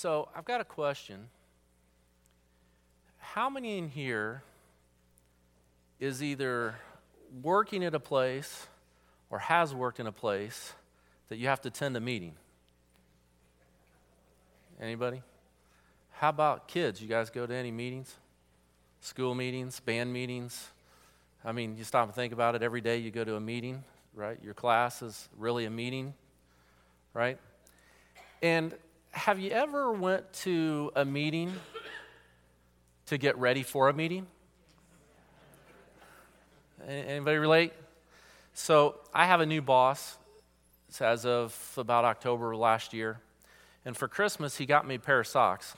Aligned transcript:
So 0.00 0.28
I've 0.32 0.44
got 0.44 0.60
a 0.60 0.64
question. 0.64 1.26
How 3.18 3.50
many 3.50 3.78
in 3.78 3.88
here 3.88 4.44
is 5.98 6.22
either 6.22 6.76
working 7.42 7.84
at 7.84 7.96
a 7.96 7.98
place 7.98 8.68
or 9.28 9.40
has 9.40 9.74
worked 9.74 9.98
in 9.98 10.06
a 10.06 10.12
place 10.12 10.72
that 11.30 11.38
you 11.38 11.48
have 11.48 11.60
to 11.62 11.68
attend 11.68 11.96
a 11.96 12.00
meeting? 12.00 12.34
Anybody? 14.80 15.20
How 16.12 16.28
about 16.28 16.68
kids? 16.68 17.02
You 17.02 17.08
guys 17.08 17.28
go 17.28 17.44
to 17.44 17.52
any 17.52 17.72
meetings? 17.72 18.14
School 19.00 19.34
meetings, 19.34 19.80
band 19.80 20.12
meetings? 20.12 20.68
I 21.44 21.50
mean, 21.50 21.76
you 21.76 21.82
stop 21.82 22.06
and 22.06 22.14
think 22.14 22.32
about 22.32 22.54
it. 22.54 22.62
Every 22.62 22.80
day 22.80 22.98
you 22.98 23.10
go 23.10 23.24
to 23.24 23.34
a 23.34 23.40
meeting, 23.40 23.82
right? 24.14 24.38
Your 24.44 24.54
class 24.54 25.02
is 25.02 25.28
really 25.36 25.64
a 25.64 25.70
meeting, 25.70 26.14
right? 27.14 27.40
And 28.40 28.76
have 29.10 29.38
you 29.38 29.50
ever 29.50 29.92
went 29.92 30.32
to 30.32 30.92
a 30.94 31.04
meeting 31.04 31.52
to 33.06 33.18
get 33.18 33.36
ready 33.38 33.62
for 33.62 33.88
a 33.88 33.92
meeting? 33.92 34.26
Anybody 36.86 37.38
relate? 37.38 37.72
So 38.54 38.96
I 39.12 39.26
have 39.26 39.40
a 39.40 39.46
new 39.46 39.60
boss 39.60 40.16
as 41.00 41.26
of 41.26 41.54
about 41.76 42.04
October 42.04 42.56
last 42.56 42.92
year. 42.92 43.20
And 43.84 43.96
for 43.96 44.08
Christmas, 44.08 44.56
he 44.56 44.66
got 44.66 44.86
me 44.86 44.96
a 44.96 44.98
pair 44.98 45.20
of 45.20 45.26
socks. 45.26 45.74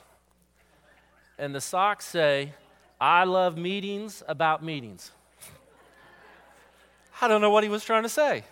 And 1.37 1.53
the 1.53 1.61
socks 1.61 2.05
say, 2.05 2.53
I 2.99 3.23
love 3.23 3.57
meetings 3.57 4.23
about 4.27 4.63
meetings. 4.63 5.11
I 7.21 7.27
don't 7.27 7.41
know 7.41 7.49
what 7.49 7.63
he 7.63 7.69
was 7.69 7.83
trying 7.83 8.03
to 8.03 8.09
say. 8.09 8.43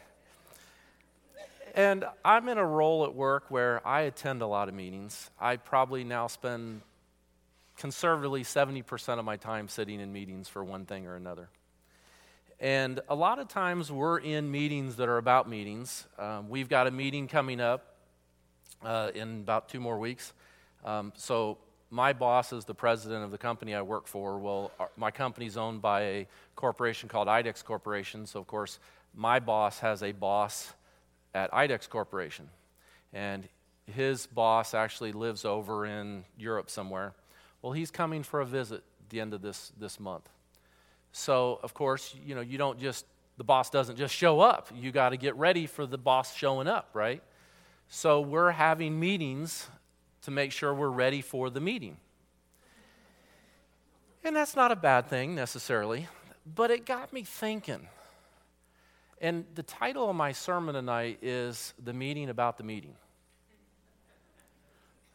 And 1.80 2.04
I'm 2.26 2.50
in 2.50 2.58
a 2.58 2.66
role 2.66 3.06
at 3.06 3.16
work 3.16 3.46
where 3.48 3.80
I 3.88 4.02
attend 4.02 4.42
a 4.42 4.46
lot 4.46 4.68
of 4.68 4.76
meetings. 4.76 5.32
I 5.40 5.56
probably 5.56 6.04
now 6.04 6.28
spend 6.28 6.82
conservatively 7.78 8.44
70% 8.44 9.18
of 9.18 9.24
my 9.24 9.38
time 9.38 9.70
sitting 9.70 10.02
in 10.02 10.12
meetings 10.12 10.50
for 10.50 10.62
one 10.62 10.86
thing 10.86 11.08
or 11.08 11.16
another. 11.16 11.48
And 12.60 13.00
a 13.08 13.16
lot 13.16 13.40
of 13.40 13.48
times 13.48 13.94
we're 13.94 14.18
in 14.18 14.52
meetings 14.52 14.98
that 14.98 15.08
are 15.08 15.20
about 15.20 15.48
meetings. 15.48 16.06
Um, 16.18 16.50
we've 16.50 16.68
got 16.68 16.86
a 16.86 16.92
meeting 16.92 17.30
coming 17.30 17.62
up 17.62 17.96
uh, 18.84 19.12
in 19.16 19.40
about 19.40 19.70
two 19.70 19.80
more 19.80 19.98
weeks. 19.98 20.34
Um, 20.84 21.14
so, 21.16 21.60
my 21.92 22.12
boss 22.12 22.52
is 22.52 22.66
the 22.66 22.76
president 22.76 23.24
of 23.24 23.32
the 23.32 23.38
company 23.38 23.74
I 23.74 23.84
work 23.84 24.06
for. 24.06 24.38
Well, 24.38 24.72
our, 24.82 24.90
my 24.98 25.12
company's 25.12 25.56
owned 25.56 25.82
by 25.82 26.02
a 26.02 26.28
corporation 26.58 27.08
called 27.08 27.30
IDEX 27.30 27.64
Corporation. 27.64 28.26
So, 28.26 28.42
of 28.42 28.48
course, 28.48 28.80
my 29.16 29.40
boss 29.40 29.80
has 29.80 30.04
a 30.04 30.12
boss 30.12 30.74
at 31.34 31.52
IDEX 31.52 31.90
Corporation. 31.90 32.50
And 33.14 33.48
his 33.86 34.28
boss 34.28 34.74
actually 34.74 35.12
lives 35.12 35.46
over 35.46 35.86
in 35.86 36.24
Europe 36.38 36.70
somewhere. 36.70 37.14
Well, 37.62 37.74
he's 37.74 37.92
coming 37.92 38.24
for 38.24 38.42
a 38.42 38.46
visit 38.46 38.84
at 39.04 39.10
the 39.10 39.20
end 39.20 39.34
of 39.34 39.42
this, 39.42 39.72
this 39.80 40.00
month. 40.00 40.30
So, 41.12 41.60
of 41.64 41.74
course, 41.74 42.16
you 42.26 42.36
know, 42.36 42.42
you 42.42 42.58
don't 42.58 42.80
just, 42.80 43.06
the 43.38 43.44
boss 43.44 43.70
doesn't 43.70 43.98
just 43.98 44.14
show 44.14 44.40
up. 44.40 44.70
You 44.76 44.92
got 44.92 45.10
to 45.10 45.18
get 45.18 45.36
ready 45.36 45.66
for 45.66 45.86
the 45.86 45.98
boss 45.98 46.36
showing 46.36 46.68
up, 46.68 46.90
right? 46.94 47.24
So, 47.88 48.22
we're 48.22 48.52
having 48.52 49.00
meetings 49.00 49.68
to 50.24 50.32
make 50.32 50.52
sure 50.52 50.74
we're 50.74 50.90
ready 50.90 51.22
for 51.22 51.50
the 51.50 51.60
meeting. 51.60 51.98
And 54.24 54.36
that's 54.36 54.56
not 54.56 54.72
a 54.72 54.76
bad 54.76 55.08
thing 55.08 55.34
necessarily, 55.34 56.08
but 56.46 56.72
it 56.72 56.86
got 56.86 57.12
me 57.14 57.24
thinking 57.24 57.88
and 59.22 59.46
the 59.56 59.64
title 59.64 60.10
of 60.10 60.16
my 60.16 60.32
sermon 60.32 60.76
tonight 60.76 61.20
is 61.22 61.74
The 61.84 61.94
Meeting 61.94 62.30
About 62.30 62.58
the 62.58 62.64
Meeting. 62.64 62.94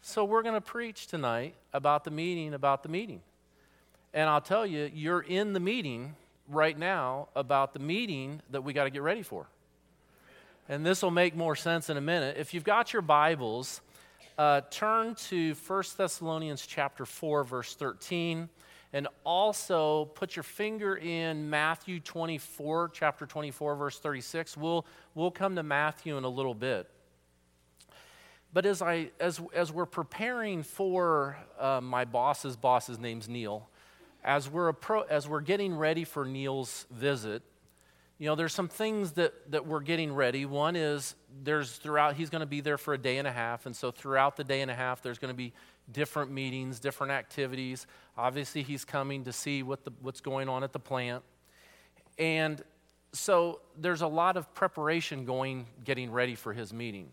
So 0.02 0.24
we're 0.24 0.42
going 0.42 0.55
to 0.55 0.61
preach 0.61 1.06
tonight 1.06 1.55
about 1.72 2.05
the 2.05 2.11
meeting 2.11 2.52
about 2.52 2.83
the 2.83 2.91
meeting. 2.91 3.22
And 4.12 4.28
I'll 4.28 4.42
tell 4.42 4.66
you, 4.66 4.91
you're 4.92 5.22
in 5.22 5.55
the 5.55 5.61
meeting 5.61 6.14
right 6.48 6.79
now 6.79 7.29
about 7.34 7.73
the 7.73 7.79
meeting 7.79 8.42
that 8.51 8.62
we 8.62 8.74
got 8.74 8.84
to 8.84 8.90
get 8.90 9.01
ready 9.01 9.23
for. 9.23 9.46
And 10.68 10.84
this 10.84 11.02
will 11.02 11.11
make 11.11 11.34
more 11.34 11.56
sense 11.56 11.89
in 11.89 11.96
a 11.96 12.02
minute. 12.02 12.36
If 12.39 12.52
you've 12.52 12.64
got 12.64 12.92
your 12.92 13.00
Bibles, 13.00 13.80
uh, 14.36 14.61
turn 14.70 15.14
to 15.14 15.55
1 15.55 15.83
Thessalonians 15.96 16.67
chapter 16.67 17.06
4, 17.06 17.45
verse 17.45 17.74
13. 17.74 18.50
And 18.94 19.08
also 19.24 20.05
put 20.14 20.36
your 20.36 20.44
finger 20.44 20.94
in 20.94 21.50
Matthew 21.50 21.98
24, 21.98 22.90
chapter 22.94 23.27
24, 23.27 23.74
verse 23.74 23.98
36. 23.98 24.56
We'll, 24.56 24.86
we'll 25.16 25.32
come 25.32 25.56
to 25.56 25.64
Matthew 25.64 26.16
in 26.16 26.22
a 26.22 26.28
little 26.28 26.55
bit. 26.55 26.88
But 28.52 28.66
as, 28.66 28.80
I, 28.82 29.10
as, 29.18 29.40
as 29.52 29.72
we're 29.72 29.84
preparing 29.84 30.62
for 30.62 31.36
uh, 31.58 31.80
my 31.82 32.05
boss's 32.05 32.55
boss's 32.55 33.00
name's 33.00 33.28
Neil, 33.28 33.68
as 34.22 34.48
we're, 34.48 34.72
appro- 34.72 35.08
as 35.08 35.28
we're 35.28 35.40
getting 35.40 35.74
ready 35.74 36.05
for 36.05 36.24
Neil's 36.24 36.86
visit, 36.88 37.42
you 38.19 38.29
know, 38.29 38.35
there's 38.35 38.55
some 38.55 38.69
things 38.69 39.13
that, 39.13 39.51
that 39.51 39.67
we're 39.67 39.80
getting 39.80 40.14
ready. 40.14 40.47
One 40.47 40.77
is 40.77 41.17
there's 41.42 41.73
throughout, 41.73 42.14
he's 42.14 42.30
going 42.30 42.41
to 42.41 42.47
be 42.47 42.61
there 42.61 42.79
for 42.79 42.95
a 42.95 42.98
day 42.98 43.19
and 43.19 43.27
a 43.27 43.33
half. 43.33 43.67
And 43.67 43.75
so 43.75 43.91
throughout 43.91 44.36
the 44.36 44.45
day 44.45 44.61
and 44.61 44.70
a 44.70 44.75
half, 44.75 45.02
there's 45.02 45.19
going 45.19 45.33
to 45.33 45.36
be 45.36 45.52
different 45.91 46.30
meetings, 46.30 46.79
different 46.79 47.13
activities. 47.13 47.86
Obviously, 48.17 48.63
he's 48.63 48.85
coming 48.85 49.24
to 49.24 49.33
see 49.33 49.63
what 49.63 49.85
the, 49.85 49.92
what's 50.01 50.20
going 50.20 50.48
on 50.48 50.63
at 50.63 50.73
the 50.73 50.79
plant. 50.79 51.24
And 52.19 52.63
so 53.13 53.61
there's 53.77 54.03
a 54.03 54.07
lot 54.07 54.36
of 54.36 54.53
preparation 54.55 55.24
going, 55.24 55.67
getting 55.85 56.13
ready 56.13 56.36
for 56.36 56.53
his 56.53 56.73
meeting. 56.73 57.08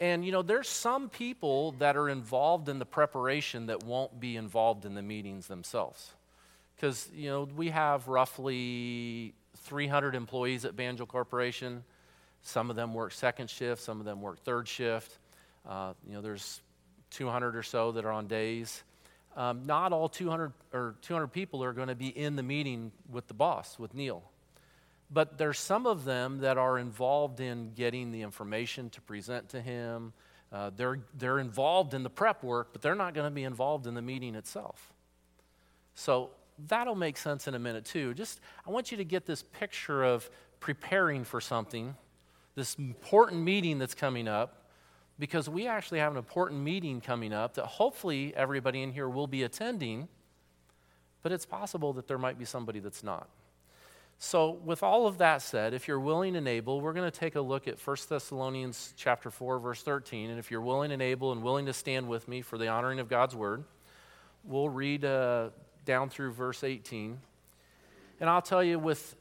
And, 0.00 0.24
you 0.24 0.32
know, 0.32 0.42
there's 0.42 0.68
some 0.68 1.08
people 1.08 1.72
that 1.72 1.96
are 1.96 2.08
involved 2.08 2.68
in 2.68 2.78
the 2.78 2.86
preparation 2.86 3.66
that 3.66 3.82
won't 3.82 4.20
be 4.20 4.36
involved 4.36 4.84
in 4.84 4.94
the 4.94 5.02
meetings 5.02 5.48
themselves. 5.48 6.12
Because, 6.76 7.10
you 7.12 7.28
know, 7.28 7.48
we 7.56 7.70
have 7.70 8.06
roughly 8.06 9.34
300 9.68 10.14
employees 10.14 10.64
at 10.64 10.74
Banjo 10.74 11.04
Corporation. 11.04 11.84
Some 12.42 12.70
of 12.70 12.76
them 12.76 12.94
work 12.94 13.12
second 13.12 13.50
shift, 13.50 13.82
some 13.82 14.00
of 14.00 14.06
them 14.06 14.22
work 14.22 14.42
third 14.44 14.66
shift. 14.66 15.18
Uh, 15.68 15.92
you 16.06 16.14
know, 16.14 16.22
there's 16.22 16.62
200 17.10 17.54
or 17.54 17.62
so 17.62 17.92
that 17.92 18.06
are 18.06 18.10
on 18.10 18.26
days. 18.26 18.82
Um, 19.36 19.66
not 19.66 19.92
all 19.92 20.08
200 20.08 20.52
or 20.72 20.96
200 21.02 21.28
people 21.28 21.62
are 21.62 21.74
going 21.74 21.88
to 21.88 21.94
be 21.94 22.08
in 22.08 22.34
the 22.34 22.42
meeting 22.42 22.92
with 23.10 23.28
the 23.28 23.34
boss, 23.34 23.78
with 23.78 23.92
Neil. 23.92 24.22
But 25.10 25.36
there's 25.36 25.58
some 25.58 25.86
of 25.86 26.04
them 26.04 26.38
that 26.38 26.56
are 26.56 26.78
involved 26.78 27.40
in 27.40 27.72
getting 27.74 28.10
the 28.10 28.22
information 28.22 28.88
to 28.90 29.02
present 29.02 29.50
to 29.50 29.60
him. 29.60 30.14
Uh, 30.50 30.70
they're, 30.74 31.00
they're 31.14 31.38
involved 31.38 31.92
in 31.92 32.02
the 32.02 32.10
prep 32.10 32.42
work, 32.42 32.70
but 32.72 32.80
they're 32.80 32.94
not 32.94 33.12
going 33.12 33.26
to 33.26 33.34
be 33.34 33.44
involved 33.44 33.86
in 33.86 33.94
the 33.94 34.02
meeting 34.02 34.34
itself. 34.34 34.92
So 35.94 36.30
that'll 36.66 36.94
make 36.94 37.16
sense 37.16 37.46
in 37.46 37.54
a 37.54 37.58
minute, 37.58 37.84
too. 37.84 38.14
Just, 38.14 38.40
I 38.66 38.70
want 38.70 38.90
you 38.90 38.96
to 38.98 39.04
get 39.04 39.26
this 39.26 39.42
picture 39.42 40.02
of 40.02 40.28
preparing 40.60 41.24
for 41.24 41.40
something, 41.40 41.94
this 42.54 42.74
important 42.76 43.42
meeting 43.42 43.78
that's 43.78 43.94
coming 43.94 44.26
up, 44.26 44.66
because 45.18 45.48
we 45.48 45.66
actually 45.66 45.98
have 45.98 46.12
an 46.12 46.18
important 46.18 46.60
meeting 46.60 47.00
coming 47.00 47.32
up 47.32 47.54
that 47.54 47.66
hopefully 47.66 48.32
everybody 48.36 48.82
in 48.82 48.92
here 48.92 49.08
will 49.08 49.26
be 49.26 49.42
attending, 49.42 50.08
but 51.22 51.32
it's 51.32 51.46
possible 51.46 51.92
that 51.94 52.06
there 52.06 52.18
might 52.18 52.38
be 52.38 52.44
somebody 52.44 52.78
that's 52.78 53.02
not. 53.02 53.28
So, 54.20 54.50
with 54.64 54.82
all 54.82 55.06
of 55.06 55.18
that 55.18 55.42
said, 55.42 55.74
if 55.74 55.86
you're 55.86 56.00
willing 56.00 56.34
and 56.34 56.48
able, 56.48 56.80
we're 56.80 56.92
going 56.92 57.08
to 57.08 57.16
take 57.16 57.36
a 57.36 57.40
look 57.40 57.68
at 57.68 57.78
1 57.78 57.96
Thessalonians 58.08 58.92
chapter 58.96 59.30
4 59.30 59.60
verse 59.60 59.82
13, 59.82 60.30
and 60.30 60.40
if 60.40 60.50
you're 60.50 60.60
willing 60.60 60.90
and 60.90 61.00
able 61.00 61.30
and 61.30 61.40
willing 61.40 61.66
to 61.66 61.72
stand 61.72 62.08
with 62.08 62.26
me 62.26 62.42
for 62.42 62.58
the 62.58 62.66
honoring 62.66 62.98
of 62.98 63.08
God's 63.08 63.36
word, 63.36 63.62
we'll 64.42 64.68
read 64.68 65.04
uh, 65.04 65.50
down 65.88 66.10
through 66.10 66.32
verse 66.32 66.62
18. 66.62 67.18
And 68.20 68.28
I'll 68.28 68.42
tell 68.42 68.62
you 68.62 68.78
with 68.78 69.16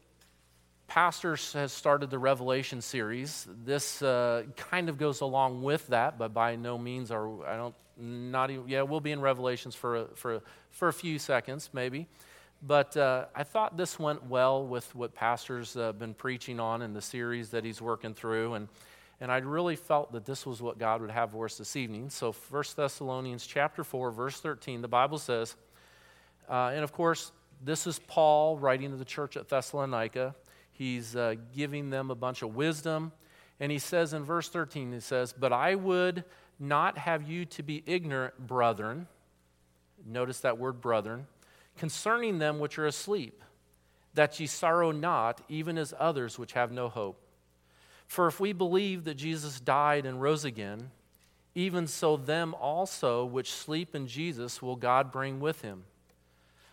Pastors 0.87 1.53
has 1.53 1.71
started 1.71 2.09
the 2.09 2.19
Revelation 2.19 2.81
series. 2.81 3.47
This 3.63 4.01
uh, 4.01 4.43
kind 4.57 4.89
of 4.89 4.97
goes 4.97 5.21
along 5.21 5.63
with 5.63 5.87
that, 5.87 6.19
but 6.19 6.33
by 6.33 6.57
no 6.57 6.77
means 6.77 7.09
are 7.09 7.45
I 7.47 7.55
don't 7.55 7.75
not 7.97 8.51
even 8.51 8.67
yeah 8.67 8.81
we'll 8.83 8.99
be 8.99 9.11
in 9.11 9.21
Revelations 9.21 9.75
for 9.75 9.95
a, 9.95 10.05
for 10.15 10.35
a, 10.35 10.41
for 10.71 10.87
a 10.89 10.93
few 10.93 11.19
seconds 11.19 11.69
maybe, 11.73 12.05
but 12.61 12.95
uh, 12.95 13.25
I 13.33 13.43
thought 13.43 13.77
this 13.77 13.97
went 13.97 14.25
well 14.25 14.65
with 14.65 14.93
what 14.93 15.15
Pastor's 15.15 15.75
uh, 15.75 15.93
been 15.93 16.13
preaching 16.13 16.59
on 16.59 16.81
in 16.81 16.93
the 16.93 17.01
series 17.01 17.49
that 17.49 17.63
he's 17.63 17.81
working 17.81 18.13
through, 18.13 18.55
and 18.55 18.67
and 19.19 19.31
I 19.31 19.37
really 19.37 19.77
felt 19.77 20.11
that 20.11 20.25
this 20.25 20.45
was 20.45 20.61
what 20.61 20.77
God 20.77 21.01
would 21.01 21.11
have 21.11 21.31
for 21.31 21.45
us 21.45 21.57
this 21.57 21.75
evening. 21.75 22.09
So 22.09 22.33
1 22.33 22.63
Thessalonians 22.75 23.47
chapter 23.47 23.83
four 23.85 24.11
verse 24.11 24.39
thirteen, 24.39 24.81
the 24.81 24.87
Bible 24.87 25.17
says, 25.17 25.55
uh, 26.49 26.71
and 26.73 26.83
of 26.83 26.91
course 26.91 27.31
this 27.63 27.87
is 27.87 27.99
Paul 27.99 28.57
writing 28.57 28.91
to 28.91 28.97
the 28.97 29.05
church 29.05 29.37
at 29.37 29.49
Thessalonica. 29.49 30.35
He's 30.71 31.15
uh, 31.15 31.35
giving 31.55 31.89
them 31.89 32.11
a 32.11 32.15
bunch 32.15 32.41
of 32.41 32.55
wisdom. 32.55 33.11
And 33.59 33.71
he 33.71 33.79
says 33.79 34.13
in 34.13 34.23
verse 34.23 34.49
13, 34.49 34.93
he 34.93 34.99
says, 34.99 35.33
But 35.33 35.51
I 35.51 35.75
would 35.75 36.23
not 36.59 36.97
have 36.97 37.27
you 37.27 37.45
to 37.45 37.63
be 37.63 37.83
ignorant, 37.85 38.37
brethren. 38.37 39.07
Notice 40.05 40.41
that 40.41 40.59
word, 40.59 40.79
brethren, 40.79 41.25
concerning 41.77 42.37
them 42.37 42.59
which 42.59 42.77
are 42.77 42.85
asleep, 42.85 43.43
that 44.13 44.39
ye 44.39 44.45
sorrow 44.45 44.91
not, 44.91 45.41
even 45.49 45.77
as 45.77 45.93
others 45.97 46.37
which 46.37 46.53
have 46.53 46.71
no 46.71 46.89
hope. 46.89 47.19
For 48.07 48.27
if 48.27 48.39
we 48.39 48.53
believe 48.53 49.03
that 49.05 49.15
Jesus 49.15 49.59
died 49.59 50.05
and 50.05 50.21
rose 50.21 50.45
again, 50.45 50.91
even 51.55 51.87
so, 51.87 52.15
them 52.15 52.53
also 52.53 53.25
which 53.25 53.51
sleep 53.51 53.95
in 53.95 54.07
Jesus 54.07 54.61
will 54.61 54.75
God 54.75 55.11
bring 55.11 55.39
with 55.39 55.61
him. 55.61 55.83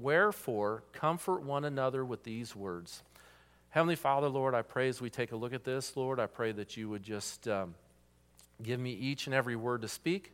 Wherefore, 0.00 0.82
comfort 0.92 1.42
one 1.42 1.64
another 1.64 2.04
with 2.04 2.24
these 2.24 2.56
words. 2.56 3.02
Heavenly 3.70 3.96
Father, 3.96 4.28
Lord, 4.28 4.54
I 4.54 4.62
pray 4.62 4.88
as 4.88 5.00
we 5.00 5.10
take 5.10 5.32
a 5.32 5.36
look 5.36 5.52
at 5.52 5.64
this, 5.64 5.96
Lord, 5.96 6.20
I 6.20 6.26
pray 6.26 6.52
that 6.52 6.76
you 6.76 6.88
would 6.88 7.02
just 7.02 7.48
um, 7.48 7.74
give 8.62 8.78
me 8.78 8.92
each 8.92 9.26
and 9.26 9.34
every 9.34 9.56
word 9.56 9.82
to 9.82 9.88
speak. 9.88 10.32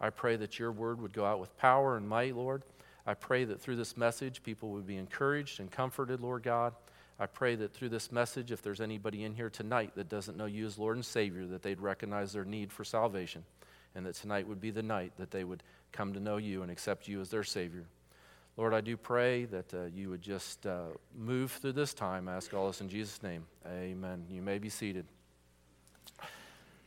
I 0.00 0.10
pray 0.10 0.36
that 0.36 0.58
your 0.58 0.72
word 0.72 1.00
would 1.00 1.12
go 1.12 1.24
out 1.24 1.40
with 1.40 1.56
power 1.56 1.96
and 1.96 2.08
might, 2.08 2.36
Lord. 2.36 2.62
I 3.06 3.14
pray 3.14 3.44
that 3.44 3.60
through 3.60 3.76
this 3.76 3.96
message, 3.96 4.42
people 4.42 4.70
would 4.70 4.86
be 4.86 4.96
encouraged 4.96 5.60
and 5.60 5.70
comforted, 5.70 6.20
Lord 6.20 6.42
God. 6.42 6.74
I 7.18 7.26
pray 7.26 7.54
that 7.56 7.72
through 7.72 7.90
this 7.90 8.10
message, 8.10 8.50
if 8.52 8.62
there's 8.62 8.80
anybody 8.80 9.24
in 9.24 9.34
here 9.34 9.50
tonight 9.50 9.92
that 9.94 10.08
doesn't 10.08 10.36
know 10.36 10.46
you 10.46 10.66
as 10.66 10.78
Lord 10.78 10.96
and 10.96 11.04
Savior, 11.04 11.46
that 11.46 11.62
they'd 11.62 11.80
recognize 11.80 12.32
their 12.32 12.44
need 12.44 12.72
for 12.72 12.84
salvation 12.84 13.44
and 13.94 14.06
that 14.06 14.14
tonight 14.14 14.46
would 14.46 14.60
be 14.60 14.70
the 14.70 14.82
night 14.82 15.12
that 15.18 15.30
they 15.30 15.44
would 15.44 15.62
come 15.92 16.14
to 16.14 16.20
know 16.20 16.36
you 16.36 16.62
and 16.62 16.70
accept 16.70 17.08
you 17.08 17.20
as 17.20 17.30
their 17.30 17.44
Savior. 17.44 17.84
Lord, 18.56 18.74
I 18.74 18.82
do 18.82 18.96
pray 18.98 19.46
that 19.46 19.72
uh, 19.72 19.84
you 19.94 20.10
would 20.10 20.20
just 20.20 20.66
uh, 20.66 20.82
move 21.16 21.52
through 21.52 21.72
this 21.72 21.94
time. 21.94 22.28
I 22.28 22.34
ask 22.34 22.52
all 22.52 22.66
this 22.66 22.82
in 22.82 22.88
Jesus' 22.88 23.22
name. 23.22 23.46
Amen. 23.66 24.24
You 24.30 24.42
may 24.42 24.58
be 24.58 24.68
seated. 24.68 25.06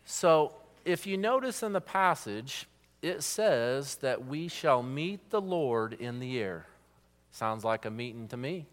So, 0.05 0.53
if 0.85 1.07
you 1.07 1.17
notice 1.17 1.63
in 1.63 1.73
the 1.73 1.81
passage, 1.81 2.67
it 3.01 3.23
says 3.23 3.95
that 3.97 4.27
we 4.27 4.47
shall 4.47 4.83
meet 4.83 5.31
the 5.31 5.41
Lord 5.41 5.93
in 5.93 6.19
the 6.19 6.39
air. 6.39 6.67
Sounds 7.31 7.63
like 7.63 7.85
a 7.85 7.89
meeting 7.89 8.27
to 8.27 8.37
me. 8.37 8.67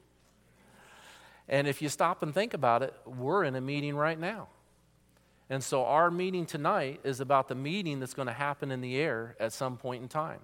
And 1.49 1.67
if 1.67 1.81
you 1.81 1.89
stop 1.89 2.23
and 2.23 2.35
think 2.35 2.53
about 2.53 2.83
it, 2.83 2.95
we're 3.07 3.45
in 3.45 3.57
a 3.57 3.61
meeting 3.61 3.97
right 3.97 4.19
now. 4.19 4.49
And 5.49 5.65
so 5.65 5.85
our 5.85 6.11
meeting 6.11 6.47
tonight 6.47 7.01
is 7.05 7.21
about 7.21 7.49
the 7.49 7.55
meeting 7.55 8.01
that's 8.01 8.15
going 8.15 8.29
to 8.29 8.33
happen 8.33 8.71
in 8.71 8.81
the 8.81 8.97
air 8.97 9.35
at 9.41 9.53
some 9.53 9.77
point 9.77 10.03
in 10.03 10.09
time. 10.09 10.41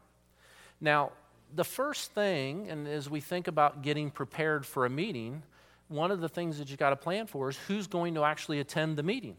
Now, 0.80 1.12
the 1.54 1.64
first 1.64 2.12
thing, 2.12 2.68
and 2.68 2.86
as 2.86 3.08
we 3.08 3.20
think 3.20 3.48
about 3.48 3.82
getting 3.82 4.10
prepared 4.10 4.66
for 4.66 4.86
a 4.86 4.90
meeting, 4.90 5.42
one 5.88 6.10
of 6.10 6.20
the 6.20 6.28
things 6.28 6.58
that 6.58 6.70
you 6.70 6.76
got 6.76 6.90
to 6.90 6.96
plan 6.96 7.26
for 7.26 7.48
is 7.48 7.56
who's 7.66 7.86
going 7.86 8.14
to 8.14 8.24
actually 8.24 8.60
attend 8.60 8.96
the 8.96 9.02
meeting. 9.02 9.36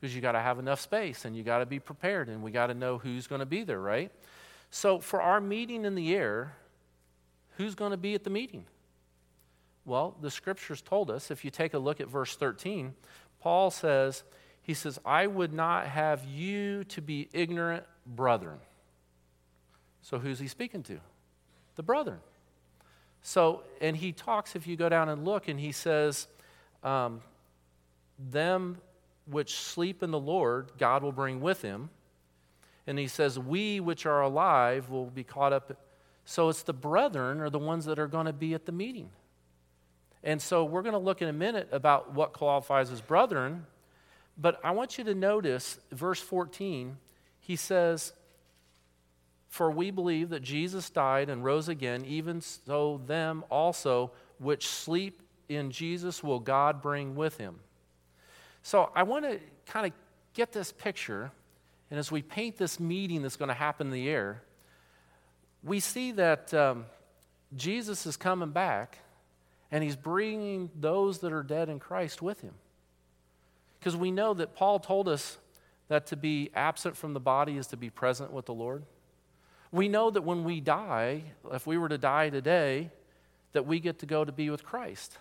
Because 0.00 0.14
you 0.14 0.20
got 0.20 0.32
to 0.32 0.40
have 0.40 0.58
enough 0.58 0.80
space 0.80 1.24
and 1.24 1.36
you 1.36 1.42
got 1.42 1.58
to 1.58 1.66
be 1.66 1.78
prepared 1.78 2.28
and 2.28 2.42
we 2.42 2.50
got 2.50 2.66
to 2.66 2.74
know 2.74 2.98
who's 2.98 3.26
going 3.26 3.38
to 3.38 3.46
be 3.46 3.64
there, 3.64 3.80
right? 3.80 4.10
So, 4.70 4.98
for 4.98 5.22
our 5.22 5.40
meeting 5.40 5.84
in 5.84 5.94
the 5.94 6.14
air, 6.14 6.52
who's 7.56 7.74
going 7.74 7.92
to 7.92 7.96
be 7.96 8.14
at 8.14 8.24
the 8.24 8.30
meeting? 8.30 8.66
Well, 9.84 10.16
the 10.20 10.30
scriptures 10.30 10.82
told 10.82 11.10
us, 11.10 11.30
if 11.30 11.44
you 11.44 11.50
take 11.50 11.72
a 11.72 11.78
look 11.78 12.00
at 12.00 12.08
verse 12.08 12.36
13, 12.36 12.94
Paul 13.40 13.70
says, 13.70 14.24
he 14.60 14.74
says, 14.74 14.98
I 15.04 15.28
would 15.28 15.52
not 15.52 15.86
have 15.86 16.24
you 16.24 16.84
to 16.84 17.00
be 17.00 17.28
ignorant, 17.32 17.84
brethren. 18.04 18.58
So 20.02 20.18
who's 20.18 20.40
he 20.40 20.48
speaking 20.48 20.82
to? 20.84 20.98
The 21.76 21.82
brethren. 21.82 22.18
So, 23.22 23.62
and 23.80 23.96
he 23.96 24.12
talks, 24.12 24.56
if 24.56 24.66
you 24.66 24.76
go 24.76 24.88
down 24.88 25.08
and 25.08 25.24
look, 25.24 25.48
and 25.48 25.58
he 25.58 25.72
says, 25.72 26.26
um, 26.82 27.20
Them 28.18 28.78
which 29.28 29.56
sleep 29.56 30.02
in 30.02 30.10
the 30.10 30.18
Lord, 30.18 30.72
God 30.78 31.02
will 31.02 31.12
bring 31.12 31.40
with 31.40 31.62
him. 31.62 31.90
And 32.86 32.98
he 32.98 33.08
says, 33.08 33.38
We 33.38 33.80
which 33.80 34.06
are 34.06 34.20
alive 34.20 34.90
will 34.90 35.06
be 35.06 35.24
caught 35.24 35.52
up. 35.52 35.72
So 36.24 36.48
it's 36.48 36.62
the 36.62 36.72
brethren 36.72 37.40
are 37.40 37.50
the 37.50 37.58
ones 37.58 37.84
that 37.86 37.98
are 37.98 38.06
going 38.06 38.26
to 38.26 38.32
be 38.32 38.54
at 38.54 38.66
the 38.66 38.72
meeting. 38.72 39.10
And 40.22 40.42
so 40.42 40.64
we're 40.64 40.82
going 40.82 40.92
to 40.92 40.98
look 40.98 41.22
in 41.22 41.28
a 41.28 41.32
minute 41.32 41.68
about 41.72 42.14
what 42.14 42.32
qualifies 42.32 42.90
as 42.90 43.00
brethren 43.00 43.66
but 44.38 44.60
I 44.62 44.72
want 44.72 44.98
you 44.98 45.04
to 45.04 45.14
notice 45.14 45.78
verse 45.90 46.20
14. 46.20 46.96
He 47.40 47.56
says, 47.56 48.12
For 49.48 49.70
we 49.70 49.90
believe 49.90 50.30
that 50.30 50.42
Jesus 50.42 50.90
died 50.90 51.28
and 51.28 51.44
rose 51.44 51.68
again, 51.68 52.04
even 52.04 52.40
so 52.40 53.00
them 53.06 53.44
also 53.50 54.10
which 54.38 54.66
sleep 54.66 55.22
in 55.48 55.70
Jesus 55.70 56.22
will 56.22 56.40
God 56.40 56.82
bring 56.82 57.14
with 57.14 57.38
him. 57.38 57.60
So 58.62 58.90
I 58.94 59.04
want 59.04 59.24
to 59.24 59.38
kind 59.64 59.86
of 59.86 59.92
get 60.34 60.52
this 60.52 60.72
picture, 60.72 61.30
and 61.90 61.98
as 61.98 62.10
we 62.10 62.20
paint 62.22 62.56
this 62.56 62.80
meeting 62.80 63.22
that's 63.22 63.36
going 63.36 63.48
to 63.48 63.54
happen 63.54 63.86
in 63.86 63.92
the 63.92 64.08
air, 64.08 64.42
we 65.62 65.80
see 65.80 66.12
that 66.12 66.52
um, 66.52 66.86
Jesus 67.54 68.06
is 68.06 68.16
coming 68.16 68.50
back, 68.50 68.98
and 69.70 69.82
he's 69.82 69.96
bringing 69.96 70.70
those 70.78 71.18
that 71.20 71.32
are 71.32 71.42
dead 71.42 71.68
in 71.68 71.78
Christ 71.78 72.20
with 72.20 72.40
him. 72.40 72.54
Because 73.78 73.96
we 73.96 74.10
know 74.10 74.34
that 74.34 74.54
Paul 74.54 74.80
told 74.80 75.08
us 75.08 75.38
that 75.88 76.06
to 76.08 76.16
be 76.16 76.50
absent 76.54 76.96
from 76.96 77.14
the 77.14 77.20
body 77.20 77.56
is 77.56 77.68
to 77.68 77.76
be 77.76 77.88
present 77.90 78.32
with 78.32 78.46
the 78.46 78.54
Lord. 78.54 78.82
We 79.76 79.88
know 79.88 80.10
that 80.10 80.22
when 80.22 80.42
we 80.42 80.62
die, 80.62 81.22
if 81.52 81.66
we 81.66 81.76
were 81.76 81.90
to 81.90 81.98
die 81.98 82.30
today, 82.30 82.90
that 83.52 83.66
we 83.66 83.78
get 83.78 83.98
to 83.98 84.06
go 84.06 84.24
to 84.24 84.32
be 84.32 84.48
with 84.48 84.64
Christ. 84.64 85.18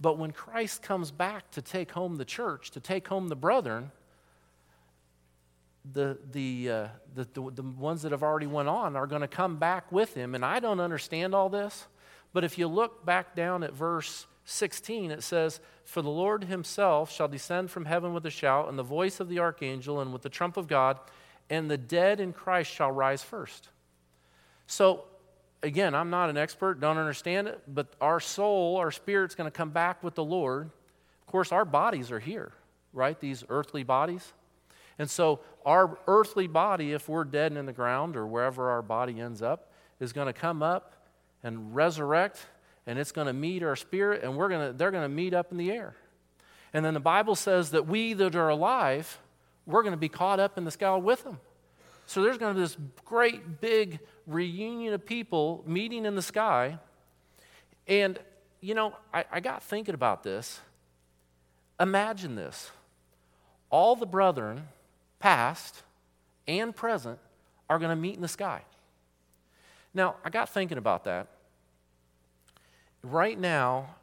But 0.00 0.16
when 0.16 0.30
Christ 0.30 0.80
comes 0.80 1.10
back 1.10 1.50
to 1.50 1.60
take 1.60 1.90
home 1.90 2.18
the 2.18 2.24
church, 2.24 2.70
to 2.70 2.80
take 2.80 3.08
home 3.08 3.26
the 3.26 3.34
brethren, 3.34 3.90
the, 5.92 6.18
the, 6.30 6.70
uh, 6.70 6.88
the, 7.16 7.26
the, 7.32 7.50
the 7.50 7.62
ones 7.62 8.02
that 8.02 8.12
have 8.12 8.22
already 8.22 8.46
went 8.46 8.68
on 8.68 8.94
are 8.94 9.08
going 9.08 9.22
to 9.22 9.28
come 9.28 9.56
back 9.56 9.90
with 9.90 10.14
him. 10.14 10.36
And 10.36 10.44
I 10.44 10.60
don't 10.60 10.78
understand 10.78 11.34
all 11.34 11.48
this, 11.48 11.88
but 12.32 12.44
if 12.44 12.58
you 12.58 12.68
look 12.68 13.04
back 13.04 13.34
down 13.34 13.64
at 13.64 13.72
verse 13.72 14.28
16, 14.44 15.10
it 15.10 15.24
says, 15.24 15.58
For 15.84 16.00
the 16.00 16.10
Lord 16.10 16.44
himself 16.44 17.10
shall 17.10 17.26
descend 17.26 17.72
from 17.72 17.86
heaven 17.86 18.14
with 18.14 18.24
a 18.24 18.30
shout, 18.30 18.68
and 18.68 18.78
the 18.78 18.84
voice 18.84 19.18
of 19.18 19.28
the 19.28 19.40
archangel, 19.40 20.00
and 20.00 20.12
with 20.12 20.22
the 20.22 20.28
trump 20.28 20.56
of 20.56 20.68
God, 20.68 21.00
and 21.50 21.70
the 21.70 21.78
dead 21.78 22.20
in 22.20 22.32
Christ 22.32 22.70
shall 22.70 22.90
rise 22.90 23.22
first. 23.22 23.68
So, 24.66 25.04
again, 25.62 25.94
I'm 25.94 26.10
not 26.10 26.30
an 26.30 26.36
expert, 26.36 26.80
don't 26.80 26.98
understand 26.98 27.48
it, 27.48 27.60
but 27.66 27.94
our 28.00 28.20
soul, 28.20 28.76
our 28.76 28.90
spirit's 28.90 29.34
going 29.34 29.50
to 29.50 29.56
come 29.56 29.70
back 29.70 30.02
with 30.02 30.14
the 30.14 30.24
Lord. 30.24 30.70
Of 31.20 31.26
course, 31.26 31.52
our 31.52 31.64
bodies 31.64 32.10
are 32.10 32.20
here, 32.20 32.52
right? 32.92 33.18
These 33.18 33.44
earthly 33.48 33.82
bodies. 33.82 34.32
And 34.98 35.08
so, 35.08 35.40
our 35.64 35.98
earthly 36.06 36.46
body, 36.46 36.92
if 36.92 37.08
we're 37.08 37.24
dead 37.24 37.52
in 37.52 37.66
the 37.66 37.72
ground 37.72 38.16
or 38.16 38.26
wherever 38.26 38.70
our 38.70 38.82
body 38.82 39.20
ends 39.20 39.42
up, 39.42 39.72
is 40.00 40.12
going 40.12 40.26
to 40.26 40.32
come 40.32 40.62
up 40.62 40.94
and 41.42 41.74
resurrect 41.74 42.46
and 42.88 42.98
it's 42.98 43.12
going 43.12 43.26
to 43.26 43.34
meet 43.34 43.62
our 43.62 43.76
spirit, 43.76 44.24
and 44.24 44.34
we're 44.34 44.48
going 44.48 44.66
to, 44.66 44.72
they're 44.72 44.90
going 44.90 45.04
to 45.04 45.14
meet 45.14 45.34
up 45.34 45.52
in 45.52 45.58
the 45.58 45.70
air. 45.70 45.94
And 46.72 46.82
then 46.82 46.94
the 46.94 47.00
Bible 47.00 47.34
says 47.34 47.72
that 47.72 47.86
we 47.86 48.14
that 48.14 48.34
are 48.34 48.48
alive, 48.48 49.18
we're 49.68 49.82
going 49.82 49.92
to 49.92 49.98
be 49.98 50.08
caught 50.08 50.40
up 50.40 50.56
in 50.56 50.64
the 50.64 50.70
sky 50.70 50.96
with 50.96 51.22
them. 51.22 51.38
So 52.06 52.22
there's 52.22 52.38
going 52.38 52.54
to 52.54 52.58
be 52.58 52.64
this 52.64 52.76
great 53.04 53.60
big 53.60 54.00
reunion 54.26 54.94
of 54.94 55.04
people 55.04 55.62
meeting 55.66 56.06
in 56.06 56.14
the 56.14 56.22
sky. 56.22 56.78
And, 57.86 58.18
you 58.62 58.74
know, 58.74 58.96
I, 59.12 59.26
I 59.30 59.40
got 59.40 59.62
thinking 59.62 59.94
about 59.94 60.22
this. 60.22 60.58
Imagine 61.78 62.34
this 62.34 62.70
all 63.70 63.94
the 63.94 64.06
brethren, 64.06 64.66
past 65.18 65.82
and 66.46 66.74
present, 66.74 67.18
are 67.68 67.78
going 67.78 67.90
to 67.90 68.00
meet 68.00 68.14
in 68.14 68.22
the 68.22 68.28
sky. 68.28 68.62
Now, 69.92 70.16
I 70.24 70.30
got 70.30 70.48
thinking 70.48 70.78
about 70.78 71.04
that. 71.04 71.26
Right 73.02 73.38
now, 73.38 73.96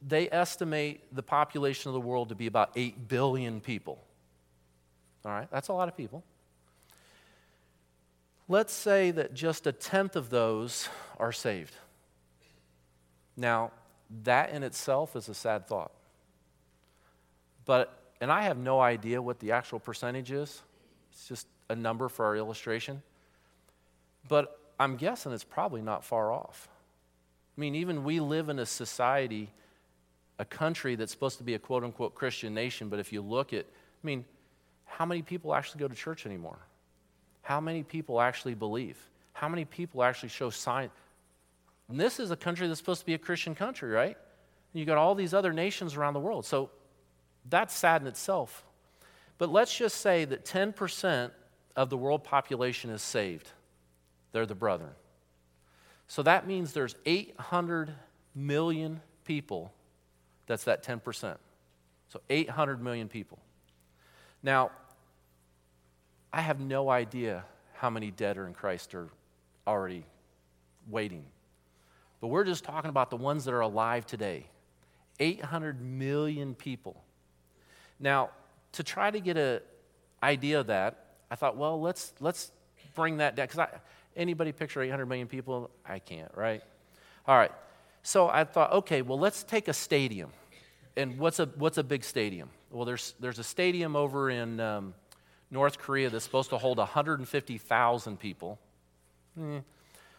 they 0.00 0.30
estimate 0.30 1.02
the 1.14 1.22
population 1.22 1.90
of 1.90 1.92
the 1.92 2.00
world 2.00 2.30
to 2.30 2.34
be 2.34 2.46
about 2.46 2.70
8 2.74 3.08
billion 3.08 3.60
people. 3.60 4.02
All 5.24 5.32
right, 5.32 5.48
that's 5.50 5.68
a 5.68 5.72
lot 5.72 5.88
of 5.88 5.96
people. 5.96 6.24
Let's 8.48 8.72
say 8.72 9.12
that 9.12 9.34
just 9.34 9.66
a 9.66 9.72
tenth 9.72 10.16
of 10.16 10.30
those 10.30 10.88
are 11.18 11.32
saved. 11.32 11.74
Now, 13.36 13.70
that 14.24 14.50
in 14.50 14.62
itself 14.62 15.16
is 15.16 15.28
a 15.28 15.34
sad 15.34 15.66
thought. 15.66 15.92
But, 17.64 17.96
and 18.20 18.30
I 18.30 18.42
have 18.42 18.58
no 18.58 18.80
idea 18.80 19.22
what 19.22 19.38
the 19.38 19.52
actual 19.52 19.78
percentage 19.78 20.32
is, 20.32 20.60
it's 21.12 21.28
just 21.28 21.46
a 21.70 21.76
number 21.76 22.08
for 22.08 22.26
our 22.26 22.36
illustration. 22.36 23.02
But 24.28 24.58
I'm 24.78 24.96
guessing 24.96 25.32
it's 25.32 25.44
probably 25.44 25.82
not 25.82 26.04
far 26.04 26.32
off. 26.32 26.68
I 27.56 27.60
mean, 27.60 27.74
even 27.74 28.04
we 28.04 28.20
live 28.20 28.48
in 28.48 28.58
a 28.58 28.66
society, 28.66 29.50
a 30.38 30.44
country 30.44 30.94
that's 30.96 31.12
supposed 31.12 31.38
to 31.38 31.44
be 31.44 31.54
a 31.54 31.58
quote 31.58 31.84
unquote 31.84 32.14
Christian 32.14 32.54
nation, 32.54 32.88
but 32.88 32.98
if 32.98 33.12
you 33.12 33.22
look 33.22 33.52
at, 33.52 33.64
I 33.64 34.06
mean, 34.06 34.24
how 34.92 35.06
many 35.06 35.22
people 35.22 35.54
actually 35.54 35.80
go 35.80 35.88
to 35.88 35.94
church 35.94 36.26
anymore? 36.26 36.58
How 37.42 37.60
many 37.60 37.82
people 37.82 38.20
actually 38.20 38.54
believe? 38.54 38.96
how 39.32 39.48
many 39.48 39.64
people 39.64 40.02
actually 40.02 40.28
show 40.28 40.50
signs? 40.50 40.90
And 41.88 41.98
this 41.98 42.20
is 42.20 42.30
a 42.30 42.36
country 42.36 42.68
that's 42.68 42.78
supposed 42.78 43.00
to 43.00 43.06
be 43.06 43.14
a 43.14 43.18
Christian 43.18 43.54
country, 43.54 43.90
right? 43.90 44.16
And 44.16 44.80
you 44.80 44.86
got 44.86 44.98
all 44.98 45.14
these 45.14 45.34
other 45.34 45.52
nations 45.52 45.96
around 45.96 46.14
the 46.14 46.20
world. 46.20 46.46
So 46.46 46.70
that's 47.48 47.74
sad 47.76 48.02
in 48.02 48.06
itself. 48.06 48.64
But 49.38 49.50
let's 49.50 49.76
just 49.76 49.96
say 50.00 50.24
that 50.26 50.44
10% 50.44 51.30
of 51.74 51.90
the 51.90 51.96
world 51.96 52.24
population 52.24 52.90
is 52.90 53.02
saved. 53.02 53.50
They're 54.30 54.46
the 54.46 54.54
brethren. 54.54 54.92
So 56.06 56.22
that 56.22 56.46
means 56.46 56.72
there's 56.72 56.94
800 57.04 57.92
million 58.34 59.00
people. 59.24 59.72
That's 60.46 60.64
that 60.64 60.84
10%. 60.84 61.36
So 62.10 62.20
800 62.30 62.82
million 62.82 63.08
people. 63.08 63.38
Now, 64.42 64.70
I 66.32 66.40
have 66.40 66.60
no 66.60 66.88
idea 66.88 67.44
how 67.74 67.90
many 67.90 68.10
dead 68.10 68.38
are 68.38 68.46
in 68.46 68.54
Christ 68.54 68.94
are 68.94 69.08
already 69.66 70.04
waiting. 70.88 71.24
But 72.20 72.28
we're 72.28 72.44
just 72.44 72.64
talking 72.64 72.88
about 72.88 73.10
the 73.10 73.16
ones 73.16 73.44
that 73.44 73.54
are 73.54 73.60
alive 73.60 74.06
today 74.06 74.46
800 75.20 75.80
million 75.80 76.54
people. 76.54 77.02
Now, 78.00 78.30
to 78.72 78.82
try 78.82 79.10
to 79.10 79.20
get 79.20 79.36
an 79.36 79.60
idea 80.22 80.60
of 80.60 80.68
that, 80.68 81.04
I 81.30 81.34
thought, 81.34 81.56
well, 81.56 81.80
let's, 81.80 82.12
let's 82.20 82.50
bring 82.94 83.18
that 83.18 83.36
down. 83.36 83.46
Because 83.46 83.68
anybody 84.16 84.52
picture 84.52 84.80
800 84.82 85.06
million 85.06 85.28
people? 85.28 85.70
I 85.84 85.98
can't, 85.98 86.30
right? 86.34 86.62
All 87.26 87.36
right. 87.36 87.52
So 88.02 88.28
I 88.28 88.44
thought, 88.44 88.72
okay, 88.72 89.02
well, 89.02 89.18
let's 89.18 89.44
take 89.44 89.68
a 89.68 89.72
stadium. 89.72 90.30
And 90.96 91.18
what's 91.18 91.38
a, 91.38 91.46
what's 91.56 91.78
a 91.78 91.84
big 91.84 92.04
stadium? 92.04 92.50
Well, 92.70 92.84
there's, 92.84 93.14
there's 93.20 93.38
a 93.38 93.44
stadium 93.44 93.96
over 93.96 94.30
in 94.30 94.60
um, 94.60 94.94
North 95.52 95.78
Korea 95.78 96.10
that's 96.10 96.24
supposed 96.24 96.50
to 96.50 96.58
hold 96.58 96.78
150,000 96.78 98.18
people. 98.18 98.58
Eh. 99.38 99.60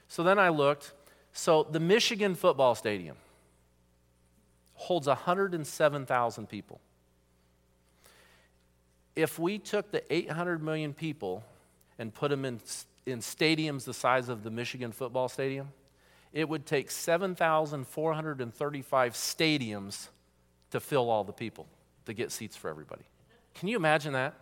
So 0.08 0.24
then 0.24 0.38
I 0.38 0.50
looked. 0.50 0.94
So 1.34 1.63
the 1.63 1.80
Michigan 1.80 2.36
football 2.36 2.75
stadium 2.75 3.16
holds 4.75 5.08
107,000 5.08 6.48
people. 6.48 6.80
If 9.16 9.40
we 9.40 9.58
took 9.58 9.90
the 9.92 10.04
800 10.13 10.62
million 10.62 10.94
people 10.94 11.44
and 11.98 12.13
put 12.13 12.30
them 12.30 12.46
in, 12.46 12.60
in 13.08 13.18
stadiums 13.20 13.86
the 13.86 13.94
size 13.94 14.30
of 14.30 14.44
the 14.44 14.52
Michigan 14.52 14.92
football 14.92 15.30
stadium, 15.30 15.70
it 16.32 16.48
would 16.48 16.68
take 16.68 16.92
7,435 16.92 19.13
stadiums 19.13 20.10
to 20.72 20.80
fill 20.80 21.10
all 21.10 21.24
the 21.24 21.34
people 21.34 21.66
to 22.06 22.13
get 22.13 22.32
seats 22.32 22.56
for 22.56 22.70
everybody. 22.70 23.04
Can 23.56 23.68
you 23.68 23.78
imagine 23.78 24.13
that? 24.13 24.36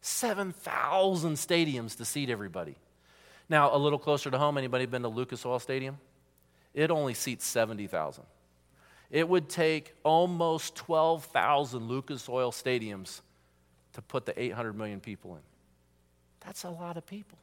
7,000 0.00 1.34
stadiums 1.34 1.96
to 1.96 2.04
seat 2.04 2.30
everybody. 2.30 2.76
Now, 3.48 3.74
a 3.74 3.78
little 3.78 3.98
closer 3.98 4.30
to 4.30 4.38
home, 4.38 4.58
anybody 4.58 4.86
been 4.86 5.02
to 5.02 5.08
Lucas 5.08 5.44
Oil 5.44 5.58
Stadium? 5.58 5.98
It 6.74 6.90
only 6.90 7.14
seats 7.14 7.46
70,000. 7.46 8.24
It 9.10 9.28
would 9.28 9.48
take 9.48 9.94
almost 10.04 10.76
12,000 10.76 11.88
Lucas 11.88 12.28
Oil 12.28 12.52
stadiums 12.52 13.22
to 13.94 14.02
put 14.02 14.26
the 14.26 14.40
800 14.40 14.74
million 14.74 15.00
people 15.00 15.34
in. 15.36 15.42
That's 16.40 16.64
a 16.64 16.70
lot 16.70 16.96
of 16.96 17.06
people. 17.06 17.38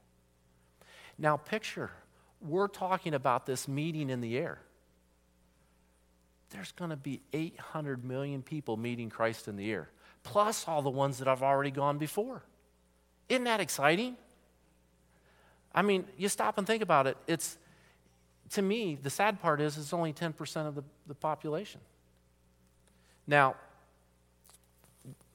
Now, 1.18 1.38
picture, 1.38 1.92
we're 2.40 2.68
talking 2.68 3.14
about 3.14 3.46
this 3.46 3.68
meeting 3.68 4.10
in 4.10 4.22
the 4.22 4.38
air. 4.38 4.60
There's 6.52 6.72
going 6.72 6.92
to 6.92 6.98
be 6.98 7.22
800 7.34 8.06
million 8.06 8.44
people 8.44 8.78
meeting 8.78 9.10
Christ 9.10 9.48
in 9.48 9.56
the 9.56 9.72
air 9.72 9.90
plus 10.25 10.67
all 10.67 10.82
the 10.82 10.89
ones 10.89 11.20
that 11.20 11.27
I've 11.29 11.44
already 11.44 11.72
gone 11.72 11.98
before. 11.98 12.41
Isn't 13.29 13.46
that 13.46 13.62
exciting? 13.62 14.17
I 15.74 15.84
mean, 15.84 16.05
you 16.17 16.27
stop 16.27 16.58
and 16.58 16.67
think 16.67 16.82
about 16.82 17.08
it. 17.08 17.15
It's, 17.27 17.58
to 18.51 18.62
me, 18.62 18.98
the 19.01 19.10
sad 19.10 19.39
part 19.39 19.62
is 19.62 19.77
it's 19.77 19.94
only 19.94 20.12
10% 20.12 20.67
of 20.67 20.75
the, 20.75 20.84
the 21.08 21.13
population. 21.13 21.79
Now, 23.27 23.55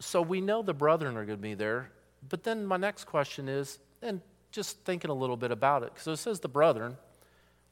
so 0.00 0.20
we 0.20 0.40
know 0.40 0.62
the 0.62 0.74
brethren 0.74 1.16
are 1.16 1.24
going 1.24 1.38
to 1.38 1.42
be 1.42 1.54
there, 1.54 1.90
but 2.28 2.42
then 2.42 2.66
my 2.66 2.76
next 2.76 3.04
question 3.04 3.48
is, 3.48 3.78
and 4.02 4.20
just 4.50 4.80
thinking 4.80 5.10
a 5.10 5.14
little 5.14 5.36
bit 5.36 5.52
about 5.52 5.84
it, 5.84 5.94
because 5.94 6.08
it 6.08 6.16
says 6.16 6.40
the 6.40 6.48
brethren, 6.48 6.96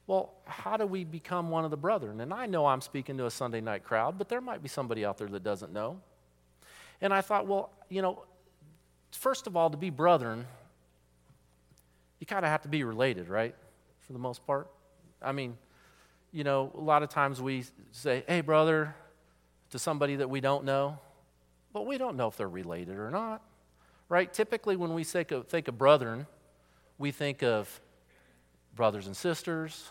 well, 0.07 0.33
how 0.45 0.77
do 0.77 0.85
we 0.85 1.03
become 1.03 1.49
one 1.49 1.65
of 1.65 1.71
the 1.71 1.77
brethren? 1.77 2.21
And 2.21 2.33
I 2.33 2.45
know 2.45 2.65
I'm 2.65 2.81
speaking 2.81 3.17
to 3.17 3.25
a 3.25 3.31
Sunday 3.31 3.61
night 3.61 3.83
crowd, 3.83 4.17
but 4.17 4.29
there 4.29 4.41
might 4.41 4.63
be 4.63 4.69
somebody 4.69 5.05
out 5.05 5.17
there 5.17 5.27
that 5.27 5.43
doesn't 5.43 5.73
know. 5.73 5.99
And 7.01 7.13
I 7.13 7.21
thought, 7.21 7.47
well, 7.47 7.71
you 7.89 8.01
know, 8.01 8.23
first 9.11 9.47
of 9.47 9.55
all, 9.55 9.69
to 9.69 9.77
be 9.77 9.89
brethren, 9.89 10.45
you 12.19 12.27
kind 12.27 12.43
of 12.43 12.51
have 12.51 12.61
to 12.63 12.67
be 12.67 12.83
related, 12.83 13.29
right? 13.29 13.55
For 14.01 14.13
the 14.13 14.19
most 14.19 14.45
part. 14.45 14.69
I 15.21 15.31
mean, 15.31 15.57
you 16.31 16.43
know, 16.43 16.71
a 16.75 16.81
lot 16.81 17.03
of 17.03 17.09
times 17.09 17.41
we 17.41 17.65
say, 17.91 18.23
hey, 18.27 18.41
brother, 18.41 18.95
to 19.71 19.79
somebody 19.79 20.17
that 20.17 20.29
we 20.29 20.41
don't 20.41 20.65
know, 20.65 20.99
but 21.73 21.85
we 21.85 21.97
don't 21.97 22.17
know 22.17 22.27
if 22.27 22.37
they're 22.37 22.49
related 22.49 22.97
or 22.97 23.09
not, 23.11 23.41
right? 24.09 24.31
Typically, 24.31 24.75
when 24.75 24.93
we 24.93 25.03
think 25.03 25.31
of, 25.31 25.47
think 25.47 25.67
of 25.67 25.77
brethren, 25.77 26.27
we 26.97 27.11
think 27.11 27.43
of 27.43 27.79
brothers 28.75 29.07
and 29.07 29.15
sisters, 29.15 29.89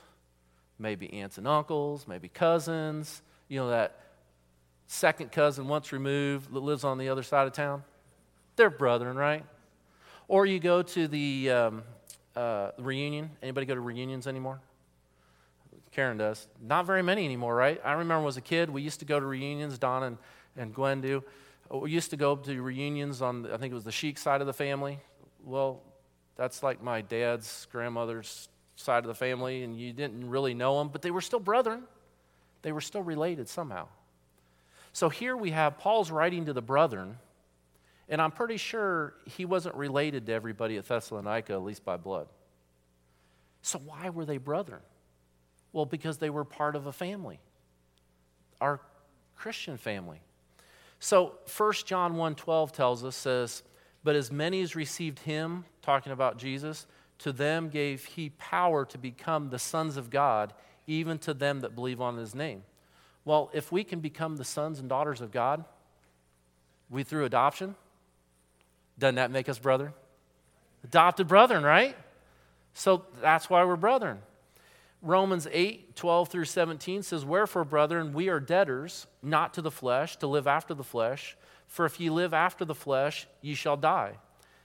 maybe 0.79 1.12
aunts 1.15 1.38
and 1.38 1.49
uncles, 1.49 2.07
maybe 2.07 2.29
cousins, 2.29 3.23
you 3.49 3.59
know, 3.59 3.71
that 3.71 3.99
second 4.88 5.30
cousin 5.30 5.68
once 5.68 5.92
removed 5.92 6.52
that 6.52 6.61
lives 6.61 6.83
on 6.83 6.99
the 6.99 7.09
other 7.09 7.23
side 7.23 7.47
of 7.47 7.52
town. 7.52 7.85
They're 8.57 8.71
brethren, 8.71 9.16
right? 9.16 9.45
Or 10.26 10.45
you 10.45 10.59
go 10.59 10.83
to 10.83 11.07
the 11.07 11.50
um, 11.50 11.83
uh, 12.35 12.73
reunion. 12.78 13.30
Anybody 13.42 13.66
go 13.66 13.75
to 13.75 13.80
reunions 13.80 14.26
anymore? 14.26 14.61
Karen 15.92 16.18
does. 16.18 16.49
Not 16.61 16.87
very 16.87 17.02
many 17.02 17.25
anymore, 17.25 17.54
right? 17.54 17.80
I 17.85 17.92
remember 17.92 18.26
as 18.26 18.37
a 18.37 18.42
kid, 18.42 18.71
we 18.71 18.83
used 18.83 18.99
to 19.00 19.04
go 19.04 19.21
to 19.21 19.26
reunions, 19.26 19.78
Don 19.78 20.02
and, 20.02 20.18
and 20.57 20.75
Gwen 20.75 21.00
do. 21.00 21.23
We 21.71 21.90
used 21.90 22.11
to 22.11 22.16
go 22.16 22.37
to 22.37 22.62
reunions 22.62 23.21
on, 23.23 23.47
I 23.47 23.57
think 23.59 23.71
it 23.71 23.75
was 23.75 23.85
the 23.85 23.92
Sheik 23.92 24.18
side 24.18 24.40
of 24.40 24.47
the 24.47 24.52
family. 24.52 24.99
Well, 25.45 25.83
that's 26.37 26.62
like 26.62 26.83
my 26.83 27.02
dad's 27.02 27.66
grandmother's 27.71 28.49
side 28.76 29.04
of 29.04 29.09
the 29.09 29.14
family, 29.14 29.64
and 29.64 29.78
you 29.78 29.92
didn't 29.92 30.28
really 30.28 30.54
know 30.54 30.78
them, 30.78 30.88
but 30.88 31.02
they 31.02 31.11
were 31.11 31.21
still 31.21 31.40
brethren. 31.40 31.83
They 32.62 32.73
were 32.73 32.80
still 32.80 33.02
related 33.02 33.49
somehow. 33.49 33.88
So 34.99 35.09
here 35.09 35.37
we 35.37 35.52
have 35.52 35.78
Paul's 35.78 36.11
writing 36.11 36.47
to 36.47 36.52
the 36.52 36.61
brethren, 36.61 37.19
and 38.09 38.21
I'm 38.21 38.33
pretty 38.33 38.57
sure 38.57 39.14
he 39.26 39.45
wasn't 39.45 39.76
related 39.76 40.26
to 40.26 40.33
everybody 40.33 40.76
at 40.76 40.87
Thessalonica, 40.87 41.52
at 41.52 41.62
least 41.62 41.85
by 41.85 41.97
blood. 41.97 42.26
So 43.62 43.78
why 43.78 44.11
were 44.11 44.25
they 44.25 44.38
brethren? 44.38 44.81
Well, 45.73 45.87
because 45.87 46.19
they 46.19 46.31
were 46.31 46.45
part 46.45 46.75
of 46.75 46.88
a 46.88 46.93
family, 46.93 47.38
our 48.61 48.81
Christian 49.37 49.76
family. 49.76 50.21
So 50.99 51.38
1 51.47 51.87
John 51.87 52.17
1:12 52.17 52.73
tells 52.73 53.05
us 53.05 53.14
says, 53.14 53.62
"But 54.02 54.17
as 54.17 54.33
many 54.33 54.62
as 54.62 54.75
received 54.75 55.21
him, 55.21 55.64
talking 55.81 56.11
about 56.11 56.38
Jesus, 56.38 56.88
to 57.19 57.33
them 57.33 57.69
gave 57.69 58.05
he 58.05 58.31
power 58.31 58.85
to 58.87 58.99
become 58.99 59.50
the 59.50 59.61
sons 59.61 59.97
of 59.97 60.11
God, 60.11 60.55
even 60.88 61.21
to 61.21 61.33
them 61.35 61.61
that 61.61 61.76
believe 61.76 62.00
on 62.00 62.17
his 62.17 62.35
name." 62.35 62.64
Well, 63.25 63.50
if 63.52 63.70
we 63.70 63.84
can 63.84 64.00
become 64.00 64.37
the 64.37 64.44
sons 64.44 64.78
and 64.78 64.88
daughters 64.88 65.20
of 65.20 65.30
God, 65.30 65.64
we 66.90 67.02
through 67.02 67.25
adoption, 67.25 67.75
doesn't 68.98 69.16
that 69.16 69.30
make 69.30 69.48
us 69.48 69.58
brethren? 69.58 69.92
Adopted 70.84 71.28
brethren, 71.28 71.62
right? 71.62 71.96
So 72.75 73.04
that's 73.20 73.50
why 73.50 73.64
we're 73.64 73.76
brethren. 73.76 74.18
Romans 75.00 75.46
8, 75.50 75.94
12 75.94 76.28
through 76.28 76.44
17 76.44 77.02
says, 77.02 77.25
Wherefore, 77.25 77.64
brethren, 77.64 78.12
we 78.12 78.28
are 78.28 78.40
debtors, 78.40 79.06
not 79.22 79.54
to 79.54 79.62
the 79.62 79.70
flesh, 79.70 80.16
to 80.16 80.26
live 80.26 80.46
after 80.46 80.75
the 80.75 80.84
flesh. 80.84 81.37
For 81.68 81.84
if 81.87 82.00
ye 82.00 82.10
live 82.10 82.34
after 82.34 82.64
the 82.64 82.75
flesh, 82.75 83.28
ye 83.40 83.54
shall 83.54 83.76
die. 83.76 84.14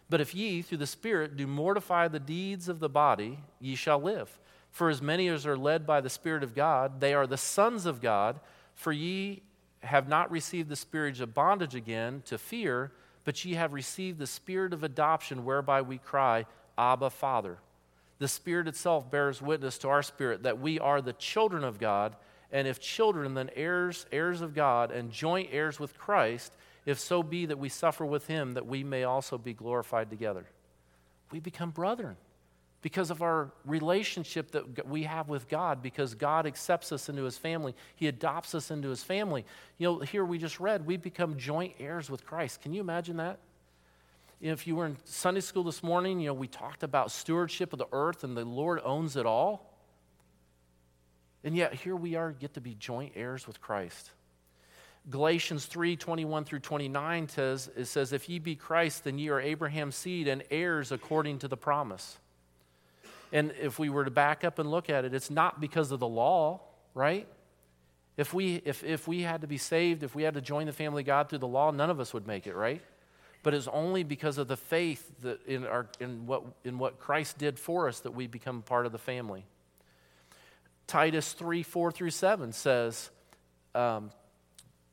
But 0.09 0.21
if 0.21 0.33
ye, 0.33 0.61
through 0.61 0.79
the 0.79 0.87
Spirit, 0.87 1.37
do 1.37 1.45
mortify 1.45 2.07
the 2.07 2.19
deeds 2.19 2.67
of 2.67 2.79
the 2.79 2.89
body, 2.89 3.39
ye 3.59 3.75
shall 3.75 4.01
live. 4.01 4.39
For 4.73 4.89
as 4.89 5.03
many 5.03 5.27
as 5.27 5.45
are 5.45 5.55
led 5.55 5.85
by 5.85 6.01
the 6.01 6.09
Spirit 6.09 6.41
of 6.43 6.55
God, 6.55 6.99
they 6.99 7.13
are 7.13 7.27
the 7.27 7.37
sons 7.37 7.85
of 7.85 8.01
God. 8.01 8.39
For 8.73 8.91
ye 8.91 9.43
have 9.83 10.09
not 10.09 10.31
received 10.31 10.67
the 10.67 10.75
spirit 10.75 11.19
of 11.19 11.35
bondage 11.35 11.75
again 11.75 12.23
to 12.25 12.39
fear, 12.39 12.91
but 13.23 13.45
ye 13.45 13.53
have 13.53 13.71
received 13.71 14.17
the 14.17 14.25
spirit 14.25 14.73
of 14.73 14.83
adoption, 14.83 15.45
whereby 15.45 15.83
we 15.83 15.99
cry, 15.99 16.47
Abba, 16.75 17.11
Father. 17.11 17.59
The 18.17 18.27
Spirit 18.27 18.67
itself 18.67 19.11
bears 19.11 19.43
witness 19.43 19.77
to 19.79 19.89
our 19.89 20.01
spirit 20.01 20.41
that 20.41 20.59
we 20.59 20.79
are 20.79 21.01
the 21.01 21.13
children 21.13 21.63
of 21.63 21.79
God, 21.79 22.15
and 22.51 22.67
if 22.67 22.79
children, 22.79 23.35
then 23.35 23.51
heirs, 23.55 24.07
heirs 24.11 24.41
of 24.41 24.55
God, 24.55 24.89
and 24.89 25.11
joint 25.11 25.49
heirs 25.51 25.79
with 25.79 25.99
Christ, 25.99 26.51
if 26.87 26.99
so 26.99 27.21
be 27.21 27.45
that 27.45 27.59
we 27.59 27.69
suffer 27.69 28.05
with 28.05 28.25
him, 28.25 28.53
that 28.53 28.65
we 28.65 28.83
may 28.83 29.03
also 29.03 29.37
be 29.37 29.53
glorified 29.53 30.09
together. 30.09 30.45
We 31.31 31.39
become 31.39 31.69
brethren 31.69 32.15
because 32.83 33.09
of 33.09 33.21
our 33.21 33.49
relationship 33.65 34.51
that 34.51 34.87
we 34.87 35.03
have 35.03 35.29
with 35.29 35.47
God, 35.47 35.81
because 35.81 36.13
God 36.15 36.45
accepts 36.45 36.91
us 36.91 37.07
into 37.07 37.23
his 37.23 37.37
family. 37.37 37.73
He 37.95 38.07
adopts 38.07 38.53
us 38.53 38.69
into 38.69 38.89
his 38.89 39.01
family. 39.01 39.45
You 39.77 39.87
know, 39.87 39.99
here 39.99 40.25
we 40.25 40.37
just 40.37 40.59
read, 40.59 40.85
we 40.85 40.97
become 40.97 41.37
joint 41.37 41.75
heirs 41.79 42.09
with 42.09 42.25
Christ. 42.25 42.61
Can 42.61 42.73
you 42.73 42.81
imagine 42.81 43.17
that? 43.17 43.39
if 44.41 44.67
you 44.67 44.75
were 44.75 44.85
in 44.85 44.97
Sunday 45.05 45.39
school 45.39 45.63
this 45.63 45.81
morning, 45.81 46.19
you 46.19 46.27
know, 46.27 46.33
we 46.33 46.49
talked 46.49 46.83
about 46.83 47.11
stewardship 47.11 47.71
of 47.71 47.79
the 47.79 47.87
earth 47.93 48.25
and 48.25 48.35
the 48.35 48.43
Lord 48.43 48.81
owns 48.83 49.15
it 49.15 49.25
all. 49.25 49.73
And 51.45 51.55
yet 51.55 51.73
here 51.73 51.95
we 51.95 52.15
are, 52.15 52.33
get 52.33 52.55
to 52.55 52.61
be 52.61 52.75
joint 52.75 53.13
heirs 53.15 53.47
with 53.47 53.61
Christ. 53.61 54.11
Galatians 55.09 55.65
3 55.65 55.95
21 55.95 56.43
through 56.43 56.59
29 56.59 57.29
says, 57.29 57.69
it 57.77 57.85
says, 57.85 58.11
If 58.11 58.27
ye 58.27 58.39
be 58.39 58.57
Christ, 58.57 59.05
then 59.05 59.17
ye 59.17 59.29
are 59.29 59.39
Abraham's 59.39 59.95
seed 59.95 60.27
and 60.27 60.43
heirs 60.51 60.91
according 60.91 61.39
to 61.39 61.47
the 61.47 61.55
promise. 61.55 62.17
And 63.33 63.51
if 63.59 63.79
we 63.79 63.89
were 63.89 64.05
to 64.05 64.11
back 64.11 64.43
up 64.43 64.59
and 64.59 64.69
look 64.69 64.91
at 64.91 65.05
it, 65.05 65.13
it's 65.13 65.31
not 65.31 65.59
because 65.59 65.91
of 65.91 65.99
the 65.99 66.07
law, 66.07 66.61
right? 66.93 67.27
If 68.15 68.31
we, 68.31 68.61
if, 68.63 68.83
if 68.83 69.07
we 69.07 69.23
had 69.23 69.41
to 69.41 69.47
be 69.47 69.57
saved, 69.57 70.03
if 70.03 70.13
we 70.13 70.21
had 70.21 70.35
to 70.35 70.41
join 70.41 70.67
the 70.67 70.71
family 70.71 71.01
of 71.01 71.07
God 71.07 71.29
through 71.29 71.39
the 71.39 71.47
law, 71.47 71.71
none 71.71 71.89
of 71.89 71.99
us 71.99 72.13
would 72.13 72.27
make 72.27 72.45
it, 72.45 72.55
right? 72.55 72.81
But 73.41 73.55
it's 73.55 73.67
only 73.67 74.03
because 74.03 74.37
of 74.37 74.47
the 74.47 74.55
faith 74.55 75.11
that 75.21 75.43
in, 75.47 75.65
our, 75.65 75.87
in, 75.99 76.27
what, 76.27 76.43
in 76.63 76.77
what 76.77 76.99
Christ 76.99 77.39
did 77.39 77.57
for 77.57 77.87
us 77.87 78.01
that 78.01 78.11
we 78.11 78.27
become 78.27 78.61
part 78.61 78.85
of 78.85 78.91
the 78.91 78.99
family. 78.99 79.45
Titus 80.85 81.33
3 81.33 81.63
4 81.63 81.91
through 81.91 82.11
7 82.11 82.53
says, 82.53 83.09
um, 83.73 84.11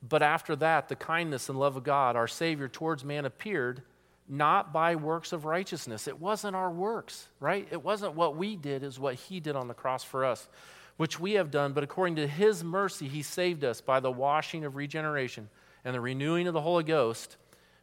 But 0.08 0.22
after 0.22 0.56
that, 0.56 0.88
the 0.88 0.96
kindness 0.96 1.50
and 1.50 1.58
love 1.58 1.76
of 1.76 1.84
God, 1.84 2.16
our 2.16 2.26
Savior, 2.26 2.68
towards 2.68 3.04
man 3.04 3.26
appeared 3.26 3.82
not 4.30 4.72
by 4.72 4.94
works 4.94 5.32
of 5.32 5.44
righteousness. 5.44 6.06
It 6.06 6.20
wasn't 6.20 6.54
our 6.54 6.70
works, 6.70 7.28
right? 7.40 7.66
It 7.70 7.82
wasn't 7.82 8.14
what 8.14 8.36
we 8.36 8.54
did, 8.54 8.84
is 8.84 8.98
what 8.98 9.16
He 9.16 9.40
did 9.40 9.56
on 9.56 9.66
the 9.66 9.74
cross 9.74 10.04
for 10.04 10.24
us, 10.24 10.48
which 10.96 11.18
we 11.18 11.32
have 11.32 11.50
done. 11.50 11.72
But 11.72 11.82
according 11.82 12.16
to 12.16 12.28
His 12.28 12.62
mercy, 12.62 13.08
He 13.08 13.22
saved 13.22 13.64
us 13.64 13.80
by 13.80 13.98
the 13.98 14.10
washing 14.10 14.64
of 14.64 14.76
regeneration 14.76 15.48
and 15.84 15.94
the 15.94 16.00
renewing 16.00 16.46
of 16.46 16.54
the 16.54 16.60
Holy 16.60 16.84
Ghost, 16.84 17.38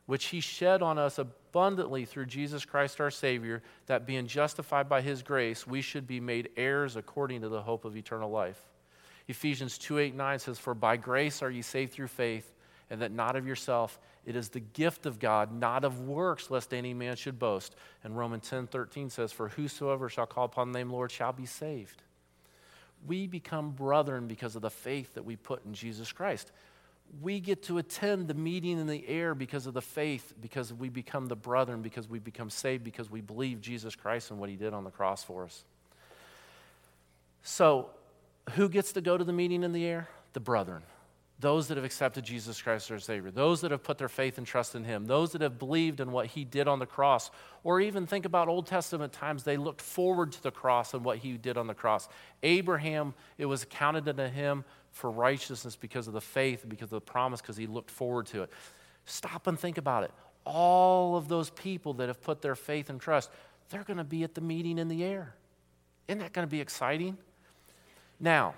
which 0.06 0.28
He 0.28 0.40
shed 0.40 0.82
on 0.82 0.98
us 0.98 1.20
abundantly 1.20 2.06
through 2.06 2.28
Jesus 2.28 2.64
Christ 2.64 3.02
our 3.02 3.12
Savior, 3.12 3.62
that 3.88 4.08
being 4.08 4.26
justified 4.26 4.88
by 4.88 5.02
His 5.02 5.22
grace, 5.22 5.68
we 5.68 5.82
should 5.82 6.08
be 6.08 6.22
made 6.22 6.50
heirs 6.56 6.96
according 6.96 7.42
to 7.42 7.50
the 7.50 7.62
hope 7.62 7.84
of 7.84 7.98
eternal 7.98 8.32
life. 8.32 8.62
Ephesians 9.28 9.78
2 9.78 10.00
8 10.00 10.16
9 10.16 10.40
says, 10.40 10.60
For 10.60 10.74
by 10.74 10.96
grace 10.96 11.42
are 11.42 11.52
ye 11.52 11.62
saved 11.62 11.92
through 11.92 12.08
faith, 12.08 12.54
and 12.90 13.02
that 13.02 13.12
not 13.12 13.36
of 13.36 13.48
yourself. 13.48 14.00
It 14.26 14.36
is 14.36 14.50
the 14.50 14.60
gift 14.60 15.06
of 15.06 15.20
God, 15.20 15.52
not 15.54 15.84
of 15.84 16.02
works, 16.02 16.50
lest 16.50 16.74
any 16.74 16.94
man 16.94 17.16
should 17.16 17.40
boast. 17.40 17.76
And 18.04 18.18
Romans 18.18 18.50
10 18.50 18.68
13 18.68 19.10
says, 19.10 19.32
For 19.32 19.50
whosoever 19.50 20.10
shall 20.10 20.26
call 20.26 20.46
upon 20.46 20.72
the 20.72 20.80
name 20.80 20.90
Lord 20.90 21.12
shall 21.12 21.34
be 21.34 21.46
saved. 21.46 22.02
We 23.06 23.28
become 23.28 23.72
brethren 23.72 24.28
because 24.28 24.56
of 24.56 24.62
the 24.62 24.70
faith 24.70 25.14
that 25.14 25.24
we 25.24 25.36
put 25.36 25.66
in 25.66 25.74
Jesus 25.74 26.12
Christ. 26.12 26.52
We 27.22 27.40
get 27.40 27.64
to 27.64 27.78
attend 27.78 28.28
the 28.28 28.34
meeting 28.34 28.80
in 28.80 28.88
the 28.88 29.08
air 29.08 29.34
because 29.34 29.66
of 29.66 29.74
the 29.74 29.82
faith, 29.82 30.34
because 30.42 30.74
we 30.74 30.90
become 30.90 31.28
the 31.28 31.36
brethren, 31.36 31.82
because 31.82 32.10
we 32.10 32.20
become 32.20 32.50
saved, 32.50 32.84
because 32.84 33.10
we 33.10 33.22
believe 33.22 33.62
Jesus 33.62 33.96
Christ 33.96 34.32
and 34.32 34.40
what 34.40 34.50
he 34.50 34.58
did 34.58 34.74
on 34.74 34.84
the 34.84 34.90
cross 34.90 35.24
for 35.24 35.46
us. 35.46 35.64
So, 37.44 37.92
who 38.52 38.68
gets 38.68 38.92
to 38.94 39.02
go 39.02 39.18
to 39.18 39.24
the 39.24 39.32
meeting 39.32 39.64
in 39.64 39.72
the 39.72 39.86
air? 39.86 40.10
The 40.34 40.42
brethren 40.42 40.84
those 41.40 41.68
that 41.68 41.78
have 41.78 41.84
accepted 41.84 42.24
Jesus 42.24 42.60
Christ 42.62 42.86
as 42.86 42.90
their 42.90 43.00
Savior, 43.00 43.30
those 43.30 43.62
that 43.62 43.70
have 43.70 43.84
put 43.84 44.00
their 44.00 44.10
faith 44.10 44.40
and 44.40 44.48
trust 44.48 44.74
in 44.74 44.84
Him, 44.84 45.06
those 45.06 45.34
that 45.34 45.42
have 45.42 45.60
believed 45.60 46.00
in 46.00 46.12
what 46.12 46.26
He 46.28 46.44
did 46.44 46.68
on 46.68 46.80
the 46.80 46.86
cross, 46.86 47.30
or 47.64 47.80
even 47.80 48.08
think 48.08 48.26
about 48.26 48.48
Old 48.48 48.66
Testament 48.66 49.14
times, 49.14 49.44
they 49.44 49.58
looked 49.58 49.82
forward 49.82 50.32
to 50.32 50.42
the 50.42 50.52
cross 50.52 50.94
and 50.96 51.06
what 51.06 51.20
He 51.20 51.34
did 51.34 51.58
on 51.58 51.68
the 51.68 51.76
cross. 51.76 52.10
Abraham, 52.42 53.14
it 53.38 53.46
was 53.46 53.66
counted 53.70 54.08
unto 54.10 54.24
him 54.24 54.66
for 54.92 55.12
righteousness 55.12 55.76
because 55.76 56.08
of 56.08 56.14
the 56.14 56.22
faith, 56.22 56.66
because 56.68 56.86
of 56.86 56.90
the 56.90 57.02
promise, 57.02 57.40
because 57.42 57.58
he 57.58 57.68
looked 57.68 57.92
forward 57.92 58.26
to 58.28 58.42
it. 58.42 58.50
Stop 59.06 59.48
and 59.48 59.60
think 59.60 59.78
about 59.78 60.04
it. 60.04 60.12
All 60.44 61.16
of 61.16 61.28
those 61.28 61.50
people 61.52 61.94
that 61.96 62.08
have 62.08 62.22
put 62.22 62.42
their 62.42 62.56
faith 62.56 62.90
and 62.90 63.00
trust, 63.00 63.30
they're 63.70 63.84
going 63.84 63.98
to 63.98 64.04
be 64.04 64.24
at 64.24 64.34
the 64.34 64.42
meeting 64.42 64.80
in 64.80 64.88
the 64.88 65.04
air. 65.04 65.36
Isn't 66.08 66.20
that 66.20 66.34
going 66.34 66.48
to 66.48 66.52
be 66.52 66.62
exciting? 66.62 67.18
Now, 68.20 68.56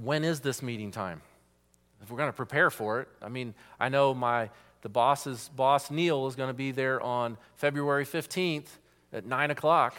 when 0.00 0.24
is 0.24 0.40
this 0.40 0.62
meeting 0.62 0.90
time? 0.90 1.20
If 2.02 2.10
we're 2.10 2.18
going 2.18 2.28
to 2.28 2.36
prepare 2.36 2.70
for 2.70 3.00
it, 3.00 3.08
I 3.22 3.28
mean, 3.28 3.54
I 3.78 3.88
know 3.88 4.12
my 4.14 4.50
the 4.82 4.88
boss's 4.88 5.48
boss 5.54 5.90
Neil 5.90 6.26
is 6.26 6.34
going 6.34 6.50
to 6.50 6.54
be 6.54 6.72
there 6.72 7.00
on 7.00 7.38
February 7.54 8.04
15th 8.04 8.66
at 9.12 9.24
nine 9.24 9.50
o'clock. 9.50 9.94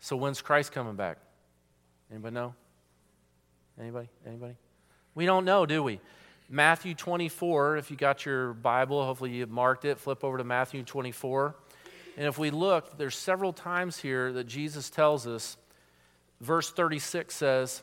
So 0.00 0.16
when's 0.16 0.42
Christ 0.42 0.72
coming 0.72 0.96
back? 0.96 1.16
Anybody 2.10 2.34
know? 2.34 2.54
Anybody? 3.80 4.08
Anybody? 4.26 4.54
We 5.14 5.24
don't 5.24 5.46
know, 5.46 5.64
do 5.64 5.82
we? 5.82 6.00
Matthew 6.48 6.94
24, 6.94 7.78
if 7.78 7.90
you 7.90 7.96
got 7.96 8.24
your 8.24 8.52
Bible, 8.52 9.04
hopefully 9.04 9.32
you 9.32 9.46
marked 9.46 9.84
it, 9.84 9.98
flip 9.98 10.22
over 10.22 10.38
to 10.38 10.44
Matthew 10.44 10.82
24. 10.82 11.56
And 12.18 12.26
if 12.26 12.38
we 12.38 12.50
look, 12.50 12.98
there's 12.98 13.16
several 13.16 13.52
times 13.52 13.98
here 13.98 14.32
that 14.34 14.44
Jesus 14.44 14.90
tells 14.90 15.26
us, 15.26 15.56
verse 16.40 16.70
36 16.70 17.34
says, 17.34 17.82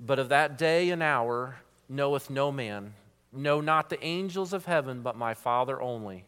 but 0.00 0.18
of 0.18 0.28
that 0.28 0.58
day 0.58 0.90
and 0.90 1.02
hour 1.02 1.56
knoweth 1.88 2.30
no 2.30 2.52
man, 2.52 2.94
no, 3.32 3.60
not 3.60 3.90
the 3.90 4.02
angels 4.04 4.52
of 4.52 4.64
heaven, 4.64 5.02
but 5.02 5.16
my 5.16 5.34
Father 5.34 5.80
only. 5.80 6.24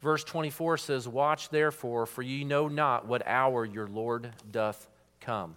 Verse 0.00 0.24
24 0.24 0.78
says, 0.78 1.08
Watch 1.08 1.48
therefore, 1.48 2.06
for 2.06 2.22
ye 2.22 2.44
know 2.44 2.68
not 2.68 3.06
what 3.06 3.26
hour 3.26 3.64
your 3.64 3.86
Lord 3.86 4.30
doth 4.50 4.88
come. 5.20 5.56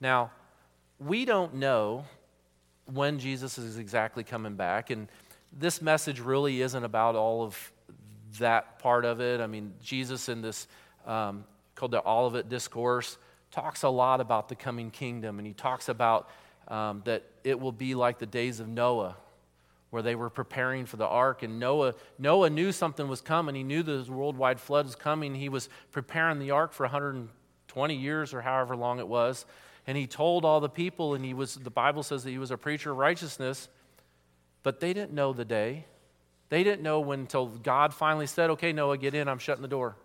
Now, 0.00 0.32
we 0.98 1.24
don't 1.24 1.54
know 1.54 2.04
when 2.92 3.18
Jesus 3.18 3.58
is 3.58 3.78
exactly 3.78 4.24
coming 4.24 4.54
back, 4.54 4.90
and 4.90 5.08
this 5.52 5.80
message 5.80 6.20
really 6.20 6.60
isn't 6.60 6.84
about 6.84 7.14
all 7.14 7.42
of 7.42 7.72
that 8.38 8.78
part 8.78 9.04
of 9.04 9.20
it. 9.20 9.40
I 9.40 9.46
mean, 9.46 9.72
Jesus 9.82 10.28
in 10.28 10.42
this 10.42 10.66
um, 11.06 11.44
called 11.74 11.92
the 11.92 12.06
Olivet 12.06 12.48
Discourse 12.48 13.18
talks 13.50 13.84
a 13.84 13.88
lot 13.88 14.20
about 14.20 14.48
the 14.48 14.54
coming 14.54 14.90
kingdom, 14.90 15.38
and 15.38 15.46
he 15.46 15.54
talks 15.54 15.88
about 15.88 16.28
um, 16.68 17.02
that 17.04 17.24
it 17.44 17.60
will 17.60 17.72
be 17.72 17.94
like 17.94 18.18
the 18.18 18.26
days 18.26 18.60
of 18.60 18.68
Noah, 18.68 19.16
where 19.90 20.02
they 20.02 20.14
were 20.14 20.30
preparing 20.30 20.86
for 20.86 20.96
the 20.96 21.06
ark. 21.06 21.42
And 21.42 21.60
Noah, 21.60 21.94
Noah 22.18 22.50
knew 22.50 22.72
something 22.72 23.08
was 23.08 23.20
coming. 23.20 23.54
He 23.54 23.62
knew 23.62 23.82
the 23.82 24.04
worldwide 24.08 24.60
flood 24.60 24.86
was 24.86 24.96
coming. 24.96 25.34
He 25.34 25.48
was 25.48 25.68
preparing 25.92 26.38
the 26.38 26.50
ark 26.50 26.72
for 26.72 26.84
120 26.84 27.94
years 27.94 28.34
or 28.34 28.40
however 28.42 28.76
long 28.76 28.98
it 28.98 29.08
was. 29.08 29.46
And 29.86 29.96
he 29.96 30.06
told 30.06 30.44
all 30.44 30.60
the 30.60 30.68
people, 30.68 31.14
and 31.14 31.24
he 31.24 31.32
was, 31.32 31.54
the 31.54 31.70
Bible 31.70 32.02
says 32.02 32.24
that 32.24 32.30
he 32.30 32.38
was 32.38 32.50
a 32.50 32.56
preacher 32.56 32.90
of 32.90 32.96
righteousness, 32.96 33.68
but 34.64 34.80
they 34.80 34.92
didn't 34.92 35.12
know 35.12 35.32
the 35.32 35.44
day. 35.44 35.84
They 36.48 36.64
didn't 36.64 36.82
know 36.82 37.00
when 37.00 37.20
until 37.20 37.46
God 37.46 37.94
finally 37.94 38.26
said, 38.26 38.50
Okay, 38.50 38.72
Noah, 38.72 38.98
get 38.98 39.14
in, 39.14 39.28
I'm 39.28 39.38
shutting 39.38 39.62
the 39.62 39.68
door. 39.68 39.96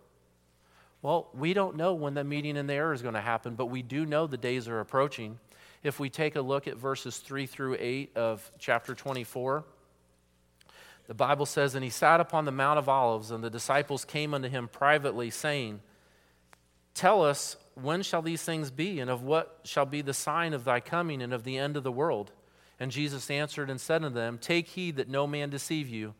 Well, 1.02 1.28
we 1.34 1.52
don't 1.52 1.76
know 1.76 1.94
when 1.94 2.14
the 2.14 2.22
meeting 2.22 2.56
in 2.56 2.68
the 2.68 2.74
air 2.74 2.92
is 2.92 3.02
going 3.02 3.14
to 3.14 3.20
happen, 3.20 3.56
but 3.56 3.66
we 3.66 3.82
do 3.82 4.06
know 4.06 4.28
the 4.28 4.36
days 4.36 4.68
are 4.68 4.78
approaching 4.78 5.40
if 5.82 5.98
we 5.98 6.10
take 6.10 6.36
a 6.36 6.40
look 6.40 6.68
at 6.68 6.76
verses 6.76 7.18
3 7.18 7.46
through 7.46 7.76
8 7.78 8.16
of 8.16 8.50
chapter 8.58 8.94
24, 8.94 9.64
the 11.08 11.14
Bible 11.14 11.46
says, 11.46 11.74
And 11.74 11.82
he 11.82 11.90
sat 11.90 12.20
upon 12.20 12.44
the 12.44 12.52
Mount 12.52 12.78
of 12.78 12.88
Olives, 12.88 13.30
and 13.30 13.42
the 13.42 13.50
disciples 13.50 14.04
came 14.04 14.32
unto 14.34 14.48
him 14.48 14.68
privately, 14.68 15.30
saying, 15.30 15.80
Tell 16.94 17.24
us, 17.24 17.56
when 17.74 18.02
shall 18.02 18.22
these 18.22 18.42
things 18.42 18.70
be, 18.70 19.00
and 19.00 19.10
of 19.10 19.22
what 19.22 19.60
shall 19.64 19.86
be 19.86 20.02
the 20.02 20.14
sign 20.14 20.52
of 20.52 20.64
thy 20.64 20.80
coming 20.80 21.22
and 21.22 21.32
of 21.32 21.42
the 21.42 21.58
end 21.58 21.76
of 21.76 21.82
the 21.82 21.92
world? 21.92 22.32
And 22.78 22.90
Jesus 22.90 23.30
answered 23.30 23.70
and 23.70 23.80
said 23.80 24.04
unto 24.04 24.14
them, 24.14 24.38
Take 24.38 24.68
heed 24.68 24.96
that 24.96 25.08
no 25.08 25.26
man 25.26 25.50
deceive 25.50 25.88
you, 25.88 26.14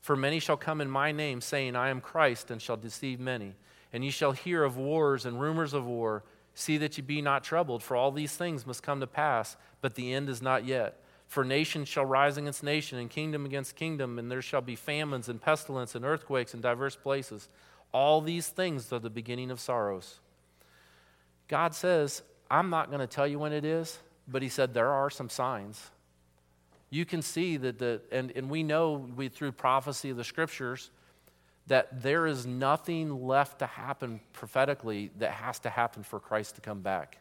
for 0.00 0.16
many 0.16 0.40
shall 0.40 0.56
come 0.56 0.80
in 0.80 0.90
my 0.90 1.12
name, 1.12 1.40
saying, 1.40 1.74
I 1.74 1.88
am 1.88 2.00
Christ, 2.00 2.50
and 2.50 2.60
shall 2.60 2.76
deceive 2.76 3.18
many. 3.18 3.54
And 3.92 4.04
ye 4.04 4.10
shall 4.10 4.32
hear 4.32 4.62
of 4.64 4.76
wars 4.76 5.24
and 5.24 5.40
rumors 5.40 5.72
of 5.72 5.86
war. 5.86 6.24
See 6.58 6.78
that 6.78 6.96
ye 6.96 7.02
be 7.02 7.20
not 7.20 7.44
troubled, 7.44 7.82
for 7.82 7.94
all 7.94 8.10
these 8.10 8.34
things 8.34 8.66
must 8.66 8.82
come 8.82 9.00
to 9.00 9.06
pass, 9.06 9.58
but 9.82 9.94
the 9.94 10.14
end 10.14 10.30
is 10.30 10.40
not 10.40 10.64
yet. 10.64 10.98
For 11.26 11.44
nation 11.44 11.84
shall 11.84 12.06
rise 12.06 12.38
against 12.38 12.62
nation, 12.62 12.98
and 12.98 13.10
kingdom 13.10 13.44
against 13.44 13.76
kingdom, 13.76 14.18
and 14.18 14.30
there 14.30 14.40
shall 14.40 14.62
be 14.62 14.74
famines 14.74 15.28
and 15.28 15.38
pestilence 15.38 15.94
and 15.94 16.02
earthquakes 16.02 16.54
in 16.54 16.62
diverse 16.62 16.96
places. 16.96 17.50
All 17.92 18.22
these 18.22 18.48
things 18.48 18.90
are 18.90 18.98
the 18.98 19.10
beginning 19.10 19.50
of 19.50 19.60
sorrows. 19.60 20.18
God 21.46 21.74
says, 21.74 22.22
I'm 22.50 22.70
not 22.70 22.88
going 22.88 23.00
to 23.00 23.06
tell 23.06 23.26
you 23.26 23.38
when 23.38 23.52
it 23.52 23.66
is, 23.66 23.98
but 24.26 24.40
He 24.40 24.48
said 24.48 24.72
there 24.72 24.92
are 24.92 25.10
some 25.10 25.28
signs. 25.28 25.90
You 26.88 27.04
can 27.04 27.20
see 27.20 27.58
that 27.58 27.78
the, 27.78 28.00
and, 28.10 28.32
and 28.34 28.48
we 28.48 28.62
know 28.62 29.06
we, 29.14 29.28
through 29.28 29.52
prophecy 29.52 30.08
of 30.08 30.16
the 30.16 30.24
scriptures, 30.24 30.90
that 31.66 32.02
there 32.02 32.26
is 32.26 32.46
nothing 32.46 33.26
left 33.26 33.58
to 33.58 33.66
happen 33.66 34.20
prophetically 34.32 35.10
that 35.18 35.32
has 35.32 35.58
to 35.60 35.70
happen 35.70 36.02
for 36.02 36.20
Christ 36.20 36.54
to 36.54 36.60
come 36.60 36.80
back. 36.80 37.18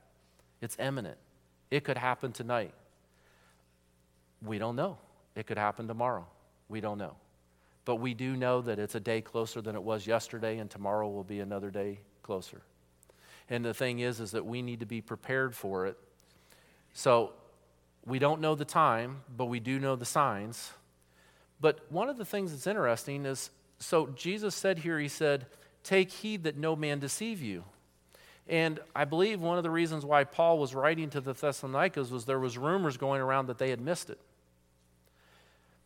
It's 0.61 0.77
imminent. 0.79 1.17
It 1.71 1.83
could 1.83 1.97
happen 1.97 2.31
tonight. 2.31 2.73
We 4.43 4.57
don't 4.59 4.75
know. 4.75 4.97
It 5.35 5.47
could 5.47 5.57
happen 5.57 5.87
tomorrow. 5.87 6.27
We 6.69 6.79
don't 6.79 6.97
know. 6.97 7.15
But 7.85 7.95
we 7.97 8.13
do 8.13 8.35
know 8.35 8.61
that 8.61 8.79
it's 8.79 8.95
a 8.95 8.99
day 8.99 9.21
closer 9.21 9.61
than 9.61 9.75
it 9.75 9.83
was 9.83 10.07
yesterday, 10.07 10.57
and 10.57 10.69
tomorrow 10.69 11.09
will 11.09 11.23
be 11.23 11.39
another 11.39 11.69
day 11.69 11.99
closer. 12.23 12.61
And 13.49 13.63
the 13.63 13.73
thing 13.73 13.99
is, 13.99 14.19
is 14.19 14.31
that 14.31 14.45
we 14.45 14.61
need 14.61 14.79
to 14.79 14.85
be 14.85 15.01
prepared 15.01 15.55
for 15.55 15.85
it. 15.85 15.97
So 16.93 17.33
we 18.05 18.19
don't 18.19 18.41
know 18.41 18.55
the 18.55 18.65
time, 18.65 19.21
but 19.35 19.45
we 19.45 19.59
do 19.59 19.79
know 19.79 19.95
the 19.95 20.05
signs. 20.05 20.71
But 21.59 21.85
one 21.89 22.09
of 22.09 22.17
the 22.17 22.25
things 22.25 22.51
that's 22.51 22.67
interesting 22.67 23.25
is 23.25 23.49
so 23.79 24.07
Jesus 24.07 24.55
said 24.55 24.79
here, 24.79 24.99
He 24.99 25.07
said, 25.07 25.45
Take 25.83 26.11
heed 26.11 26.43
that 26.43 26.57
no 26.57 26.75
man 26.75 26.99
deceive 26.99 27.41
you. 27.41 27.63
And 28.47 28.79
I 28.95 29.05
believe 29.05 29.39
one 29.39 29.57
of 29.57 29.63
the 29.63 29.71
reasons 29.71 30.05
why 30.05 30.23
Paul 30.23 30.59
was 30.59 30.75
writing 30.75 31.09
to 31.11 31.21
the 31.21 31.33
Thessalonians 31.33 32.11
was 32.11 32.25
there 32.25 32.39
was 32.39 32.57
rumors 32.57 32.97
going 32.97 33.21
around 33.21 33.47
that 33.47 33.57
they 33.57 33.71
had 33.71 33.81
missed 33.81 34.09
it. 34.09 34.19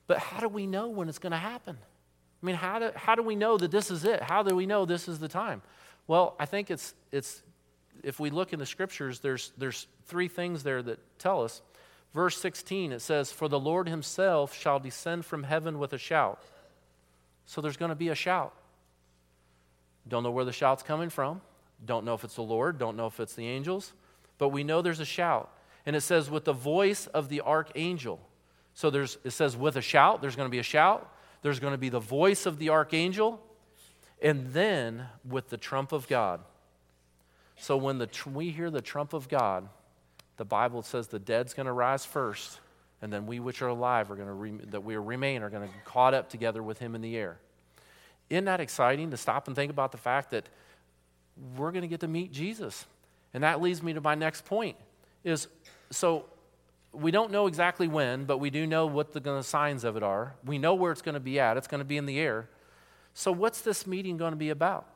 But 0.07 0.17
how 0.17 0.39
do 0.39 0.49
we 0.49 0.67
know 0.67 0.89
when 0.89 1.07
it's 1.07 1.19
going 1.19 1.31
to 1.31 1.37
happen? 1.37 1.77
I 2.41 2.45
mean, 2.45 2.55
how 2.55 2.79
do, 2.79 2.91
how 2.95 3.15
do 3.15 3.23
we 3.23 3.35
know 3.35 3.57
that 3.57 3.71
this 3.71 3.91
is 3.91 4.03
it? 4.05 4.21
How 4.21 4.43
do 4.43 4.55
we 4.55 4.65
know 4.65 4.85
this 4.85 5.07
is 5.07 5.19
the 5.19 5.27
time? 5.27 5.61
Well, 6.07 6.35
I 6.39 6.45
think 6.45 6.71
it's, 6.71 6.95
it's 7.11 7.43
if 8.03 8.19
we 8.19 8.29
look 8.29 8.51
in 8.51 8.59
the 8.59 8.65
scriptures, 8.65 9.19
there's, 9.19 9.51
there's 9.57 9.87
three 10.07 10.27
things 10.27 10.63
there 10.63 10.81
that 10.81 10.99
tell 11.19 11.43
us. 11.43 11.61
Verse 12.13 12.37
16, 12.37 12.91
it 12.91 13.01
says, 13.01 13.31
For 13.31 13.47
the 13.47 13.59
Lord 13.59 13.87
himself 13.87 14.53
shall 14.55 14.79
descend 14.79 15.25
from 15.25 15.43
heaven 15.43 15.77
with 15.77 15.93
a 15.93 15.97
shout. 15.97 16.41
So 17.49 17.61
there's 17.61 17.77
going 17.77 17.89
to 17.89 17.95
be 17.95 18.09
a 18.09 18.15
shout. 18.15 18.53
Don't 20.07 20.21
know 20.21 20.29
where 20.29 20.45
the 20.45 20.53
shout's 20.53 20.83
coming 20.83 21.09
from. 21.09 21.41
Don't 21.83 22.05
know 22.05 22.13
if 22.13 22.23
it's 22.23 22.35
the 22.35 22.43
Lord. 22.43 22.77
Don't 22.77 22.95
know 22.95 23.07
if 23.07 23.19
it's 23.19 23.33
the 23.33 23.47
angels. 23.47 23.91
But 24.37 24.49
we 24.49 24.63
know 24.63 24.83
there's 24.83 24.99
a 24.99 25.05
shout. 25.05 25.51
And 25.83 25.95
it 25.95 26.01
says, 26.01 26.29
with 26.29 26.45
the 26.45 26.53
voice 26.53 27.07
of 27.07 27.27
the 27.27 27.41
archangel. 27.41 28.19
So 28.75 28.91
there's, 28.91 29.17
it 29.23 29.31
says, 29.31 29.57
with 29.57 29.77
a 29.77 29.81
shout, 29.81 30.21
there's 30.21 30.35
going 30.35 30.45
to 30.45 30.51
be 30.51 30.59
a 30.59 30.63
shout. 30.63 31.11
There's 31.41 31.59
going 31.59 31.73
to 31.73 31.79
be 31.79 31.89
the 31.89 31.99
voice 31.99 32.45
of 32.45 32.59
the 32.59 32.69
archangel. 32.69 33.41
And 34.21 34.53
then 34.53 35.07
with 35.27 35.49
the 35.49 35.57
trump 35.57 35.91
of 35.91 36.07
God. 36.07 36.41
So 37.57 37.77
when 37.77 37.97
the, 37.97 38.09
we 38.31 38.51
hear 38.51 38.69
the 38.69 38.79
trump 38.79 39.13
of 39.13 39.27
God, 39.27 39.67
the 40.37 40.45
Bible 40.45 40.83
says 40.83 41.07
the 41.07 41.17
dead's 41.17 41.55
going 41.55 41.65
to 41.65 41.73
rise 41.73 42.05
first, 42.05 42.59
and 43.01 43.11
then 43.11 43.25
we 43.25 43.39
which 43.39 43.61
are 43.61 43.67
alive 43.67 44.11
are 44.11 44.15
going 44.15 44.27
to 44.27 44.33
re- 44.33 44.65
that 44.69 44.83
we 44.83 44.95
remain 44.95 45.41
are 45.41 45.49
going 45.49 45.67
to 45.67 45.73
be 45.73 45.79
caught 45.85 46.13
up 46.13 46.29
together 46.29 46.61
with 46.61 46.79
Him 46.79 46.95
in 46.95 47.01
the 47.01 47.15
air. 47.17 47.37
Isn't 48.29 48.45
that 48.45 48.59
exciting 48.59 49.11
to 49.11 49.17
stop 49.17 49.47
and 49.47 49.55
think 49.55 49.71
about 49.71 49.91
the 49.91 49.97
fact 49.97 50.31
that 50.31 50.47
we're 51.57 51.71
going 51.71 51.81
to 51.81 51.87
get 51.87 52.01
to 52.01 52.07
meet 52.07 52.31
Jesus? 52.31 52.85
And 53.33 53.43
that 53.43 53.61
leads 53.61 53.81
me 53.81 53.93
to 53.93 54.01
my 54.01 54.15
next 54.15 54.45
point: 54.45 54.77
is 55.23 55.47
so 55.91 56.25
we 56.91 57.11
don't 57.11 57.31
know 57.31 57.47
exactly 57.47 57.87
when, 57.87 58.25
but 58.25 58.39
we 58.39 58.49
do 58.49 58.65
know 58.65 58.85
what 58.87 59.13
the, 59.13 59.19
the 59.19 59.43
signs 59.43 59.83
of 59.83 59.95
it 59.95 60.03
are. 60.03 60.35
We 60.43 60.57
know 60.57 60.73
where 60.73 60.91
it's 60.91 61.01
going 61.01 61.13
to 61.13 61.19
be 61.19 61.39
at. 61.39 61.57
It's 61.57 61.67
going 61.67 61.79
to 61.79 61.85
be 61.85 61.97
in 61.97 62.05
the 62.05 62.19
air. 62.19 62.49
So, 63.13 63.31
what's 63.31 63.61
this 63.61 63.85
meeting 63.85 64.17
going 64.17 64.31
to 64.31 64.37
be 64.37 64.49
about? 64.49 64.87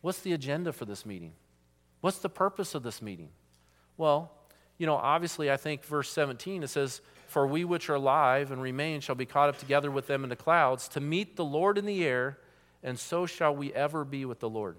What's 0.00 0.20
the 0.20 0.32
agenda 0.32 0.72
for 0.72 0.84
this 0.84 1.04
meeting? 1.04 1.32
What's 2.00 2.18
the 2.18 2.28
purpose 2.28 2.74
of 2.74 2.82
this 2.82 3.02
meeting? 3.02 3.30
Well, 3.96 4.30
you 4.78 4.86
know, 4.86 4.94
obviously, 4.94 5.50
I 5.50 5.56
think 5.56 5.84
verse 5.84 6.08
17 6.10 6.62
it 6.62 6.68
says, 6.68 7.00
For 7.26 7.46
we 7.46 7.64
which 7.64 7.90
are 7.90 7.94
alive 7.94 8.52
and 8.52 8.62
remain 8.62 9.00
shall 9.00 9.16
be 9.16 9.26
caught 9.26 9.48
up 9.48 9.58
together 9.58 9.90
with 9.90 10.06
them 10.06 10.22
in 10.22 10.30
the 10.30 10.36
clouds 10.36 10.88
to 10.88 11.00
meet 11.00 11.36
the 11.36 11.44
Lord 11.44 11.76
in 11.76 11.84
the 11.84 12.04
air, 12.04 12.38
and 12.82 12.98
so 12.98 13.26
shall 13.26 13.54
we 13.54 13.74
ever 13.74 14.04
be 14.04 14.24
with 14.24 14.38
the 14.38 14.48
Lord. 14.48 14.76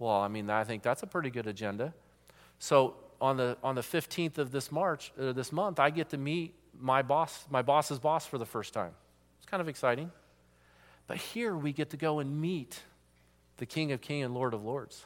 Well, 0.00 0.16
I 0.16 0.28
mean, 0.28 0.50
I 0.50 0.64
think 0.64 0.82
that's 0.82 1.02
a 1.04 1.06
pretty 1.06 1.30
good 1.30 1.46
agenda. 1.46 1.94
So 2.58 2.96
on 3.20 3.36
the 3.36 3.56
on 3.62 3.74
the 3.76 3.80
15th 3.82 4.38
of 4.38 4.50
this 4.50 4.72
March, 4.72 5.12
uh, 5.20 5.32
this 5.32 5.52
month, 5.52 5.78
I 5.78 5.90
get 5.90 6.10
to 6.10 6.18
meet 6.18 6.54
my 6.78 7.02
boss, 7.02 7.46
my 7.48 7.62
boss's 7.62 7.98
boss 7.98 8.26
for 8.26 8.38
the 8.38 8.46
first 8.46 8.74
time. 8.74 8.92
It's 9.38 9.46
kind 9.46 9.60
of 9.60 9.68
exciting. 9.68 10.10
But 11.06 11.18
here 11.18 11.56
we 11.56 11.72
get 11.72 11.90
to 11.90 11.96
go 11.96 12.18
and 12.18 12.40
meet 12.40 12.80
the 13.58 13.66
King 13.66 13.92
of 13.92 14.00
Kings 14.00 14.24
and 14.24 14.34
Lord 14.34 14.54
of 14.54 14.64
Lords. 14.64 15.04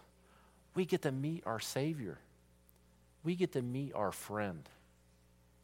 We 0.74 0.84
get 0.84 1.02
to 1.02 1.12
meet 1.12 1.42
our 1.46 1.60
Savior 1.60 2.18
we 3.24 3.34
get 3.34 3.52
to 3.52 3.62
meet 3.62 3.94
our 3.94 4.12
friend. 4.12 4.68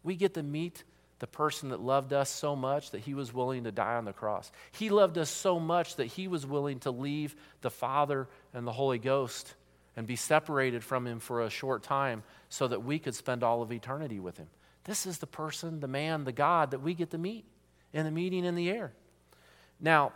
We 0.02 0.16
get 0.16 0.34
to 0.34 0.42
meet 0.42 0.82
the 1.18 1.26
person 1.26 1.68
that 1.68 1.80
loved 1.80 2.14
us 2.14 2.30
so 2.30 2.56
much 2.56 2.90
that 2.92 3.02
he 3.02 3.12
was 3.12 3.32
willing 3.32 3.64
to 3.64 3.72
die 3.72 3.96
on 3.96 4.06
the 4.06 4.12
cross. 4.12 4.50
He 4.72 4.88
loved 4.88 5.18
us 5.18 5.28
so 5.28 5.60
much 5.60 5.96
that 5.96 6.06
he 6.06 6.26
was 6.26 6.46
willing 6.46 6.80
to 6.80 6.90
leave 6.90 7.36
the 7.60 7.70
Father 7.70 8.26
and 8.54 8.66
the 8.66 8.72
Holy 8.72 8.98
Ghost 8.98 9.54
and 9.96 10.06
be 10.06 10.16
separated 10.16 10.82
from 10.82 11.06
him 11.06 11.20
for 11.20 11.42
a 11.42 11.50
short 11.50 11.82
time 11.82 12.22
so 12.48 12.66
that 12.68 12.82
we 12.82 12.98
could 12.98 13.14
spend 13.14 13.42
all 13.42 13.60
of 13.60 13.70
eternity 13.70 14.18
with 14.18 14.38
him. 14.38 14.46
This 14.84 15.04
is 15.04 15.18
the 15.18 15.26
person, 15.26 15.80
the 15.80 15.88
man, 15.88 16.24
the 16.24 16.32
God 16.32 16.70
that 16.70 16.80
we 16.80 16.94
get 16.94 17.10
to 17.10 17.18
meet 17.18 17.44
in 17.92 18.06
the 18.06 18.10
meeting 18.10 18.46
in 18.46 18.54
the 18.54 18.70
air. 18.70 18.92
Now, 19.78 20.12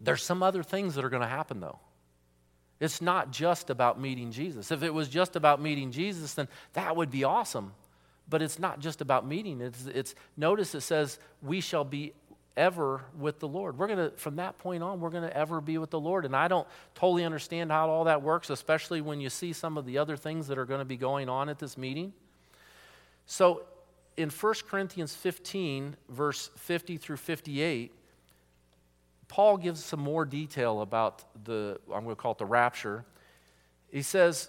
there's 0.00 0.22
some 0.22 0.42
other 0.42 0.62
things 0.62 0.96
that 0.96 1.04
are 1.04 1.08
going 1.08 1.22
to 1.22 1.28
happen 1.28 1.60
though. 1.60 1.78
It's 2.80 3.02
not 3.02 3.32
just 3.32 3.70
about 3.70 4.00
meeting 4.00 4.30
Jesus. 4.30 4.70
If 4.70 4.82
it 4.82 4.94
was 4.94 5.08
just 5.08 5.36
about 5.36 5.60
meeting 5.60 5.90
Jesus, 5.90 6.34
then 6.34 6.48
that 6.74 6.94
would 6.94 7.10
be 7.10 7.24
awesome. 7.24 7.72
But 8.30 8.42
it's 8.42 8.58
not 8.58 8.78
just 8.78 9.00
about 9.00 9.26
meeting. 9.26 9.60
It's, 9.60 9.86
it's 9.86 10.14
notice 10.36 10.74
it 10.74 10.82
says, 10.82 11.18
we 11.42 11.60
shall 11.60 11.84
be 11.84 12.12
ever 12.56 13.02
with 13.18 13.38
the 13.38 13.48
Lord. 13.48 13.78
We're 13.78 13.86
going 13.86 14.10
to, 14.10 14.16
from 14.16 14.36
that 14.36 14.58
point 14.58 14.82
on, 14.82 15.00
we're 15.00 15.10
going 15.10 15.22
to 15.22 15.36
ever 15.36 15.60
be 15.60 15.78
with 15.78 15.90
the 15.90 16.00
Lord. 16.00 16.24
And 16.24 16.36
I 16.36 16.48
don't 16.48 16.66
totally 16.94 17.24
understand 17.24 17.70
how 17.70 17.88
all 17.88 18.04
that 18.04 18.22
works, 18.22 18.50
especially 18.50 19.00
when 19.00 19.20
you 19.20 19.30
see 19.30 19.52
some 19.52 19.78
of 19.78 19.86
the 19.86 19.98
other 19.98 20.16
things 20.16 20.48
that 20.48 20.58
are 20.58 20.64
going 20.64 20.80
to 20.80 20.84
be 20.84 20.96
going 20.96 21.28
on 21.28 21.48
at 21.48 21.58
this 21.58 21.78
meeting. 21.78 22.12
So 23.26 23.62
in 24.16 24.30
1 24.30 24.54
Corinthians 24.68 25.14
15, 25.14 25.96
verse 26.08 26.50
50 26.56 26.96
through 26.96 27.16
58, 27.16 27.92
Paul 29.28 29.58
gives 29.58 29.84
some 29.84 30.00
more 30.00 30.24
detail 30.24 30.80
about 30.80 31.22
the, 31.44 31.78
I'm 31.92 32.04
going 32.04 32.16
to 32.16 32.20
call 32.20 32.32
it 32.32 32.38
the 32.38 32.46
rapture. 32.46 33.04
He 33.90 34.02
says, 34.02 34.48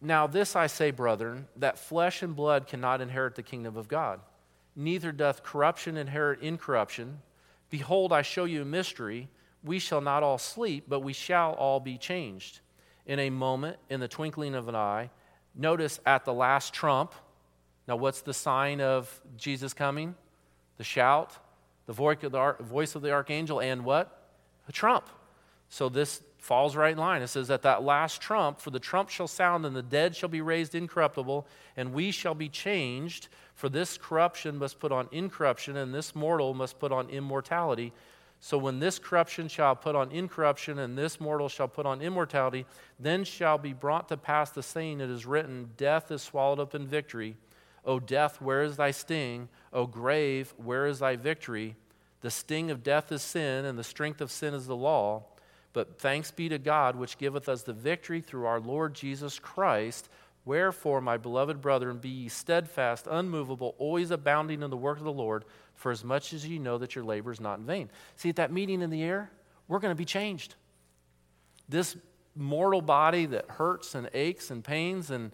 Now 0.00 0.26
this 0.26 0.56
I 0.56 0.66
say, 0.66 0.90
brethren, 0.90 1.46
that 1.56 1.78
flesh 1.78 2.22
and 2.22 2.34
blood 2.34 2.66
cannot 2.66 3.00
inherit 3.00 3.34
the 3.34 3.42
kingdom 3.42 3.76
of 3.76 3.86
God, 3.86 4.20
neither 4.74 5.12
doth 5.12 5.42
corruption 5.42 5.96
inherit 5.96 6.40
incorruption. 6.40 7.20
Behold, 7.68 8.12
I 8.12 8.22
show 8.22 8.44
you 8.44 8.62
a 8.62 8.64
mystery. 8.64 9.28
We 9.62 9.78
shall 9.78 10.00
not 10.00 10.22
all 10.22 10.38
sleep, 10.38 10.84
but 10.88 11.00
we 11.00 11.12
shall 11.12 11.52
all 11.54 11.80
be 11.80 11.98
changed. 11.98 12.60
In 13.06 13.18
a 13.18 13.30
moment, 13.30 13.76
in 13.90 14.00
the 14.00 14.08
twinkling 14.08 14.54
of 14.54 14.68
an 14.68 14.74
eye, 14.74 15.10
notice 15.54 16.00
at 16.06 16.24
the 16.24 16.32
last 16.32 16.72
trump. 16.72 17.14
Now, 17.86 17.96
what's 17.96 18.20
the 18.20 18.34
sign 18.34 18.80
of 18.80 19.20
Jesus 19.36 19.72
coming? 19.72 20.14
The 20.76 20.84
shout 20.84 21.36
the 21.86 21.92
voice 21.92 22.94
of 22.94 23.02
the 23.02 23.12
archangel, 23.12 23.60
and 23.60 23.84
what? 23.84 24.30
A 24.68 24.72
trump. 24.72 25.08
So 25.68 25.88
this 25.88 26.22
falls 26.38 26.76
right 26.76 26.92
in 26.92 26.98
line. 26.98 27.22
It 27.22 27.28
says, 27.28 27.50
At 27.50 27.62
that 27.62 27.82
last 27.82 28.20
trump, 28.20 28.60
for 28.60 28.70
the 28.70 28.78
trump 28.78 29.08
shall 29.08 29.28
sound, 29.28 29.66
and 29.66 29.74
the 29.74 29.82
dead 29.82 30.14
shall 30.14 30.28
be 30.28 30.40
raised 30.40 30.74
incorruptible, 30.74 31.46
and 31.76 31.92
we 31.92 32.10
shall 32.10 32.34
be 32.34 32.48
changed. 32.48 33.28
For 33.54 33.68
this 33.68 33.98
corruption 33.98 34.58
must 34.58 34.78
put 34.78 34.92
on 34.92 35.08
incorruption, 35.12 35.76
and 35.76 35.94
this 35.94 36.14
mortal 36.14 36.54
must 36.54 36.78
put 36.78 36.92
on 36.92 37.08
immortality. 37.10 37.92
So 38.38 38.58
when 38.58 38.80
this 38.80 38.98
corruption 38.98 39.48
shall 39.48 39.74
put 39.74 39.96
on 39.96 40.12
incorruption, 40.12 40.78
and 40.78 40.96
this 40.96 41.20
mortal 41.20 41.48
shall 41.48 41.68
put 41.68 41.86
on 41.86 42.02
immortality, 42.02 42.66
then 43.00 43.24
shall 43.24 43.58
be 43.58 43.72
brought 43.72 44.08
to 44.08 44.16
pass 44.16 44.50
the 44.50 44.62
saying 44.62 44.98
that 44.98 45.08
is 45.08 45.26
written, 45.26 45.70
Death 45.76 46.10
is 46.10 46.22
swallowed 46.22 46.60
up 46.60 46.74
in 46.74 46.86
victory. 46.86 47.36
O 47.86 48.00
death, 48.00 48.40
where 48.40 48.62
is 48.62 48.76
thy 48.76 48.90
sting? 48.90 49.48
O 49.72 49.86
grave, 49.86 50.52
where 50.56 50.86
is 50.86 50.98
thy 50.98 51.16
victory? 51.16 51.76
The 52.20 52.30
sting 52.30 52.70
of 52.70 52.82
death 52.82 53.12
is 53.12 53.22
sin, 53.22 53.64
and 53.64 53.78
the 53.78 53.84
strength 53.84 54.20
of 54.20 54.32
sin 54.32 54.52
is 54.52 54.66
the 54.66 54.76
law. 54.76 55.24
But 55.72 55.98
thanks 55.98 56.30
be 56.30 56.48
to 56.48 56.58
God, 56.58 56.96
which 56.96 57.18
giveth 57.18 57.48
us 57.48 57.62
the 57.62 57.72
victory 57.72 58.20
through 58.20 58.46
our 58.46 58.58
Lord 58.58 58.94
Jesus 58.94 59.38
Christ. 59.38 60.08
Wherefore, 60.44 61.00
my 61.00 61.16
beloved 61.16 61.60
brethren, 61.60 61.98
be 61.98 62.08
ye 62.08 62.28
steadfast, 62.28 63.06
unmovable, 63.10 63.74
always 63.78 64.10
abounding 64.10 64.62
in 64.62 64.70
the 64.70 64.76
work 64.76 64.98
of 64.98 65.04
the 65.04 65.12
Lord, 65.12 65.44
for 65.74 65.92
as 65.92 66.02
much 66.02 66.32
as 66.32 66.46
ye 66.46 66.58
know 66.58 66.78
that 66.78 66.94
your 66.94 67.04
labor 67.04 67.30
is 67.30 67.40
not 67.40 67.58
in 67.58 67.66
vain. 67.66 67.90
See, 68.16 68.28
at 68.28 68.36
that 68.36 68.52
meeting 68.52 68.80
in 68.80 68.90
the 68.90 69.02
air, 69.02 69.30
we're 69.68 69.80
going 69.80 69.92
to 69.92 69.98
be 69.98 70.04
changed. 70.04 70.54
This 71.68 71.96
mortal 72.34 72.80
body 72.80 73.26
that 73.26 73.50
hurts 73.50 73.94
and 73.94 74.08
aches 74.14 74.50
and 74.50 74.64
pains 74.64 75.10
and 75.10 75.32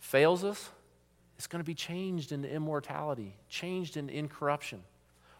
fails 0.00 0.44
us, 0.44 0.70
it's 1.42 1.48
going 1.48 1.58
to 1.58 1.66
be 1.66 1.74
changed 1.74 2.30
into 2.30 2.48
immortality, 2.48 3.34
changed 3.48 3.96
into 3.96 4.14
incorruption. 4.14 4.80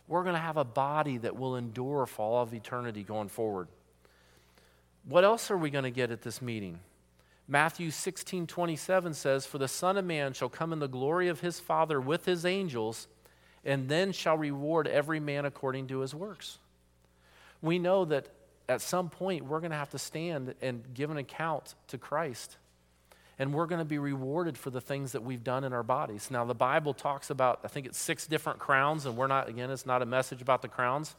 We're 0.09 0.25
going 0.25 0.35
to 0.35 0.41
have 0.41 0.57
a 0.57 0.65
body 0.65 1.17
that 1.19 1.37
will 1.37 1.55
endure 1.55 2.07
for 2.07 2.23
all 2.23 2.43
of 2.43 2.53
eternity 2.53 3.05
going 3.05 3.29
forward. 3.29 3.69
What 5.09 5.23
else 5.23 5.49
are 5.53 5.57
we 5.57 5.71
going 5.71 5.85
to 5.85 5.93
get 5.93 6.11
at 6.11 6.23
this 6.23 6.43
meeting? 6.43 6.81
Matthew 7.47 7.93
16 7.93 8.49
27 8.49 9.15
says, 9.15 9.47
For 9.47 9.59
the 9.59 9.69
Son 9.69 9.97
of 9.97 10.05
Man 10.05 10.33
shall 10.33 10.49
come 10.49 10.73
in 10.73 10.81
the 10.81 10.88
glory 10.88 11.29
of 11.29 11.38
his 11.38 11.61
Father 11.61 12.01
with 12.01 12.25
his 12.25 12.45
angels, 12.45 13.07
and 13.65 13.88
then 13.88 14.11
shall 14.11 14.37
reward 14.37 14.88
every 14.88 15.21
man 15.21 15.45
according 15.45 15.87
to 15.87 16.01
his 16.01 16.17
works. 16.17 16.59
We 17.61 17.79
know 17.79 18.07
that 18.07 18.27
at 18.69 18.81
some 18.81 19.09
point 19.09 19.45
we're 19.45 19.61
going 19.61 19.71
to 19.71 19.77
have 19.77 19.91
to 19.91 20.01
stand 20.01 20.57
and 20.61 20.83
give 20.95 21.12
an 21.12 21.17
account 21.17 21.77
to 21.87 21.97
Christ 21.97 22.57
and 23.38 23.53
we're 23.53 23.66
going 23.66 23.81
to 23.81 23.85
be 23.85 23.99
rewarded 23.99 24.59
for 24.59 24.71
the 24.71 24.81
things 24.81 25.12
that 25.12 25.23
we've 25.23 25.42
done 25.42 25.64
in 25.64 25.73
our 25.73 25.83
bodies. 25.83 26.31
Now, 26.31 26.45
the 26.45 26.55
Bible 26.55 26.95
talks 26.95 27.31
about, 27.31 27.61
I 27.64 27.68
think 27.68 27.87
it's 27.87 27.99
six 27.99 28.27
different 28.27 28.59
crowns, 28.59 29.07
and 29.07 29.16
we're 29.16 29.27
not, 29.27 29.49
again, 29.49 29.71
it's 29.71 29.87
not 29.87 30.03
a 30.03 30.07
message 30.07 30.42
about 30.42 30.62
the 30.62 30.68
crowns, 30.68 31.14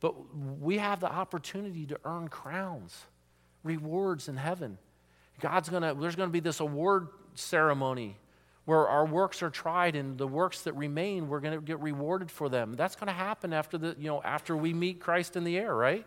but 0.00 0.14
we 0.60 0.78
have 0.78 1.00
the 1.00 1.10
opportunity 1.10 1.86
to 1.86 1.98
earn 2.04 2.28
crowns, 2.28 3.04
rewards 3.64 4.28
in 4.28 4.36
heaven. 4.36 4.78
God's 5.40 5.68
going 5.68 5.82
to, 5.82 5.96
there's 5.98 6.16
going 6.16 6.28
to 6.28 6.32
be 6.32 6.40
this 6.40 6.60
award 6.60 7.08
ceremony 7.34 8.16
where 8.64 8.86
our 8.86 9.06
works 9.06 9.42
are 9.42 9.48
tried 9.48 9.96
and 9.96 10.18
the 10.18 10.26
works 10.26 10.62
that 10.62 10.74
remain, 10.74 11.28
we're 11.28 11.40
going 11.40 11.58
to 11.58 11.64
get 11.64 11.80
rewarded 11.80 12.30
for 12.30 12.50
them. 12.50 12.74
That's 12.76 12.96
going 12.96 13.06
to 13.06 13.14
happen 13.14 13.54
after, 13.54 13.78
the, 13.78 13.96
you 13.98 14.08
know, 14.08 14.20
after 14.22 14.54
we 14.54 14.74
meet 14.74 15.00
Christ 15.00 15.36
in 15.36 15.44
the 15.44 15.56
air, 15.56 15.74
right? 15.74 16.04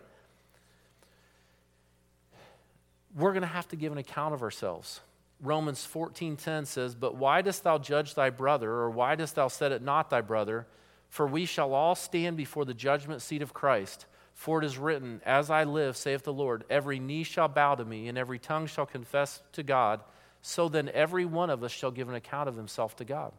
We're 3.16 3.32
going 3.32 3.42
to 3.42 3.48
have 3.48 3.66
to 3.68 3.76
give 3.76 3.90
an 3.90 3.98
account 3.98 4.32
of 4.32 4.42
ourselves. 4.42 5.00
Romans 5.42 5.84
14:10 5.84 6.64
says, 6.64 6.94
"But 6.94 7.16
why 7.16 7.42
dost 7.42 7.64
thou 7.64 7.76
judge 7.76 8.14
thy 8.14 8.30
brother, 8.30 8.70
or 8.70 8.88
why 8.88 9.16
dost 9.16 9.34
thou 9.34 9.48
set 9.48 9.72
it 9.72 9.82
not 9.82 10.08
thy 10.08 10.20
brother? 10.20 10.66
For 11.12 11.26
we 11.26 11.44
shall 11.44 11.74
all 11.74 11.94
stand 11.94 12.38
before 12.38 12.64
the 12.64 12.72
judgment 12.72 13.20
seat 13.20 13.42
of 13.42 13.52
Christ. 13.52 14.06
For 14.32 14.62
it 14.62 14.64
is 14.64 14.78
written, 14.78 15.20
As 15.26 15.50
I 15.50 15.64
live, 15.64 15.94
saith 15.94 16.22
the 16.22 16.32
Lord, 16.32 16.64
every 16.70 16.98
knee 16.98 17.22
shall 17.22 17.48
bow 17.48 17.74
to 17.74 17.84
me, 17.84 18.08
and 18.08 18.16
every 18.16 18.38
tongue 18.38 18.66
shall 18.66 18.86
confess 18.86 19.42
to 19.52 19.62
God. 19.62 20.00
So 20.40 20.70
then 20.70 20.88
every 20.88 21.26
one 21.26 21.50
of 21.50 21.62
us 21.62 21.70
shall 21.70 21.90
give 21.90 22.08
an 22.08 22.14
account 22.14 22.48
of 22.48 22.56
himself 22.56 22.96
to 22.96 23.04
God. 23.04 23.32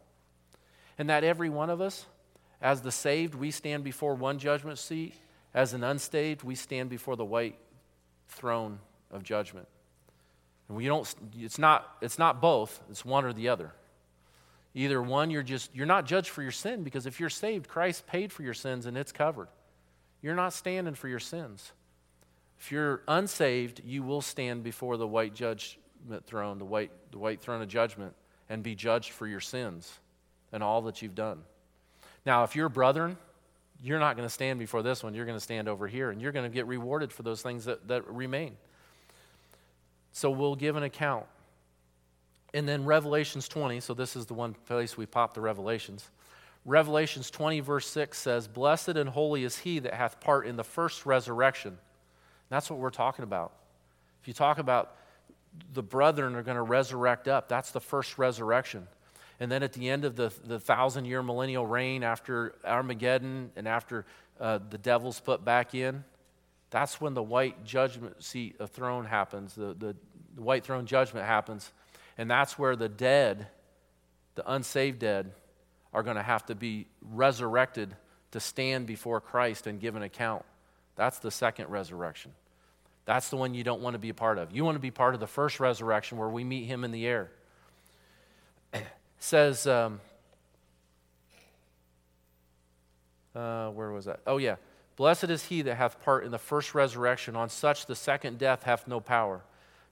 And 0.96 1.10
that 1.10 1.24
every 1.24 1.48
one 1.48 1.68
of 1.68 1.80
us, 1.80 2.06
as 2.62 2.82
the 2.82 2.92
saved, 2.92 3.34
we 3.34 3.50
stand 3.50 3.82
before 3.82 4.14
one 4.14 4.38
judgment 4.38 4.78
seat. 4.78 5.14
As 5.52 5.74
an 5.74 5.82
unsaved, 5.82 6.44
we 6.44 6.54
stand 6.54 6.90
before 6.90 7.16
the 7.16 7.24
white 7.24 7.58
throne 8.28 8.78
of 9.10 9.24
judgment. 9.24 9.66
We 10.68 10.86
don't, 10.86 11.12
it's 11.38 11.58
not, 11.58 11.96
it's 12.00 12.18
not 12.18 12.40
both, 12.40 12.80
it's 12.90 13.04
one 13.04 13.24
or 13.24 13.32
the 13.32 13.48
other. 13.48 13.72
Either 14.74 15.00
one, 15.00 15.30
you're 15.30 15.42
just, 15.42 15.74
you're 15.74 15.86
not 15.86 16.06
judged 16.06 16.30
for 16.30 16.42
your 16.42 16.50
sin 16.50 16.82
because 16.82 17.06
if 17.06 17.20
you're 17.20 17.30
saved, 17.30 17.68
Christ 17.68 18.06
paid 18.06 18.32
for 18.32 18.42
your 18.42 18.54
sins 18.54 18.86
and 18.86 18.96
it's 18.96 19.12
covered. 19.12 19.48
You're 20.22 20.34
not 20.34 20.52
standing 20.52 20.94
for 20.94 21.06
your 21.06 21.20
sins. 21.20 21.72
If 22.58 22.72
you're 22.72 23.02
unsaved, 23.06 23.82
you 23.84 24.02
will 24.02 24.22
stand 24.22 24.62
before 24.62 24.96
the 24.96 25.06
white 25.06 25.34
judgment 25.34 26.24
throne, 26.24 26.58
the 26.58 26.64
white, 26.64 26.90
the 27.12 27.18
white 27.18 27.40
throne 27.40 27.60
of 27.60 27.68
judgment, 27.68 28.14
and 28.48 28.62
be 28.62 28.74
judged 28.74 29.10
for 29.10 29.26
your 29.26 29.40
sins 29.40 29.92
and 30.50 30.62
all 30.62 30.82
that 30.82 31.02
you've 31.02 31.14
done. 31.14 31.40
Now, 32.24 32.44
if 32.44 32.56
you're 32.56 32.68
brethren, 32.68 33.18
you're 33.82 33.98
not 33.98 34.16
going 34.16 34.26
to 34.26 34.32
stand 34.32 34.58
before 34.58 34.82
this 34.82 35.02
one. 35.02 35.14
You're 35.14 35.26
going 35.26 35.36
to 35.36 35.44
stand 35.44 35.68
over 35.68 35.86
here, 35.86 36.10
and 36.10 36.22
you're 36.22 36.32
going 36.32 36.50
to 36.50 36.54
get 36.54 36.66
rewarded 36.66 37.12
for 37.12 37.22
those 37.22 37.42
things 37.42 37.66
that, 37.66 37.86
that 37.88 38.06
remain. 38.08 38.56
So 40.14 40.30
we'll 40.30 40.54
give 40.54 40.76
an 40.76 40.84
account. 40.84 41.26
And 42.54 42.68
then 42.68 42.84
Revelations 42.84 43.48
20, 43.48 43.80
so 43.80 43.94
this 43.94 44.14
is 44.14 44.26
the 44.26 44.34
one 44.34 44.54
place 44.54 44.96
we 44.96 45.06
pop 45.06 45.34
the 45.34 45.40
Revelations. 45.40 46.08
Revelations 46.64 47.32
20, 47.32 47.58
verse 47.58 47.88
6 47.88 48.16
says, 48.16 48.46
Blessed 48.46 48.90
and 48.90 49.10
holy 49.10 49.42
is 49.42 49.58
he 49.58 49.80
that 49.80 49.92
hath 49.92 50.20
part 50.20 50.46
in 50.46 50.54
the 50.54 50.62
first 50.62 51.04
resurrection. 51.04 51.76
that's 52.48 52.70
what 52.70 52.78
we're 52.78 52.90
talking 52.90 53.24
about. 53.24 53.52
If 54.22 54.28
you 54.28 54.34
talk 54.34 54.58
about 54.58 54.94
the 55.72 55.82
brethren 55.82 56.36
are 56.36 56.44
going 56.44 56.56
to 56.56 56.62
resurrect 56.62 57.26
up, 57.26 57.48
that's 57.48 57.72
the 57.72 57.80
first 57.80 58.16
resurrection. 58.16 58.86
And 59.40 59.50
then 59.50 59.64
at 59.64 59.72
the 59.72 59.88
end 59.88 60.04
of 60.04 60.14
the, 60.14 60.32
the 60.44 60.60
thousand 60.60 61.06
year 61.06 61.24
millennial 61.24 61.66
reign 61.66 62.04
after 62.04 62.54
Armageddon 62.64 63.50
and 63.56 63.66
after 63.66 64.06
uh, 64.38 64.60
the 64.70 64.78
devil's 64.78 65.18
put 65.18 65.44
back 65.44 65.74
in, 65.74 66.04
that's 66.74 67.00
when 67.00 67.14
the 67.14 67.22
white 67.22 67.64
judgment 67.64 68.20
seat 68.20 68.56
of 68.58 68.68
throne 68.68 69.04
happens, 69.04 69.54
the, 69.54 69.76
the, 69.78 69.94
the 70.34 70.42
white 70.42 70.64
throne 70.64 70.86
judgment 70.86 71.24
happens. 71.24 71.70
And 72.18 72.28
that's 72.28 72.58
where 72.58 72.74
the 72.74 72.88
dead, 72.88 73.46
the 74.34 74.52
unsaved 74.52 74.98
dead, 74.98 75.30
are 75.92 76.02
going 76.02 76.16
to 76.16 76.22
have 76.22 76.44
to 76.46 76.56
be 76.56 76.88
resurrected 77.00 77.94
to 78.32 78.40
stand 78.40 78.88
before 78.88 79.20
Christ 79.20 79.68
and 79.68 79.78
give 79.78 79.94
an 79.94 80.02
account. 80.02 80.44
That's 80.96 81.20
the 81.20 81.30
second 81.30 81.68
resurrection. 81.70 82.32
That's 83.04 83.28
the 83.28 83.36
one 83.36 83.54
you 83.54 83.62
don't 83.62 83.80
want 83.80 83.94
to 83.94 84.00
be 84.00 84.08
a 84.08 84.14
part 84.14 84.38
of. 84.38 84.50
You 84.50 84.64
want 84.64 84.74
to 84.74 84.80
be 84.80 84.90
part 84.90 85.14
of 85.14 85.20
the 85.20 85.28
first 85.28 85.60
resurrection 85.60 86.18
where 86.18 86.28
we 86.28 86.42
meet 86.42 86.64
him 86.64 86.82
in 86.82 86.90
the 86.90 87.06
air. 87.06 87.30
Says, 89.20 89.68
um, 89.68 90.00
uh, 93.32 93.68
where 93.68 93.92
was 93.92 94.06
that? 94.06 94.22
Oh, 94.26 94.38
yeah. 94.38 94.56
Blessed 94.96 95.24
is 95.24 95.44
he 95.44 95.62
that 95.62 95.74
hath 95.74 96.02
part 96.02 96.24
in 96.24 96.30
the 96.30 96.38
first 96.38 96.74
resurrection. 96.74 97.34
On 97.36 97.48
such 97.48 97.86
the 97.86 97.96
second 97.96 98.38
death 98.38 98.62
hath 98.62 98.86
no 98.86 99.00
power. 99.00 99.42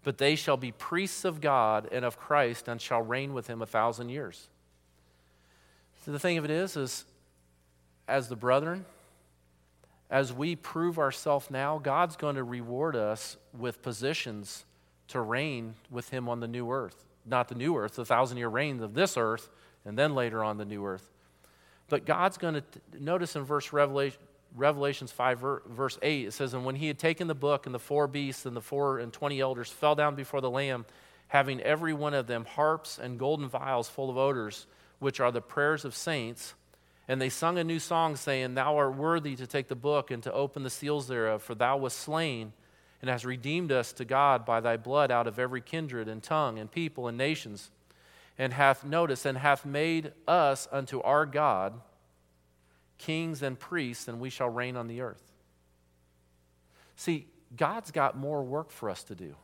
But 0.04 0.18
they 0.18 0.36
shall 0.36 0.56
be 0.56 0.72
priests 0.72 1.24
of 1.24 1.40
God 1.40 1.88
and 1.92 2.04
of 2.04 2.18
Christ 2.18 2.68
and 2.68 2.80
shall 2.80 3.02
reign 3.02 3.34
with 3.34 3.46
him 3.46 3.62
a 3.62 3.66
thousand 3.66 4.08
years. 4.08 4.48
So 6.04 6.12
the 6.12 6.18
thing 6.18 6.38
of 6.38 6.44
it 6.44 6.50
is, 6.50 6.76
is 6.76 7.04
as 8.08 8.28
the 8.28 8.36
brethren, 8.36 8.84
as 10.10 10.32
we 10.32 10.56
prove 10.56 10.98
ourselves 10.98 11.50
now, 11.50 11.78
God's 11.78 12.16
going 12.16 12.34
to 12.34 12.44
reward 12.44 12.96
us 12.96 13.36
with 13.56 13.80
positions 13.82 14.64
to 15.08 15.20
reign 15.20 15.74
with 15.90 16.10
him 16.10 16.28
on 16.28 16.40
the 16.40 16.48
new 16.48 16.70
earth. 16.70 17.04
Not 17.24 17.48
the 17.48 17.54
new 17.54 17.76
earth, 17.76 17.94
the 17.94 18.04
thousand 18.04 18.38
year 18.38 18.48
reign 18.48 18.82
of 18.82 18.94
this 18.94 19.16
earth, 19.16 19.48
and 19.84 19.96
then 19.96 20.14
later 20.14 20.42
on 20.42 20.58
the 20.58 20.64
new 20.64 20.84
earth. 20.84 21.08
But 21.88 22.04
God's 22.04 22.36
going 22.36 22.54
to, 22.54 22.62
notice 23.00 23.36
in 23.36 23.44
verse 23.44 23.72
Revelation, 23.72 24.20
Revelations 24.54 25.10
5, 25.10 25.44
verse 25.66 25.98
8, 26.02 26.26
it 26.26 26.32
says, 26.32 26.52
And 26.52 26.64
when 26.64 26.76
he 26.76 26.86
had 26.88 26.98
taken 26.98 27.26
the 27.26 27.34
book, 27.34 27.64
and 27.64 27.74
the 27.74 27.78
four 27.78 28.06
beasts 28.06 28.44
and 28.44 28.54
the 28.54 28.60
four 28.60 28.98
and 28.98 29.12
twenty 29.12 29.40
elders 29.40 29.70
fell 29.70 29.94
down 29.94 30.14
before 30.14 30.40
the 30.40 30.50
Lamb, 30.50 30.84
having 31.28 31.60
every 31.60 31.94
one 31.94 32.12
of 32.12 32.26
them 32.26 32.44
harps 32.44 32.98
and 32.98 33.18
golden 33.18 33.48
vials 33.48 33.88
full 33.88 34.10
of 34.10 34.18
odors, 34.18 34.66
which 34.98 35.20
are 35.20 35.32
the 35.32 35.40
prayers 35.40 35.84
of 35.84 35.94
saints. 35.94 36.54
And 37.08 37.20
they 37.20 37.30
sung 37.30 37.58
a 37.58 37.64
new 37.64 37.78
song, 37.78 38.16
saying, 38.16 38.54
Thou 38.54 38.76
art 38.76 38.94
worthy 38.94 39.36
to 39.36 39.46
take 39.46 39.68
the 39.68 39.74
book 39.74 40.10
and 40.10 40.22
to 40.22 40.32
open 40.32 40.62
the 40.62 40.70
seals 40.70 41.08
thereof, 41.08 41.42
for 41.42 41.54
thou 41.54 41.78
wast 41.78 41.98
slain 41.98 42.52
and 43.00 43.10
hast 43.10 43.24
redeemed 43.24 43.72
us 43.72 43.92
to 43.94 44.04
God 44.04 44.44
by 44.44 44.60
thy 44.60 44.76
blood 44.76 45.10
out 45.10 45.26
of 45.26 45.38
every 45.38 45.60
kindred 45.60 46.08
and 46.08 46.22
tongue 46.22 46.58
and 46.58 46.70
people 46.70 47.08
and 47.08 47.16
nations, 47.16 47.70
and 48.38 48.52
hath, 48.52 48.84
noticed 48.84 49.26
and 49.26 49.38
hath 49.38 49.64
made 49.64 50.12
us 50.28 50.68
unto 50.70 51.00
our 51.00 51.26
God 51.26 51.80
kings 53.02 53.42
and 53.42 53.58
priests, 53.58 54.08
and 54.08 54.20
we 54.20 54.30
shall 54.30 54.48
reign 54.48 54.76
on 54.76 54.86
the 54.86 55.00
earth. 55.00 55.22
See, 56.96 57.26
God's 57.56 57.90
got 57.90 58.16
more 58.16 58.42
work 58.42 58.70
for 58.70 58.88
us 58.88 59.02
to 59.04 59.14
do. 59.14 59.34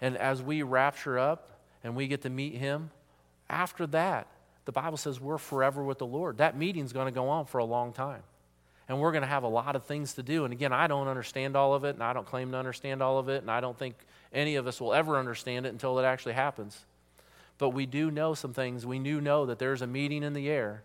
And 0.00 0.16
as 0.16 0.42
we 0.42 0.62
rapture 0.62 1.18
up 1.18 1.60
and 1.82 1.94
we 1.94 2.08
get 2.08 2.22
to 2.22 2.30
meet 2.30 2.54
Him, 2.54 2.90
after 3.48 3.86
that, 3.88 4.26
the 4.64 4.72
Bible 4.72 4.96
says 4.96 5.20
we're 5.20 5.38
forever 5.38 5.84
with 5.84 5.98
the 5.98 6.06
Lord. 6.06 6.38
That 6.38 6.56
meeting's 6.56 6.92
going 6.92 7.06
to 7.06 7.12
go 7.12 7.28
on 7.28 7.46
for 7.46 7.58
a 7.58 7.64
long 7.64 7.92
time. 7.92 8.22
And 8.88 9.00
we're 9.00 9.12
going 9.12 9.22
to 9.22 9.28
have 9.28 9.44
a 9.44 9.48
lot 9.48 9.76
of 9.76 9.84
things 9.84 10.14
to 10.14 10.22
do. 10.22 10.44
And 10.44 10.52
again, 10.52 10.72
I 10.72 10.86
don't 10.86 11.08
understand 11.08 11.56
all 11.56 11.74
of 11.74 11.84
it, 11.84 11.94
and 11.94 12.02
I 12.02 12.12
don't 12.12 12.26
claim 12.26 12.50
to 12.52 12.58
understand 12.58 13.02
all 13.02 13.18
of 13.18 13.28
it, 13.28 13.42
and 13.42 13.50
I 13.50 13.60
don't 13.60 13.78
think 13.78 13.94
any 14.32 14.56
of 14.56 14.66
us 14.66 14.80
will 14.80 14.92
ever 14.92 15.16
understand 15.16 15.64
it 15.64 15.70
until 15.70 15.98
it 15.98 16.04
actually 16.04 16.34
happens. 16.34 16.84
But 17.56 17.70
we 17.70 17.86
do 17.86 18.10
know 18.10 18.34
some 18.34 18.52
things. 18.52 18.84
We 18.84 18.98
do 18.98 19.20
know 19.20 19.46
that 19.46 19.58
there's 19.58 19.80
a 19.80 19.86
meeting 19.86 20.22
in 20.22 20.32
the 20.32 20.50
air 20.50 20.82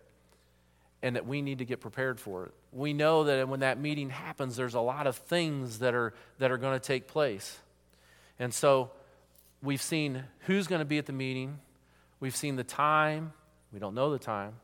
and 1.02 1.16
that 1.16 1.26
we 1.26 1.40
need 1.42 1.58
to 1.58 1.64
get 1.64 1.80
prepared 1.80 2.20
for 2.20 2.46
it. 2.46 2.52
We 2.72 2.92
know 2.92 3.24
that 3.24 3.48
when 3.48 3.60
that 3.60 3.78
meeting 3.78 4.10
happens, 4.10 4.56
there's 4.56 4.74
a 4.74 4.80
lot 4.80 5.06
of 5.06 5.16
things 5.16 5.78
that 5.78 5.94
are, 5.94 6.12
that 6.38 6.50
are 6.50 6.58
going 6.58 6.78
to 6.78 6.84
take 6.84 7.06
place. 7.06 7.58
And 8.38 8.52
so 8.52 8.90
we've 9.62 9.80
seen 9.82 10.24
who's 10.40 10.66
going 10.66 10.80
to 10.80 10.86
be 10.86 10.98
at 10.98 11.06
the 11.06 11.12
meeting, 11.12 11.58
we've 12.20 12.36
seen 12.36 12.56
the 12.56 12.64
time, 12.64 13.32
we 13.72 13.78
don't 13.78 13.94
know 13.94 14.10
the 14.10 14.18
time. 14.18 14.54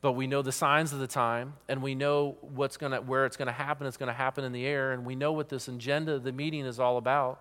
But 0.00 0.12
we 0.12 0.26
know 0.26 0.42
the 0.42 0.52
signs 0.52 0.92
of 0.92 0.98
the 0.98 1.06
time, 1.06 1.54
and 1.66 1.80
we 1.80 1.94
know 1.94 2.36
what's 2.42 2.76
gonna, 2.76 3.00
where 3.00 3.24
it's 3.24 3.38
going 3.38 3.46
to 3.46 3.52
happen. 3.52 3.86
It's 3.86 3.96
going 3.96 4.08
to 4.08 4.12
happen 4.12 4.44
in 4.44 4.52
the 4.52 4.66
air, 4.66 4.92
and 4.92 5.06
we 5.06 5.16
know 5.16 5.32
what 5.32 5.48
this 5.48 5.66
agenda 5.66 6.12
of 6.12 6.24
the 6.24 6.32
meeting 6.32 6.66
is 6.66 6.78
all 6.78 6.98
about. 6.98 7.40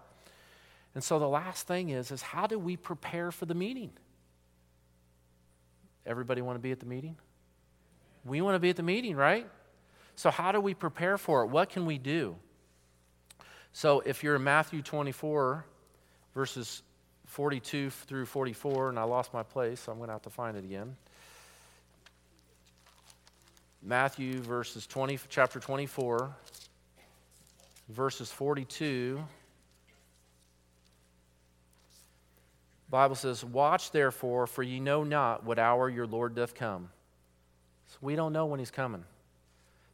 And 0.96 1.04
so 1.04 1.19
the 1.19 1.28
last 1.28 1.67
thing 1.67 1.89
is, 1.89 2.10
is 2.10 2.22
how 2.22 2.48
do 2.48 2.58
we 2.58 2.78
prepare 2.78 3.32
for 3.32 3.46
the 3.46 3.54
meeting? 3.54 3.91
Everybody 6.06 6.41
want 6.41 6.56
to 6.56 6.62
be 6.62 6.72
at 6.72 6.80
the 6.80 6.86
meeting? 6.86 7.17
We 8.26 8.42
want 8.42 8.56
to 8.56 8.60
be 8.60 8.70
at 8.70 8.76
the 8.76 8.84
meeting, 8.84 9.16
right? 9.16 9.48
So, 10.16 10.30
how 10.30 10.52
do 10.52 10.60
we 10.60 10.74
prepare 10.74 11.18
for 11.18 11.44
it? 11.44 11.48
What 11.48 11.70
can 11.70 11.86
we 11.86 11.98
do? 11.98 12.36
So, 13.74 14.02
if 14.06 14.24
you're 14.24 14.36
in 14.36 14.44
Matthew 14.44 14.82
24, 14.82 15.66
verses 16.34 16.84
42 17.26 17.90
through 17.90 18.26
44, 18.26 18.90
and 18.90 19.00
I 19.00 19.04
lost 19.04 19.34
my 19.34 19.44
place, 19.44 19.82
so 19.82 19.92
I'm 19.92 19.98
going 19.98 20.08
to 20.08 20.14
have 20.14 20.22
to 20.24 20.30
find 20.30 20.56
it 20.56 20.64
again. 20.64 20.96
Matthew 23.82 24.40
verses 24.40 24.88
20, 24.88 25.20
chapter 25.28 25.60
24, 25.60 26.34
verses 27.90 28.32
42. 28.32 29.22
Bible 32.90 33.16
says, 33.16 33.44
Watch 33.44 33.92
therefore, 33.92 34.46
for 34.46 34.62
ye 34.62 34.80
know 34.80 35.04
not 35.04 35.44
what 35.44 35.58
hour 35.60 35.90
your 35.90 36.06
Lord 36.06 36.36
doth 36.36 36.54
come. 36.54 36.90
So 37.93 37.99
we 38.01 38.15
don't 38.15 38.34
know 38.34 38.47
when 38.47 38.60
he's 38.60 38.71
coming. 38.71 39.06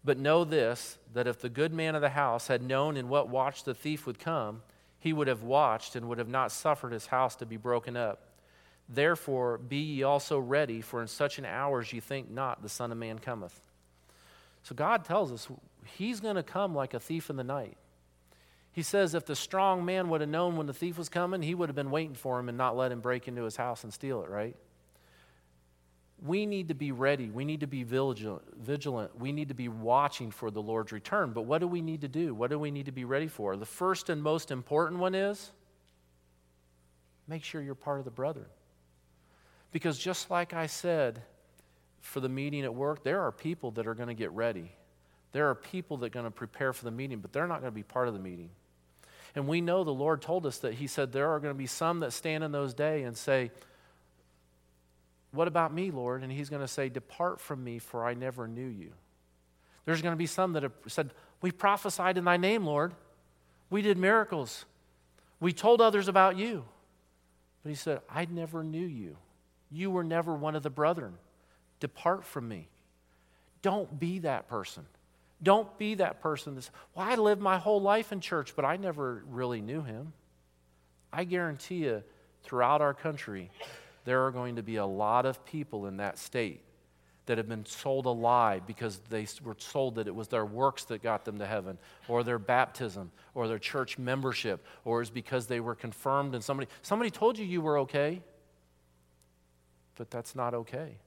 But 0.06 0.18
know 0.18 0.46
this 0.46 0.98
that 1.14 1.28
if 1.28 1.40
the 1.40 1.50
good 1.50 1.74
man 1.74 1.96
of 1.96 2.02
the 2.02 2.10
house 2.10 2.48
had 2.48 2.64
known 2.64 2.96
in 2.96 3.10
what 3.10 3.28
watch 3.28 3.66
the 3.66 3.74
thief 3.74 4.08
would 4.08 4.20
come, 4.20 4.62
he 5.00 5.12
would 5.12 5.28
have 5.28 5.44
watched 5.44 5.96
and 5.98 6.08
would 6.08 6.18
have 6.18 6.30
not 6.30 6.52
suffered 6.54 6.94
his 6.94 7.08
house 7.08 7.36
to 7.38 7.46
be 7.46 7.58
broken 7.58 7.98
up. 7.98 8.22
Therefore, 8.88 9.58
be 9.58 9.78
ye 9.78 10.04
also 10.04 10.40
ready, 10.40 10.82
for 10.82 11.02
in 11.02 11.08
such 11.08 11.38
an 11.38 11.46
hour 11.46 11.82
as 11.82 11.92
ye 11.92 12.00
think 12.00 12.32
not, 12.32 12.64
the 12.64 12.70
Son 12.70 12.92
of 12.92 12.98
Man 12.98 13.20
cometh. 13.20 13.62
So 14.64 14.74
God 14.74 15.04
tells 15.04 15.32
us 15.32 15.48
he's 15.98 16.20
going 16.20 16.36
to 16.36 16.44
come 16.44 16.74
like 16.74 16.94
a 16.94 17.00
thief 17.00 17.30
in 17.30 17.36
the 17.36 17.44
night. 17.44 17.78
He 18.72 18.82
says 18.82 19.14
if 19.14 19.26
the 19.26 19.36
strong 19.36 19.84
man 19.84 20.10
would 20.10 20.22
have 20.22 20.30
known 20.30 20.56
when 20.56 20.68
the 20.68 20.74
thief 20.74 20.98
was 20.98 21.10
coming, 21.10 21.42
he 21.42 21.54
would 21.54 21.70
have 21.70 21.76
been 21.76 21.92
waiting 21.92 22.16
for 22.16 22.40
him 22.40 22.48
and 22.48 22.58
not 22.58 22.78
let 22.78 22.92
him 22.92 23.02
break 23.02 23.28
into 23.28 23.44
his 23.44 23.58
house 23.58 23.84
and 23.84 23.94
steal 23.94 24.24
it, 24.24 24.30
right? 24.30 24.56
We 26.22 26.46
need 26.46 26.68
to 26.68 26.74
be 26.74 26.92
ready. 26.92 27.30
We 27.30 27.46
need 27.46 27.62
to 27.62 27.68
be 27.68 27.84
vigilant. 27.84 29.20
We 29.20 29.32
need 29.32 29.48
to 29.50 29.54
be 29.54 29.70
watching 29.70 30.32
for 30.32 30.52
the 30.52 30.62
Lord's 30.62 30.92
return. 30.92 31.32
But 31.32 31.44
what 31.44 31.60
do 31.60 31.68
we 31.68 31.82
need 31.82 32.02
to 32.02 32.08
do? 32.08 32.34
What 32.34 32.50
do 32.50 32.60
we 32.60 32.72
need 32.72 32.88
to 32.88 32.92
be 32.92 33.06
ready 33.06 33.28
for? 33.28 33.56
The 33.56 33.66
first 33.66 34.10
and 34.10 34.22
most 34.22 34.52
important 34.52 35.00
one 35.00 35.16
is 35.16 35.52
make 37.28 37.44
sure 37.44 37.62
you're 37.62 37.76
part 37.76 38.00
of 38.00 38.06
the 38.06 38.12
brethren. 38.12 38.48
Because 39.72 39.98
just 39.98 40.30
like 40.30 40.54
I 40.54 40.66
said 40.66 41.22
for 42.02 42.20
the 42.20 42.30
meeting 42.30 42.64
at 42.64 42.74
work, 42.74 43.04
there 43.04 43.22
are 43.22 43.32
people 43.32 43.72
that 43.72 43.88
are 43.88 43.94
going 43.94 44.08
to 44.08 44.16
get 44.16 44.32
ready. 44.32 44.72
There 45.32 45.50
are 45.50 45.56
people 45.56 45.98
that 45.98 46.08
are 46.08 46.10
going 46.10 46.26
to 46.26 46.32
prepare 46.32 46.74
for 46.74 46.86
the 46.86 46.92
meeting, 46.92 47.20
but 47.20 47.32
they're 47.32 47.48
not 47.48 47.62
going 47.62 47.72
to 47.72 47.76
be 47.76 47.84
part 47.84 48.08
of 48.08 48.14
the 48.14 48.20
meeting. 48.20 48.50
And 49.36 49.48
we 49.48 49.62
know 49.62 49.84
the 49.84 49.92
Lord 49.92 50.24
told 50.24 50.48
us 50.48 50.58
that 50.60 50.74
He 50.74 50.88
said 50.88 51.12
there 51.12 51.30
are 51.30 51.40
going 51.40 51.54
to 51.54 51.58
be 51.58 51.68
some 51.68 52.00
that 52.00 52.14
stand 52.14 52.44
in 52.44 52.52
those 52.52 52.74
days 52.74 53.06
and 53.06 53.16
say, 53.16 53.52
What 55.32 55.48
about 55.48 55.74
me, 55.74 55.92
Lord? 55.92 56.24
And 56.24 56.32
He's 56.32 56.50
going 56.50 56.62
to 56.62 56.68
say, 56.68 56.90
Depart 56.90 57.40
from 57.40 57.64
me, 57.64 57.80
for 57.80 58.06
I 58.06 58.14
never 58.14 58.48
knew 58.48 58.68
you. 58.68 58.92
There's 59.86 60.02
going 60.02 60.14
to 60.14 60.18
be 60.18 60.26
some 60.26 60.54
that 60.54 60.64
have 60.64 60.74
said, 60.88 61.12
We 61.42 61.52
prophesied 61.52 62.18
in 62.18 62.26
thy 62.26 62.38
name, 62.38 62.66
Lord. 62.66 62.94
We 63.70 63.82
did 63.82 63.98
miracles. 63.98 64.66
We 65.40 65.54
told 65.54 65.82
others 65.82 66.08
about 66.08 66.38
you. 66.38 66.66
But 67.64 67.70
He 67.70 67.76
said, 67.76 68.02
I 68.10 68.26
never 68.26 68.64
knew 68.64 68.86
you. 68.86 69.18
You 69.72 69.92
were 69.92 70.04
never 70.04 70.34
one 70.34 70.56
of 70.56 70.64
the 70.64 70.70
brethren. 70.70 71.14
Depart 71.80 72.26
from 72.26 72.48
me. 72.48 72.68
Don't 73.62 74.00
be 74.00 74.20
that 74.20 74.48
person. 74.48 74.86
Don't 75.42 75.78
be 75.78 75.96
that 75.96 76.22
person 76.22 76.56
that's, 76.56 76.70
well, 76.96 77.08
I 77.08 77.16
lived 77.16 77.42
my 77.42 77.58
whole 77.58 77.82
life 77.82 78.12
in 78.12 78.20
church, 78.20 78.56
but 78.56 78.66
I 78.66 78.76
never 78.76 79.24
really 79.30 79.62
knew 79.62 79.82
him. 79.82 80.14
I 81.14 81.24
guarantee 81.24 81.86
you, 81.86 82.04
throughout 82.44 82.82
our 82.82 82.94
country, 82.94 83.50
there 84.10 84.26
are 84.26 84.32
going 84.32 84.56
to 84.56 84.64
be 84.64 84.78
a 84.78 84.86
lot 84.86 85.28
of 85.28 85.46
people 85.46 85.86
in 85.86 85.98
that 85.98 86.18
state 86.18 86.62
that 87.28 87.38
have 87.38 87.48
been 87.48 87.64
sold 87.64 88.08
a 88.08 88.10
lie 88.10 88.58
because 88.58 89.00
they 89.12 89.28
were 89.44 89.54
told 89.54 89.94
that 89.94 90.08
it 90.08 90.16
was 90.16 90.30
their 90.30 90.48
works 90.48 90.86
that 90.86 91.04
got 91.04 91.26
them 91.26 91.38
to 91.38 91.46
heaven, 91.46 91.78
or 92.08 92.24
their 92.24 92.40
baptism, 92.40 93.12
or 93.36 93.48
their 93.48 93.60
church 93.60 94.00
membership, 94.00 94.66
or 94.84 95.00
it's 95.00 95.12
because 95.12 95.46
they 95.46 95.60
were 95.60 95.76
confirmed 95.76 96.34
and 96.34 96.44
somebody 96.44 96.68
somebody 96.82 97.12
told 97.12 97.38
you 97.38 97.46
you 97.46 97.62
were 97.62 97.78
okay. 97.78 98.20
But 99.96 100.10
that's 100.10 100.36
not 100.36 100.56
okay. 100.56 100.98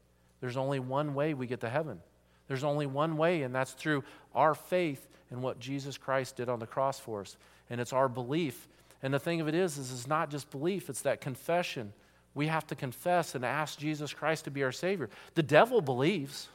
There's 0.41 0.57
only 0.57 0.79
one 0.79 1.15
way 1.15 1.35
we 1.35 1.49
get 1.49 1.63
to 1.63 1.69
heaven. 1.69 1.99
There's 2.47 2.63
only 2.63 2.87
one 2.87 3.17
way, 3.17 3.43
and 3.43 3.53
that's 3.53 3.73
through 3.73 4.05
our 4.33 4.55
faith 4.55 5.09
in 5.33 5.43
what 5.43 5.59
Jesus 5.59 5.99
Christ 5.99 6.37
did 6.37 6.49
on 6.49 6.61
the 6.61 6.69
cross 6.69 7.01
for 7.01 7.23
us. 7.23 7.37
And 7.69 7.81
it's 7.81 7.93
our 7.93 8.09
belief. 8.09 8.69
And 9.03 9.13
the 9.13 9.19
thing 9.19 9.41
of 9.41 9.49
it 9.49 9.57
is, 9.57 9.77
is 9.77 9.91
it's 9.91 10.07
not 10.07 10.31
just 10.31 10.53
belief, 10.53 10.89
it's 10.89 11.03
that 11.03 11.21
confession. 11.21 11.93
We 12.35 12.47
have 12.47 12.67
to 12.69 12.75
confess 12.75 13.35
and 13.35 13.45
ask 13.45 13.79
Jesus 13.79 14.13
Christ 14.13 14.45
to 14.45 14.51
be 14.51 14.63
our 14.63 14.73
Savior. 14.73 15.11
The 15.35 15.43
devil 15.43 15.81
believes. 15.81 16.49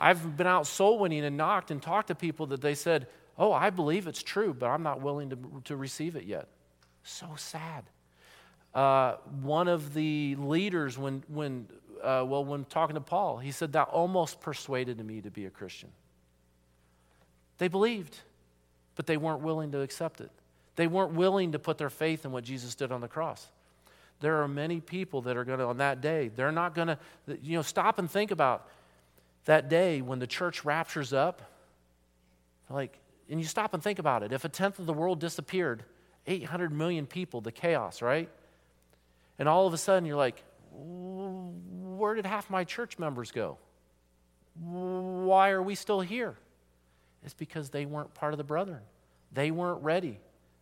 I've 0.00 0.36
been 0.36 0.46
out 0.46 0.66
soul 0.66 0.98
winning 0.98 1.24
and 1.24 1.36
knocked 1.36 1.70
and 1.70 1.80
talked 1.80 2.08
to 2.08 2.14
people 2.14 2.46
that 2.46 2.60
they 2.60 2.74
said, 2.74 3.06
Oh, 3.36 3.52
I 3.52 3.70
believe 3.70 4.06
it's 4.06 4.22
true, 4.22 4.54
but 4.54 4.66
I'm 4.66 4.82
not 4.82 5.00
willing 5.00 5.30
to, 5.30 5.38
to 5.64 5.76
receive 5.76 6.14
it 6.14 6.24
yet. 6.24 6.48
So 7.02 7.26
sad. 7.36 7.84
Uh, 8.74 9.16
one 9.42 9.68
of 9.68 9.94
the 9.94 10.36
leaders, 10.36 10.98
when, 10.98 11.22
when 11.28 11.66
uh, 12.02 12.24
well, 12.26 12.44
when 12.44 12.64
talking 12.64 12.94
to 12.94 13.00
Paul, 13.00 13.38
he 13.38 13.50
said, 13.50 13.72
That 13.72 13.88
almost 13.88 14.40
persuaded 14.40 15.04
me 15.04 15.20
to 15.20 15.30
be 15.30 15.46
a 15.46 15.50
Christian. 15.50 15.90
They 17.58 17.68
believed, 17.68 18.18
but 18.96 19.06
they 19.06 19.16
weren't 19.16 19.42
willing 19.42 19.72
to 19.72 19.80
accept 19.80 20.20
it. 20.20 20.30
They 20.76 20.88
weren't 20.88 21.12
willing 21.12 21.52
to 21.52 21.58
put 21.58 21.78
their 21.78 21.90
faith 21.90 22.24
in 22.24 22.32
what 22.32 22.44
Jesus 22.44 22.74
did 22.74 22.90
on 22.90 23.00
the 23.00 23.08
cross. 23.08 23.46
There 24.24 24.40
are 24.40 24.48
many 24.48 24.80
people 24.80 25.20
that 25.22 25.36
are 25.36 25.44
going 25.44 25.58
to, 25.58 25.66
on 25.66 25.76
that 25.76 26.00
day, 26.00 26.28
they're 26.34 26.50
not 26.50 26.74
going 26.74 26.88
to, 26.88 26.98
you 27.42 27.58
know, 27.58 27.62
stop 27.62 27.98
and 27.98 28.10
think 28.10 28.30
about 28.30 28.66
that 29.44 29.68
day 29.68 30.00
when 30.00 30.18
the 30.18 30.26
church 30.26 30.64
raptures 30.64 31.12
up. 31.12 31.42
Like, 32.70 32.98
and 33.28 33.38
you 33.38 33.44
stop 33.44 33.74
and 33.74 33.82
think 33.82 33.98
about 33.98 34.22
it. 34.22 34.32
If 34.32 34.46
a 34.46 34.48
tenth 34.48 34.78
of 34.78 34.86
the 34.86 34.94
world 34.94 35.20
disappeared, 35.20 35.84
800 36.26 36.72
million 36.72 37.04
people, 37.04 37.42
the 37.42 37.52
chaos, 37.52 38.00
right? 38.00 38.30
And 39.38 39.46
all 39.46 39.66
of 39.66 39.74
a 39.74 39.76
sudden 39.76 40.06
you're 40.06 40.16
like, 40.16 40.42
where 40.72 42.14
did 42.14 42.24
half 42.24 42.48
my 42.48 42.64
church 42.64 42.98
members 42.98 43.30
go? 43.30 43.58
Why 44.58 45.50
are 45.50 45.62
we 45.62 45.74
still 45.74 46.00
here? 46.00 46.34
It's 47.26 47.34
because 47.34 47.68
they 47.68 47.84
weren't 47.84 48.14
part 48.14 48.32
of 48.32 48.38
the 48.38 48.44
brethren. 48.44 48.80
They 49.34 49.50
weren't 49.50 49.82
ready. 49.82 50.18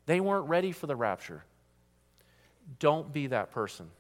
They 0.07 0.19
weren't 0.19 0.49
ready 0.49 0.73
for 0.73 0.89
the 0.89 0.97
rapture. 0.97 1.45
Don't 2.79 3.13
be 3.13 3.29
that 3.29 3.51
person. 3.51 3.91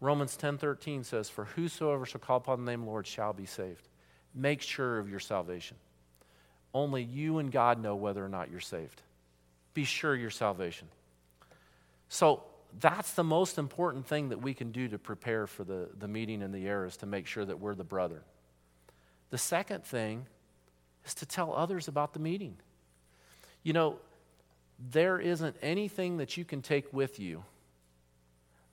Romans 0.00 0.36
10:13 0.36 1.04
says, 1.04 1.28
"For 1.30 1.44
whosoever 1.44 2.04
shall 2.04 2.20
call 2.20 2.36
upon 2.36 2.64
the 2.64 2.70
name 2.70 2.82
the 2.82 2.86
Lord 2.86 3.06
shall 3.06 3.32
be 3.32 3.46
saved." 3.46 3.88
Make 4.34 4.60
sure 4.60 4.98
of 4.98 5.08
your 5.08 5.20
salvation. 5.20 5.78
Only 6.74 7.02
you 7.02 7.38
and 7.38 7.50
God 7.50 7.80
know 7.80 7.96
whether 7.96 8.22
or 8.24 8.28
not 8.28 8.50
you're 8.50 8.60
saved. 8.60 9.02
Be 9.72 9.84
sure 9.84 10.14
your 10.14 10.30
salvation. 10.30 10.88
So, 12.08 12.44
that's 12.78 13.14
the 13.14 13.24
most 13.24 13.56
important 13.56 14.06
thing 14.06 14.28
that 14.28 14.42
we 14.42 14.52
can 14.52 14.70
do 14.72 14.88
to 14.88 14.98
prepare 14.98 15.46
for 15.46 15.64
the, 15.64 15.88
the 15.98 16.08
meeting 16.08 16.42
in 16.42 16.52
the 16.52 16.66
air 16.66 16.84
is 16.84 16.96
to 16.98 17.06
make 17.06 17.26
sure 17.26 17.44
that 17.44 17.58
we're 17.58 17.74
the 17.74 17.84
brother. 17.84 18.22
The 19.30 19.38
second 19.38 19.84
thing 19.84 20.26
is 21.04 21.14
to 21.14 21.26
tell 21.26 21.54
others 21.54 21.88
about 21.88 22.12
the 22.12 22.18
meeting. 22.18 22.56
You 23.62 23.72
know, 23.72 23.98
there 24.78 25.18
isn't 25.18 25.56
anything 25.62 26.18
that 26.18 26.36
you 26.36 26.44
can 26.44 26.60
take 26.60 26.92
with 26.92 27.18
you, 27.18 27.44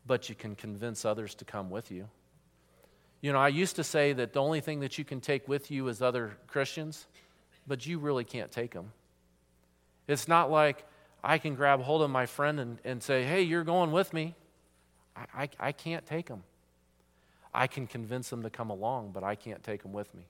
but 0.06 0.30
you 0.30 0.36
can 0.36 0.56
convince 0.56 1.06
others 1.06 1.36
to 1.36 1.46
come 1.46 1.70
with 1.70 1.92
you. 1.92 2.08
You 3.22 3.32
know, 3.32 3.40
I 3.40 3.48
used 3.48 3.78
to 3.78 3.84
say 3.84 4.14
that 4.14 4.34
the 4.34 4.42
only 4.42 4.60
thing 4.60 4.82
that 4.82 4.98
you 4.98 5.06
can 5.06 5.22
take 5.22 5.48
with 5.48 5.72
you 5.72 5.88
is 5.88 6.02
other 6.02 6.38
Christians, 6.48 7.08
but 7.66 7.86
you 7.86 8.00
really 8.00 8.26
can't 8.26 8.52
take 8.52 8.74
them. 8.74 8.92
It's 10.08 10.28
not 10.28 10.52
like, 10.52 10.86
I 11.24 11.38
can 11.38 11.56
grab 11.56 11.82
hold 11.82 12.02
of 12.02 12.10
my 12.10 12.26
friend 12.26 12.60
and, 12.60 12.78
and 12.84 13.02
say, 13.02 13.24
hey, 13.24 13.44
you're 13.44 13.64
going 13.64 13.94
with 13.94 14.12
me. 14.12 14.36
I, 15.16 15.26
I, 15.44 15.50
I 15.60 15.72
can't 15.72 16.06
take 16.06 16.28
them. 16.28 16.44
I 17.54 17.68
can 17.68 17.88
convince 17.88 18.30
them 18.30 18.44
to 18.44 18.50
come 18.50 18.70
along, 18.70 19.12
but 19.14 19.24
I 19.24 19.36
can't 19.36 19.64
take 19.64 19.84
them 19.84 19.94
with 19.94 20.14
me. 20.14 20.24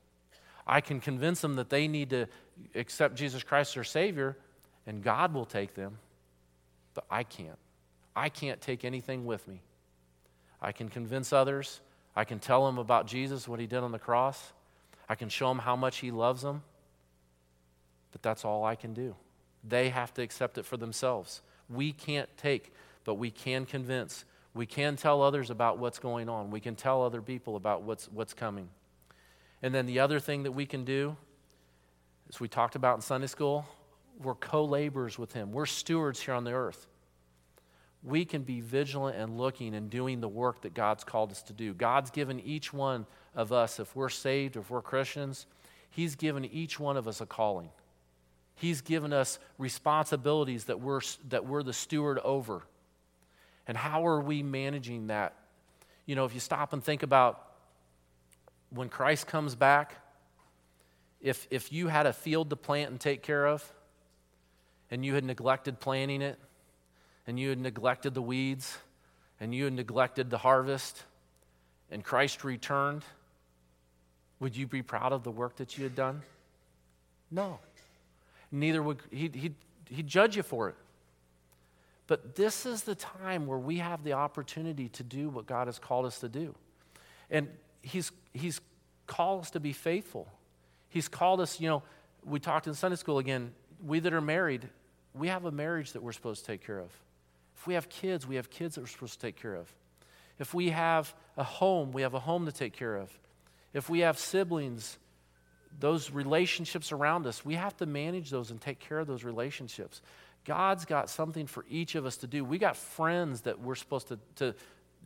I 0.67 0.81
can 0.81 0.99
convince 0.99 1.41
them 1.41 1.55
that 1.55 1.69
they 1.69 1.87
need 1.87 2.11
to 2.11 2.27
accept 2.75 3.15
Jesus 3.15 3.41
Christ 3.41 3.71
as 3.71 3.73
their 3.75 3.83
Savior, 3.83 4.37
and 4.85 5.01
God 5.01 5.33
will 5.33 5.45
take 5.45 5.73
them, 5.73 5.97
but 6.93 7.05
I 7.09 7.23
can't. 7.23 7.57
I 8.15 8.29
can't 8.29 8.61
take 8.61 8.85
anything 8.85 9.25
with 9.25 9.47
me. 9.47 9.61
I 10.61 10.71
can 10.71 10.89
convince 10.89 11.33
others. 11.33 11.81
I 12.15 12.23
can 12.23 12.39
tell 12.39 12.65
them 12.65 12.77
about 12.77 13.07
Jesus, 13.07 13.47
what 13.47 13.59
he 13.59 13.67
did 13.67 13.79
on 13.79 13.91
the 13.91 13.99
cross. 13.99 14.53
I 15.09 15.15
can 15.15 15.29
show 15.29 15.49
them 15.49 15.59
how 15.59 15.75
much 15.75 15.97
he 15.97 16.11
loves 16.11 16.41
them, 16.41 16.63
but 18.11 18.21
that's 18.21 18.45
all 18.45 18.63
I 18.63 18.75
can 18.75 18.93
do. 18.93 19.15
They 19.63 19.89
have 19.89 20.13
to 20.15 20.21
accept 20.21 20.57
it 20.57 20.65
for 20.65 20.77
themselves. 20.77 21.41
We 21.69 21.91
can't 21.91 22.29
take, 22.37 22.71
but 23.03 23.15
we 23.15 23.31
can 23.31 23.65
convince. 23.65 24.25
We 24.53 24.65
can 24.65 24.95
tell 24.95 25.21
others 25.21 25.49
about 25.49 25.79
what's 25.79 25.99
going 25.99 26.29
on. 26.29 26.51
We 26.51 26.59
can 26.59 26.75
tell 26.75 27.03
other 27.03 27.21
people 27.21 27.55
about 27.55 27.83
what's, 27.83 28.05
what's 28.11 28.33
coming. 28.33 28.69
And 29.61 29.73
then 29.73 29.85
the 29.85 29.99
other 29.99 30.19
thing 30.19 30.43
that 30.43 30.51
we 30.51 30.65
can 30.65 30.85
do, 30.85 31.15
as 32.29 32.39
we 32.39 32.47
talked 32.47 32.75
about 32.75 32.95
in 32.95 33.01
Sunday 33.01 33.27
school, 33.27 33.65
we're 34.21 34.35
co 34.35 34.63
laborers 34.63 35.17
with 35.17 35.33
Him. 35.33 35.51
We're 35.51 35.65
stewards 35.65 36.21
here 36.21 36.33
on 36.33 36.43
the 36.43 36.51
earth. 36.51 36.87
We 38.03 38.25
can 38.25 38.43
be 38.43 38.59
vigilant 38.59 39.15
and 39.15 39.37
looking 39.37 39.73
and 39.73 39.89
doing 39.89 40.19
the 40.19 40.27
work 40.27 40.61
that 40.61 40.73
God's 40.73 41.03
called 41.03 41.31
us 41.31 41.41
to 41.43 41.53
do. 41.53 41.73
God's 41.73 42.11
given 42.11 42.39
each 42.41 42.73
one 42.73 43.05
of 43.33 43.53
us, 43.53 43.79
if 43.79 43.95
we're 43.95 44.09
saved, 44.09 44.57
if 44.57 44.69
we're 44.69 44.81
Christians, 44.81 45.45
He's 45.89 46.15
given 46.15 46.43
each 46.43 46.79
one 46.79 46.97
of 46.97 47.07
us 47.07 47.21
a 47.21 47.25
calling. 47.25 47.69
He's 48.55 48.81
given 48.81 49.13
us 49.13 49.39
responsibilities 49.57 50.65
that 50.65 50.79
we're, 50.79 51.01
that 51.29 51.45
we're 51.45 51.63
the 51.63 51.73
steward 51.73 52.19
over. 52.19 52.63
And 53.67 53.77
how 53.77 54.05
are 54.05 54.19
we 54.19 54.43
managing 54.43 55.07
that? 55.07 55.35
You 56.05 56.15
know, 56.15 56.25
if 56.25 56.33
you 56.33 56.39
stop 56.39 56.73
and 56.73 56.83
think 56.83 57.03
about 57.03 57.41
when 58.69 58.89
Christ 58.89 59.27
comes 59.27 59.55
back, 59.55 59.95
if, 61.21 61.47
if 61.49 61.71
you 61.71 61.87
had 61.87 62.05
a 62.05 62.13
field 62.13 62.49
to 62.49 62.55
plant 62.55 62.91
and 62.91 62.99
take 62.99 63.23
care 63.23 63.47
of, 63.47 63.71
and 64.91 65.05
you 65.05 65.15
had 65.15 65.23
neglected 65.23 65.79
planting 65.79 66.21
it, 66.21 66.37
and 67.25 67.39
you 67.39 67.49
had 67.49 67.59
neglected 67.59 68.13
the 68.13 68.21
weeds, 68.21 68.77
and 69.39 69.53
you 69.53 69.65
had 69.65 69.73
neglected 69.73 70.29
the 70.29 70.37
harvest, 70.37 71.03
and 71.91 72.03
Christ 72.03 72.43
returned, 72.43 73.03
would 74.39 74.55
you 74.55 74.67
be 74.67 74.81
proud 74.81 75.13
of 75.13 75.23
the 75.23 75.31
work 75.31 75.57
that 75.57 75.77
you 75.77 75.83
had 75.83 75.95
done? 75.95 76.21
No 77.31 77.59
neither 78.53 78.81
would 78.81 78.99
he, 79.11 79.29
he'd, 79.33 79.55
he'd 79.89 80.07
judge 80.07 80.37
you 80.37 80.43
for 80.43 80.69
it. 80.69 80.75
But 82.07 82.35
this 82.35 82.65
is 82.65 82.83
the 82.83 82.95
time 82.95 83.47
where 83.47 83.57
we 83.57 83.77
have 83.77 84.03
the 84.03 84.13
opportunity 84.13 84.89
to 84.89 85.03
do 85.03 85.29
what 85.29 85.47
God 85.47 85.67
has 85.67 85.79
called 85.79 86.05
us 86.05 86.19
to 86.19 86.29
do. 86.29 86.53
And 87.29 87.49
he's, 87.81 88.11
he's 88.33 88.61
called 89.07 89.41
us 89.41 89.51
to 89.51 89.59
be 89.59 89.73
faithful. 89.73 90.27
He's 90.89 91.07
called 91.07 91.41
us, 91.41 91.59
you 91.59 91.67
know, 91.67 91.81
we 92.23 92.39
talked 92.39 92.67
in 92.67 92.73
Sunday 92.73 92.95
school 92.95 93.17
again, 93.17 93.53
we 93.83 93.99
that 93.99 94.13
are 94.13 94.21
married, 94.21 94.69
we 95.13 95.27
have 95.29 95.45
a 95.45 95.51
marriage 95.51 95.93
that 95.93 96.03
we're 96.03 96.11
supposed 96.11 96.41
to 96.41 96.51
take 96.51 96.65
care 96.65 96.79
of. 96.79 96.91
If 97.63 97.67
we 97.67 97.75
have 97.75 97.87
kids, 97.87 98.27
we 98.27 98.35
have 98.35 98.49
kids 98.49 98.75
that 98.75 98.81
we're 98.81 98.87
supposed 98.87 99.13
to 99.13 99.19
take 99.19 99.37
care 99.37 99.55
of. 99.55 99.73
If 100.37 100.53
we 100.53 100.71
have 100.71 101.15
a 101.37 101.45
home, 101.45 101.93
we 101.93 102.01
have 102.01 102.13
a 102.13 102.19
home 102.19 102.45
to 102.45 102.51
take 102.51 102.73
care 102.73 102.97
of. 102.97 103.09
If 103.73 103.89
we 103.89 103.99
have 103.99 104.19
siblings, 104.19 104.97
those 105.79 106.11
relationships 106.11 106.91
around 106.91 107.25
us, 107.25 107.45
we 107.45 107.55
have 107.55 107.77
to 107.77 107.85
manage 107.85 108.29
those 108.29 108.51
and 108.51 108.59
take 108.59 108.81
care 108.81 108.99
of 108.99 109.07
those 109.07 109.23
relationships. 109.23 110.01
God's 110.43 110.83
got 110.83 111.09
something 111.09 111.47
for 111.47 111.63
each 111.69 111.95
of 111.95 112.05
us 112.05 112.17
to 112.17 112.27
do. 112.27 112.43
We 112.43 112.57
got 112.57 112.75
friends 112.75 113.39
that 113.43 113.61
we're 113.61 113.75
supposed 113.75 114.09
to, 114.09 114.19
to 114.35 114.55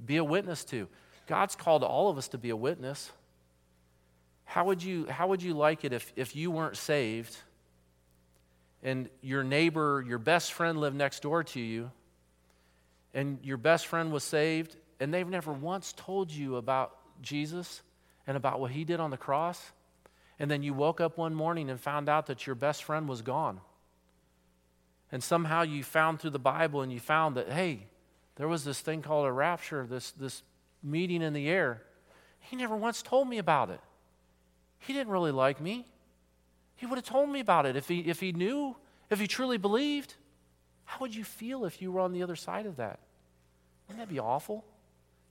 be 0.03 0.17
a 0.17 0.23
witness 0.23 0.63
to. 0.65 0.87
God's 1.27 1.55
called 1.55 1.83
all 1.83 2.09
of 2.09 2.17
us 2.17 2.29
to 2.29 2.39
be 2.39 2.49
a 2.49 2.57
witness. 2.57 3.11
How 4.45 4.65
would 4.65 4.81
you, 4.81 5.05
how 5.05 5.27
would 5.27 5.43
you 5.43 5.53
like 5.53 5.85
it 5.85 5.93
if, 5.93 6.11
if 6.15 6.35
you 6.35 6.49
weren't 6.49 6.77
saved 6.77 7.37
and 8.81 9.09
your 9.21 9.43
neighbor, 9.43 10.03
your 10.07 10.17
best 10.17 10.53
friend 10.53 10.79
lived 10.79 10.95
next 10.95 11.21
door 11.21 11.43
to 11.43 11.59
you, 11.59 11.91
and 13.13 13.39
your 13.43 13.57
best 13.57 13.87
friend 13.87 14.11
was 14.11 14.23
saved, 14.23 14.75
and 14.99 15.13
they've 15.13 15.27
never 15.27 15.51
once 15.51 15.93
told 15.95 16.31
you 16.31 16.55
about 16.57 16.95
Jesus 17.21 17.81
and 18.25 18.37
about 18.37 18.59
what 18.59 18.71
he 18.71 18.83
did 18.83 18.99
on 18.99 19.11
the 19.11 19.17
cross? 19.17 19.71
And 20.39 20.51
then 20.51 20.61
you 20.61 20.73
woke 20.73 21.01
up 21.01 21.17
one 21.17 21.33
morning 21.33 21.69
and 21.69 21.79
found 21.79 22.09
out 22.09 22.27
that 22.27 22.45
your 22.45 22.55
best 22.55 22.83
friend 22.83 23.07
was 23.07 23.21
gone. 23.21 23.59
And 25.11 25.23
somehow 25.23 25.61
you 25.63 25.83
found 25.83 26.19
through 26.19 26.31
the 26.31 26.39
Bible 26.39 26.81
and 26.81 26.91
you 26.91 26.99
found 26.99 27.37
that, 27.37 27.49
hey, 27.49 27.87
there 28.35 28.47
was 28.47 28.63
this 28.63 28.81
thing 28.81 29.01
called 29.01 29.25
a 29.25 29.31
rapture, 29.31 29.87
this, 29.89 30.11
this 30.11 30.43
meeting 30.83 31.21
in 31.21 31.33
the 31.33 31.49
air. 31.49 31.81
He 32.39 32.55
never 32.55 32.75
once 32.75 33.01
told 33.01 33.27
me 33.27 33.39
about 33.39 33.69
it. 33.69 33.79
He 34.79 34.93
didn't 34.93 35.11
really 35.11 35.31
like 35.31 35.59
me. 35.59 35.87
He 36.75 36.85
would 36.85 36.97
have 36.97 37.05
told 37.05 37.29
me 37.29 37.39
about 37.39 37.65
it 37.65 37.75
if 37.75 37.87
he, 37.87 38.01
if 38.01 38.19
he 38.19 38.31
knew, 38.31 38.75
if 39.09 39.19
he 39.19 39.27
truly 39.27 39.57
believed. 39.57 40.13
How 40.87 40.99
would 41.01 41.13
you 41.13 41.25
feel 41.25 41.65
if 41.65 41.81
you 41.81 41.91
were 41.91 41.99
on 41.99 42.13
the 42.13 42.23
other 42.23 42.37
side 42.37 42.65
of 42.65 42.77
that? 42.77 42.99
Wouldn't 43.87 44.07
that 44.07 44.11
be 44.11 44.19
awful? 44.19 44.63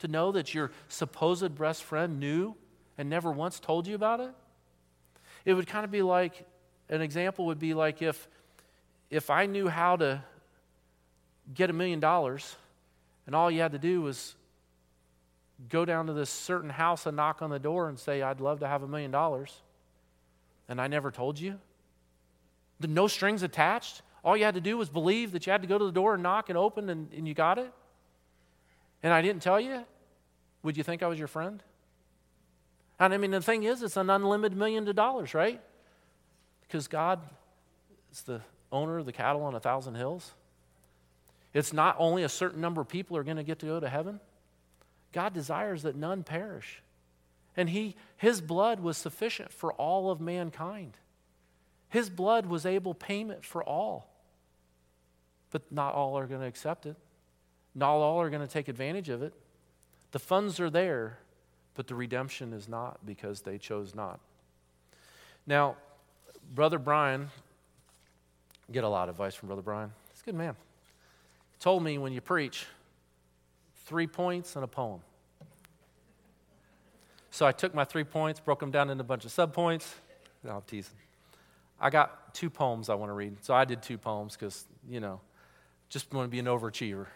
To 0.00 0.08
know 0.08 0.30
that 0.32 0.52
your 0.52 0.70
supposed 0.88 1.58
best 1.58 1.82
friend 1.82 2.20
knew 2.20 2.54
and 2.98 3.08
never 3.08 3.32
once 3.32 3.58
told 3.58 3.86
you 3.86 3.94
about 3.94 4.20
it? 4.20 4.30
It 5.46 5.54
would 5.54 5.66
kind 5.66 5.84
of 5.84 5.90
be 5.90 6.02
like 6.02 6.46
an 6.90 7.00
example 7.00 7.46
would 7.46 7.58
be 7.58 7.74
like 7.74 8.02
if 8.02 8.28
if 9.10 9.30
I 9.30 9.46
knew 9.46 9.66
how 9.68 9.96
to 9.96 10.22
get 11.54 11.70
a 11.70 11.72
million 11.72 12.00
dollars 12.00 12.54
and 13.24 13.34
all 13.34 13.50
you 13.50 13.60
had 13.62 13.72
to 13.72 13.78
do 13.78 14.02
was 14.02 14.34
go 15.70 15.86
down 15.86 16.06
to 16.08 16.12
this 16.12 16.28
certain 16.28 16.70
house 16.70 17.06
and 17.06 17.16
knock 17.16 17.40
on 17.40 17.48
the 17.48 17.58
door 17.58 17.88
and 17.88 17.98
say, 17.98 18.20
I'd 18.20 18.40
love 18.40 18.60
to 18.60 18.68
have 18.68 18.82
a 18.82 18.88
million 18.88 19.10
dollars, 19.10 19.62
and 20.68 20.80
I 20.80 20.86
never 20.86 21.10
told 21.10 21.40
you? 21.40 21.58
The 22.78 22.88
no 22.88 23.06
strings 23.06 23.42
attached? 23.42 24.02
All 24.26 24.36
you 24.36 24.44
had 24.44 24.54
to 24.54 24.60
do 24.60 24.76
was 24.76 24.88
believe 24.88 25.30
that 25.32 25.46
you 25.46 25.52
had 25.52 25.62
to 25.62 25.68
go 25.68 25.78
to 25.78 25.84
the 25.84 25.92
door 25.92 26.14
and 26.14 26.22
knock 26.22 26.48
and 26.48 26.58
open 26.58 26.90
and, 26.90 27.08
and 27.12 27.28
you 27.28 27.32
got 27.32 27.58
it? 27.58 27.72
And 29.04 29.12
I 29.12 29.22
didn't 29.22 29.40
tell 29.40 29.60
you? 29.60 29.84
Would 30.64 30.76
you 30.76 30.82
think 30.82 31.04
I 31.04 31.06
was 31.06 31.16
your 31.16 31.28
friend? 31.28 31.62
And 32.98 33.14
I 33.14 33.18
mean, 33.18 33.30
the 33.30 33.40
thing 33.40 33.62
is, 33.62 33.84
it's 33.84 33.96
an 33.96 34.10
unlimited 34.10 34.58
million 34.58 34.88
of 34.88 34.96
dollars, 34.96 35.32
right? 35.32 35.60
Because 36.62 36.88
God 36.88 37.20
is 38.10 38.22
the 38.22 38.40
owner 38.72 38.98
of 38.98 39.06
the 39.06 39.12
cattle 39.12 39.44
on 39.44 39.54
a 39.54 39.60
thousand 39.60 39.94
hills. 39.94 40.32
It's 41.54 41.72
not 41.72 41.94
only 42.00 42.24
a 42.24 42.28
certain 42.28 42.60
number 42.60 42.80
of 42.80 42.88
people 42.88 43.16
are 43.16 43.22
going 43.22 43.36
to 43.36 43.44
get 43.44 43.60
to 43.60 43.66
go 43.66 43.78
to 43.78 43.88
heaven. 43.88 44.18
God 45.12 45.34
desires 45.34 45.82
that 45.82 45.94
none 45.94 46.24
perish. 46.24 46.82
And 47.56 47.70
he, 47.70 47.94
his 48.16 48.40
blood 48.40 48.80
was 48.80 48.96
sufficient 48.96 49.52
for 49.52 49.72
all 49.74 50.10
of 50.10 50.20
mankind. 50.20 50.94
His 51.90 52.10
blood 52.10 52.46
was 52.46 52.66
able 52.66 52.92
payment 52.92 53.44
for 53.44 53.62
all. 53.62 54.15
But 55.56 55.72
not 55.72 55.94
all 55.94 56.18
are 56.18 56.26
going 56.26 56.42
to 56.42 56.46
accept 56.46 56.84
it. 56.84 56.96
Not 57.74 57.92
all 57.92 58.20
are 58.20 58.28
going 58.28 58.46
to 58.46 58.52
take 58.52 58.68
advantage 58.68 59.08
of 59.08 59.22
it. 59.22 59.32
The 60.12 60.18
funds 60.18 60.60
are 60.60 60.68
there, 60.68 61.16
but 61.74 61.86
the 61.86 61.94
redemption 61.94 62.52
is 62.52 62.68
not 62.68 62.98
because 63.06 63.40
they 63.40 63.56
chose 63.56 63.94
not. 63.94 64.20
Now, 65.46 65.76
Brother 66.54 66.78
Brian, 66.78 67.30
get 68.70 68.84
a 68.84 68.88
lot 68.90 69.08
of 69.08 69.14
advice 69.14 69.34
from 69.34 69.46
Brother 69.46 69.62
Brian. 69.62 69.92
He's 70.12 70.20
a 70.20 70.24
good 70.26 70.34
man. 70.34 70.56
He 71.52 71.58
told 71.58 71.82
me 71.82 71.96
when 71.96 72.12
you 72.12 72.20
preach, 72.20 72.66
three 73.86 74.06
points 74.06 74.56
and 74.56 74.64
a 74.64 74.68
poem. 74.68 75.00
So 77.30 77.46
I 77.46 77.52
took 77.52 77.74
my 77.74 77.84
three 77.84 78.04
points, 78.04 78.40
broke 78.40 78.60
them 78.60 78.70
down 78.70 78.90
into 78.90 79.00
a 79.00 79.06
bunch 79.06 79.24
of 79.24 79.30
subpoints. 79.30 79.90
No, 80.44 80.56
I'm 80.56 80.62
teasing. 80.66 80.96
I 81.80 81.88
got 81.88 82.34
two 82.34 82.50
poems 82.50 82.90
I 82.90 82.94
want 82.94 83.08
to 83.08 83.14
read. 83.14 83.42
So 83.42 83.54
I 83.54 83.64
did 83.64 83.80
two 83.80 83.96
poems 83.96 84.36
because, 84.36 84.66
you 84.86 85.00
know, 85.00 85.18
just 85.88 86.12
want 86.12 86.26
to 86.26 86.30
be 86.30 86.38
an 86.38 86.46
overachiever. 86.46 87.06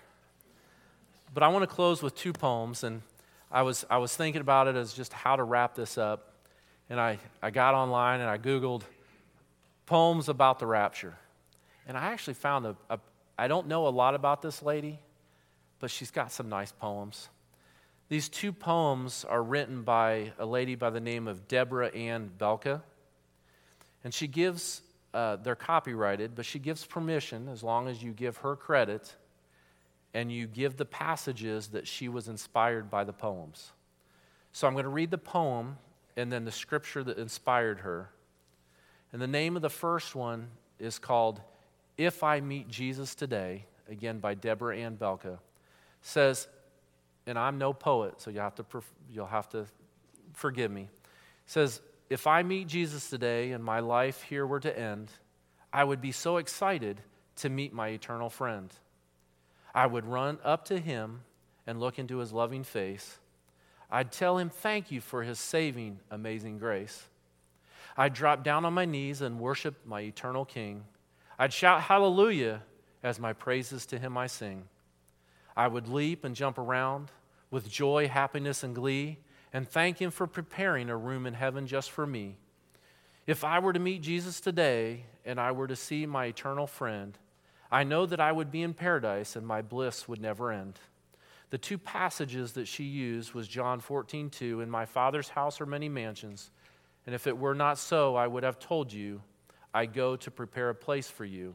But 1.32 1.42
I 1.42 1.48
want 1.48 1.62
to 1.62 1.66
close 1.74 2.02
with 2.02 2.14
two 2.14 2.32
poems. 2.32 2.84
And 2.84 3.02
I 3.50 3.62
was, 3.62 3.84
I 3.90 3.98
was 3.98 4.16
thinking 4.16 4.40
about 4.40 4.68
it 4.68 4.76
as 4.76 4.92
just 4.92 5.12
how 5.12 5.36
to 5.36 5.44
wrap 5.44 5.74
this 5.74 5.98
up. 5.98 6.34
And 6.88 7.00
I, 7.00 7.18
I 7.42 7.50
got 7.50 7.74
online 7.74 8.20
and 8.20 8.28
I 8.28 8.38
Googled 8.38 8.82
poems 9.86 10.28
about 10.28 10.58
the 10.58 10.66
rapture. 10.66 11.16
And 11.86 11.96
I 11.96 12.12
actually 12.12 12.34
found 12.34 12.66
a, 12.66 12.76
a 12.88 12.98
I 13.38 13.48
don't 13.48 13.68
know 13.68 13.86
a 13.86 13.88
lot 13.88 14.14
about 14.14 14.42
this 14.42 14.62
lady, 14.62 14.98
but 15.78 15.90
she's 15.90 16.10
got 16.10 16.30
some 16.30 16.48
nice 16.48 16.72
poems. 16.72 17.30
These 18.10 18.28
two 18.28 18.52
poems 18.52 19.24
are 19.24 19.42
written 19.42 19.82
by 19.82 20.32
a 20.38 20.44
lady 20.44 20.74
by 20.74 20.90
the 20.90 21.00
name 21.00 21.26
of 21.26 21.48
Deborah 21.48 21.88
Ann 21.88 22.30
Belka. 22.38 22.82
And 24.04 24.12
she 24.12 24.26
gives, 24.26 24.82
uh, 25.12 25.36
they're 25.36 25.56
copyrighted, 25.56 26.34
but 26.34 26.44
she 26.44 26.58
gives 26.58 26.84
permission 26.84 27.48
as 27.48 27.62
long 27.62 27.88
as 27.88 28.02
you 28.02 28.12
give 28.12 28.38
her 28.38 28.56
credit 28.56 29.14
and 30.14 30.30
you 30.30 30.46
give 30.46 30.76
the 30.76 30.84
passages 30.84 31.68
that 31.68 31.86
she 31.86 32.08
was 32.08 32.28
inspired 32.28 32.90
by 32.90 33.04
the 33.04 33.12
poems. 33.12 33.72
So 34.52 34.66
I'm 34.66 34.74
going 34.74 34.84
to 34.84 34.90
read 34.90 35.11
the 35.11 35.18
poem 35.18 35.78
and 36.16 36.32
then 36.32 36.44
the 36.44 36.52
scripture 36.52 37.04
that 37.04 37.18
inspired 37.18 37.80
her. 37.80 38.11
And 39.12 39.20
the 39.20 39.26
name 39.26 39.56
of 39.56 39.62
the 39.62 39.70
first 39.70 40.14
one 40.14 40.48
is 40.78 40.98
called 40.98 41.40
If 41.96 42.22
I 42.22 42.40
Meet 42.40 42.68
Jesus 42.68 43.14
Today, 43.14 43.66
again 43.88 44.18
by 44.18 44.34
Deborah 44.34 44.76
Ann 44.76 44.96
Belka 44.96 45.38
says, 46.02 46.48
and 47.26 47.38
I'm 47.38 47.58
no 47.58 47.72
poet, 47.72 48.20
so 48.20 48.30
you'll 48.30 48.42
have 48.42 48.54
to, 48.56 48.64
you'll 49.11 49.26
have 49.26 49.48
to 49.50 49.66
forgive 50.32 50.70
me. 50.70 50.88
says, 51.46 51.80
if 52.11 52.26
I 52.26 52.42
meet 52.42 52.66
Jesus 52.66 53.08
today 53.08 53.52
and 53.52 53.62
my 53.62 53.78
life 53.78 54.22
here 54.22 54.44
were 54.44 54.61
to 54.61 54.78
end, 54.78 55.12
I 55.72 55.84
would 55.84 56.00
be 56.00 56.11
so 56.11 56.38
excited 56.38 57.00
to 57.36 57.48
meet 57.48 57.72
my 57.72 57.88
eternal 57.88 58.28
friend. 58.28 58.74
I 59.72 59.86
would 59.86 60.04
run 60.04 60.38
up 60.44 60.64
to 60.66 60.80
him 60.80 61.20
and 61.68 61.78
look 61.78 62.00
into 62.00 62.18
his 62.18 62.32
loving 62.32 62.64
face. 62.64 63.20
I'd 63.88 64.11
tell 64.11 64.38
him 64.38 64.50
thank 64.50 64.90
you 64.90 65.00
for 65.00 65.22
his 65.22 65.38
saving, 65.38 66.00
amazing 66.11 66.58
grace. 66.58 67.06
I'd 67.96 68.12
drop 68.12 68.42
down 68.42 68.64
on 68.64 68.74
my 68.74 68.84
knees 68.84 69.20
and 69.20 69.38
worship 69.38 69.86
my 69.86 70.00
eternal 70.00 70.44
King. 70.44 70.84
I'd 71.38 71.52
shout 71.52 71.82
hallelujah 71.82 72.62
as 73.04 73.20
my 73.20 73.32
praises 73.32 73.86
to 73.86 73.98
him 73.98 74.18
I 74.18 74.26
sing. 74.26 74.64
I 75.56 75.68
would 75.68 75.88
leap 75.88 76.24
and 76.24 76.34
jump 76.34 76.58
around 76.58 77.12
with 77.50 77.70
joy, 77.70 78.08
happiness, 78.08 78.64
and 78.64 78.74
glee 78.74 79.18
and 79.53 79.68
thank 79.68 80.01
Him 80.01 80.11
for 80.11 80.26
preparing 80.26 80.88
a 80.88 80.96
room 80.96 81.26
in 81.26 81.34
heaven 81.34 81.66
just 81.66 81.90
for 81.90 82.07
me. 82.07 82.36
If 83.26 83.44
I 83.44 83.59
were 83.59 83.72
to 83.72 83.78
meet 83.78 84.03
Jesus 84.03 84.40
today 84.40 85.05
and 85.24 85.38
I 85.38 85.53
were 85.53 85.66
to 85.66 85.76
see 85.76 86.07
my 86.07 86.26
eternal 86.26 86.66
friend, 86.66 87.16
I 87.70 87.84
know 87.84 88.07
that 88.07 88.20
I 88.20 88.32
would 88.32 88.51
be 88.51 88.62
in 88.62 88.74
paradise 88.74 89.36
and 89.36 89.46
my 89.46 89.62
bliss 89.62 90.09
would 90.09 90.20
never 90.20 90.51
end. 90.51 90.78
The 91.51 91.59
two 91.59 91.78
passages 91.78 92.53
that 92.53 92.68
she 92.68 92.84
used 92.84 93.34
was 93.34 93.48
John 93.48 93.80
14, 93.80 94.30
2, 94.30 94.61
In 94.61 94.70
my 94.70 94.86
Father's 94.86 95.28
house 95.28 95.61
are 95.61 95.66
many 95.66 95.88
mansions, 95.88 96.51
and 97.07 97.14
if 97.14 97.26
it 97.26 97.36
were 97.36 97.55
not 97.55 97.78
so, 97.78 98.14
I 98.14 98.26
would 98.26 98.44
have 98.44 98.59
told 98.59 98.92
you, 98.92 99.22
I 99.74 99.86
go 99.86 100.16
to 100.16 100.30
prepare 100.30 100.70
a 100.70 100.74
place 100.74 101.09
for 101.09 101.24
you. 101.24 101.55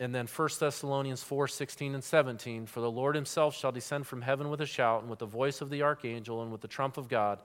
And 0.00 0.14
then 0.14 0.26
1 0.26 0.48
Thessalonians 0.58 1.22
4 1.22 1.46
16 1.46 1.94
and 1.94 2.02
17 2.02 2.66
For 2.66 2.80
the 2.80 2.90
Lord 2.90 3.14
himself 3.14 3.54
shall 3.54 3.70
descend 3.70 4.06
from 4.06 4.22
heaven 4.22 4.48
with 4.48 4.62
a 4.62 4.66
shout, 4.66 5.02
and 5.02 5.10
with 5.10 5.18
the 5.18 5.26
voice 5.26 5.60
of 5.60 5.68
the 5.68 5.82
archangel, 5.82 6.42
and 6.42 6.50
with 6.50 6.62
the 6.62 6.68
trump 6.68 6.96
of 6.96 7.08
God. 7.08 7.40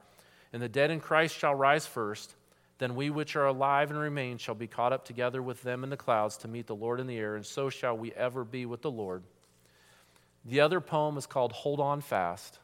And 0.54 0.62
the 0.62 0.70
dead 0.70 0.90
in 0.90 1.02
Christ 1.02 1.38
shall 1.38 1.54
rise 1.54 1.86
first. 1.86 2.34
Then 2.78 2.96
we 2.96 3.10
which 3.10 3.36
are 3.36 3.46
alive 3.46 3.92
and 3.92 4.00
remain 4.00 4.38
shall 4.38 4.56
be 4.56 4.68
caught 4.68 4.94
up 4.94 5.06
together 5.06 5.42
with 5.42 5.62
them 5.64 5.84
in 5.84 5.90
the 5.90 5.98
clouds 5.98 6.38
to 6.38 6.48
meet 6.48 6.66
the 6.66 6.76
Lord 6.76 7.00
in 7.00 7.08
the 7.08 7.18
air, 7.18 7.36
and 7.36 7.46
so 7.46 7.70
shall 7.70 7.98
we 7.98 8.14
ever 8.14 8.44
be 8.46 8.66
with 8.66 8.82
the 8.82 8.92
Lord. 8.92 9.24
The 10.46 10.62
other 10.62 10.80
poem 10.80 11.18
is 11.18 11.26
called 11.26 11.52
Hold 11.52 11.80
On 11.82 12.00
Fast. 12.00 12.60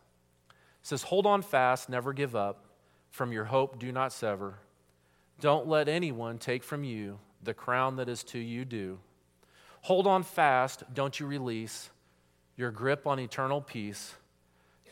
It 0.49 0.87
says, 0.87 1.03
Hold 1.03 1.25
on 1.25 1.41
fast, 1.41 1.89
never 1.89 2.11
give 2.11 2.35
up. 2.35 2.65
From 3.09 3.31
your 3.31 3.45
hope, 3.45 3.77
do 3.77 3.91
not 3.91 4.13
sever. 4.13 4.55
Don't 5.39 5.67
let 5.67 5.89
anyone 5.89 6.37
take 6.37 6.63
from 6.63 6.83
you 6.83 7.19
the 7.43 7.53
crown 7.53 7.97
that 7.97 8.09
is 8.09 8.23
to 8.25 8.39
you 8.39 8.65
due. 8.65 8.99
Hold 9.81 10.07
on 10.07 10.23
fast, 10.23 10.83
don't 10.93 11.19
you 11.19 11.25
release 11.25 11.89
your 12.55 12.71
grip 12.71 13.07
on 13.07 13.19
eternal 13.19 13.61
peace. 13.61 14.15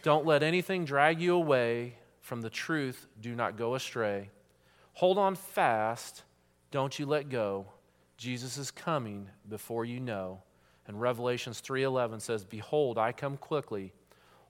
Don't 0.02 0.26
let 0.26 0.44
anything 0.44 0.86
drag 0.86 1.22
you 1.22 1.36
away 1.36 1.96
from 2.22 2.42
the 2.42 2.50
truth. 2.50 3.08
Do 3.22 3.36
not 3.36 3.58
go 3.58 3.76
astray. 3.76 4.30
Hold 4.94 5.18
on 5.18 5.36
fast, 5.36 6.24
don't 6.72 6.98
you 6.98 7.06
let 7.06 7.30
go. 7.30 7.68
Jesus 8.18 8.58
is 8.58 8.72
coming 8.72 9.30
before 9.48 9.86
you 9.86 10.00
know. 10.00 10.42
And 10.88 11.00
Revelations 11.00 11.62
3:11 11.62 12.20
says, 12.20 12.44
"Behold, 12.44 12.98
I 12.98 13.12
come 13.12 13.38
quickly. 13.38 13.94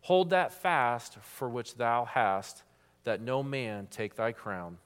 Hold 0.02 0.30
that 0.30 0.54
fast 0.54 1.16
for 1.20 1.50
which 1.50 1.76
thou 1.76 2.06
hast, 2.06 2.64
that 3.04 3.22
no 3.22 3.44
man 3.44 3.88
take 3.88 4.16
thy 4.16 4.32
crown. 4.32 4.80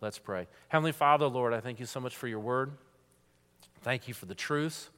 Let's 0.00 0.18
pray. 0.18 0.46
Heavenly 0.68 0.92
Father, 0.92 1.26
Lord, 1.26 1.52
I 1.52 1.60
thank 1.60 1.80
you 1.80 1.86
so 1.86 2.00
much 2.00 2.16
for 2.16 2.28
your 2.28 2.40
word. 2.40 2.76
Thank 3.84 4.08
you 4.08 4.14
for 4.14 4.24
the 4.24 4.34
truths. 4.34 4.88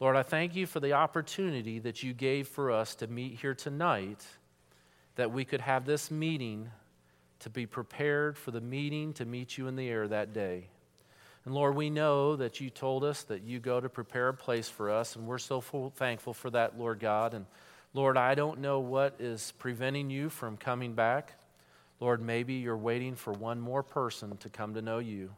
Lord, 0.00 0.16
I 0.16 0.24
thank 0.24 0.56
you 0.56 0.66
for 0.66 0.80
the 0.80 0.94
opportunity 0.94 1.78
that 1.78 2.02
you 2.02 2.12
gave 2.12 2.48
for 2.48 2.72
us 2.72 2.96
to 2.96 3.06
meet 3.06 3.38
here 3.38 3.54
tonight, 3.54 4.26
that 5.14 5.30
we 5.30 5.44
could 5.44 5.60
have 5.60 5.86
this 5.86 6.10
meeting 6.10 6.68
to 7.38 7.48
be 7.48 7.64
prepared 7.64 8.36
for 8.36 8.50
the 8.50 8.60
meeting 8.60 9.12
to 9.12 9.24
meet 9.24 9.56
you 9.56 9.68
in 9.68 9.76
the 9.76 9.88
air 9.88 10.08
that 10.08 10.34
day. 10.34 10.66
And 11.44 11.54
Lord, 11.54 11.76
we 11.76 11.90
know 11.90 12.34
that 12.34 12.60
you 12.60 12.70
told 12.70 13.04
us 13.04 13.22
that 13.22 13.44
you 13.44 13.60
go 13.60 13.80
to 13.80 13.88
prepare 13.88 14.30
a 14.30 14.34
place 14.34 14.68
for 14.68 14.90
us, 14.90 15.14
and 15.14 15.28
we're 15.28 15.38
so 15.38 15.60
full, 15.60 15.90
thankful 15.90 16.34
for 16.34 16.50
that, 16.50 16.76
Lord 16.76 16.98
God. 16.98 17.34
And 17.34 17.46
Lord, 17.92 18.16
I 18.16 18.34
don't 18.34 18.58
know 18.58 18.80
what 18.80 19.14
is 19.20 19.52
preventing 19.60 20.10
you 20.10 20.28
from 20.28 20.56
coming 20.56 20.94
back. 20.94 21.34
Lord, 22.00 22.20
maybe 22.20 22.54
you're 22.54 22.76
waiting 22.76 23.14
for 23.14 23.32
one 23.32 23.60
more 23.60 23.84
person 23.84 24.36
to 24.38 24.48
come 24.48 24.74
to 24.74 24.82
know 24.82 24.98
you. 24.98 25.30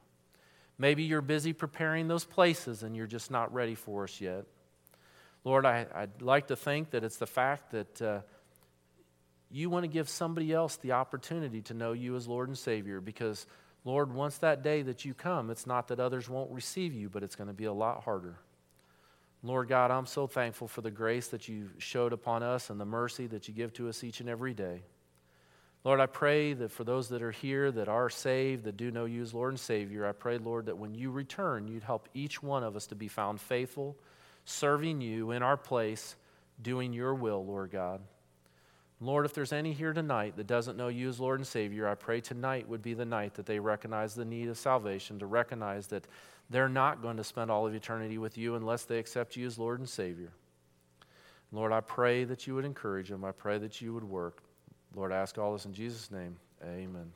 Maybe 0.78 1.04
you're 1.04 1.22
busy 1.22 1.52
preparing 1.52 2.08
those 2.08 2.24
places 2.24 2.82
and 2.82 2.96
you're 2.96 3.06
just 3.06 3.30
not 3.30 3.52
ready 3.52 3.74
for 3.74 4.04
us 4.04 4.20
yet. 4.20 4.44
Lord, 5.44 5.64
I, 5.64 5.86
would 5.98 6.22
like 6.22 6.48
to 6.48 6.56
think 6.56 6.90
that 6.90 7.04
it's 7.04 7.16
the 7.16 7.26
fact 7.26 7.70
that 7.70 8.02
uh, 8.02 8.20
you 9.50 9.70
want 9.70 9.84
to 9.84 9.88
give 9.88 10.08
somebody 10.08 10.52
else 10.52 10.76
the 10.76 10.92
opportunity 10.92 11.62
to 11.62 11.74
know 11.74 11.92
you 11.92 12.16
as 12.16 12.26
Lord 12.26 12.48
and 12.48 12.58
Savior 12.58 13.00
because, 13.00 13.46
Lord, 13.84 14.12
once 14.12 14.38
that 14.38 14.62
day 14.62 14.82
that 14.82 15.04
you 15.04 15.14
come, 15.14 15.50
it's 15.50 15.66
not 15.66 15.88
that 15.88 16.00
others 16.00 16.28
won't 16.28 16.50
receive 16.50 16.92
you, 16.92 17.08
but 17.08 17.22
it's 17.22 17.36
going 17.36 17.48
to 17.48 17.54
be 17.54 17.64
a 17.64 17.72
lot 17.72 18.02
harder. 18.02 18.38
Lord 19.42 19.68
God, 19.68 19.90
I'm 19.90 20.06
so 20.06 20.26
thankful 20.26 20.66
for 20.66 20.80
the 20.80 20.90
grace 20.90 21.28
that 21.28 21.48
you 21.48 21.70
showed 21.78 22.12
upon 22.12 22.42
us 22.42 22.68
and 22.68 22.80
the 22.80 22.84
mercy 22.84 23.28
that 23.28 23.46
you 23.46 23.54
give 23.54 23.72
to 23.74 23.88
us 23.88 24.02
each 24.02 24.20
and 24.20 24.28
every 24.28 24.52
day. 24.52 24.82
Lord, 25.86 26.00
I 26.00 26.06
pray 26.06 26.52
that 26.52 26.72
for 26.72 26.82
those 26.82 27.10
that 27.10 27.22
are 27.22 27.30
here 27.30 27.70
that 27.70 27.86
are 27.86 28.10
saved, 28.10 28.64
that 28.64 28.76
do 28.76 28.90
know 28.90 29.04
you 29.04 29.22
as 29.22 29.32
Lord 29.32 29.52
and 29.52 29.60
Savior, 29.60 30.04
I 30.04 30.10
pray, 30.10 30.36
Lord, 30.36 30.66
that 30.66 30.76
when 30.76 30.96
you 30.96 31.12
return, 31.12 31.68
you'd 31.68 31.84
help 31.84 32.08
each 32.12 32.42
one 32.42 32.64
of 32.64 32.74
us 32.74 32.88
to 32.88 32.96
be 32.96 33.06
found 33.06 33.40
faithful, 33.40 33.96
serving 34.44 35.00
you 35.00 35.30
in 35.30 35.44
our 35.44 35.56
place, 35.56 36.16
doing 36.60 36.92
your 36.92 37.14
will, 37.14 37.46
Lord 37.46 37.70
God. 37.70 38.00
Lord, 39.00 39.26
if 39.26 39.32
there's 39.32 39.52
any 39.52 39.72
here 39.72 39.92
tonight 39.92 40.36
that 40.38 40.48
doesn't 40.48 40.76
know 40.76 40.88
you 40.88 41.08
as 41.08 41.20
Lord 41.20 41.38
and 41.38 41.46
Savior, 41.46 41.86
I 41.86 41.94
pray 41.94 42.20
tonight 42.20 42.68
would 42.68 42.82
be 42.82 42.94
the 42.94 43.04
night 43.04 43.34
that 43.34 43.46
they 43.46 43.60
recognize 43.60 44.16
the 44.16 44.24
need 44.24 44.48
of 44.48 44.58
salvation, 44.58 45.20
to 45.20 45.26
recognize 45.26 45.86
that 45.86 46.08
they're 46.50 46.68
not 46.68 47.00
going 47.00 47.18
to 47.18 47.22
spend 47.22 47.48
all 47.48 47.64
of 47.64 47.76
eternity 47.76 48.18
with 48.18 48.36
you 48.36 48.56
unless 48.56 48.82
they 48.82 48.98
accept 48.98 49.36
you 49.36 49.46
as 49.46 49.56
Lord 49.56 49.78
and 49.78 49.88
Savior. 49.88 50.32
Lord, 51.52 51.70
I 51.70 51.80
pray 51.80 52.24
that 52.24 52.48
you 52.48 52.56
would 52.56 52.64
encourage 52.64 53.08
them. 53.08 53.24
I 53.24 53.30
pray 53.30 53.58
that 53.58 53.80
you 53.80 53.94
would 53.94 54.02
work. 54.02 54.42
Lord, 54.94 55.12
I 55.12 55.16
ask 55.16 55.36
all 55.38 55.52
this 55.52 55.66
in 55.66 55.74
Jesus' 55.74 56.10
name. 56.10 56.36
Amen. 56.62 57.12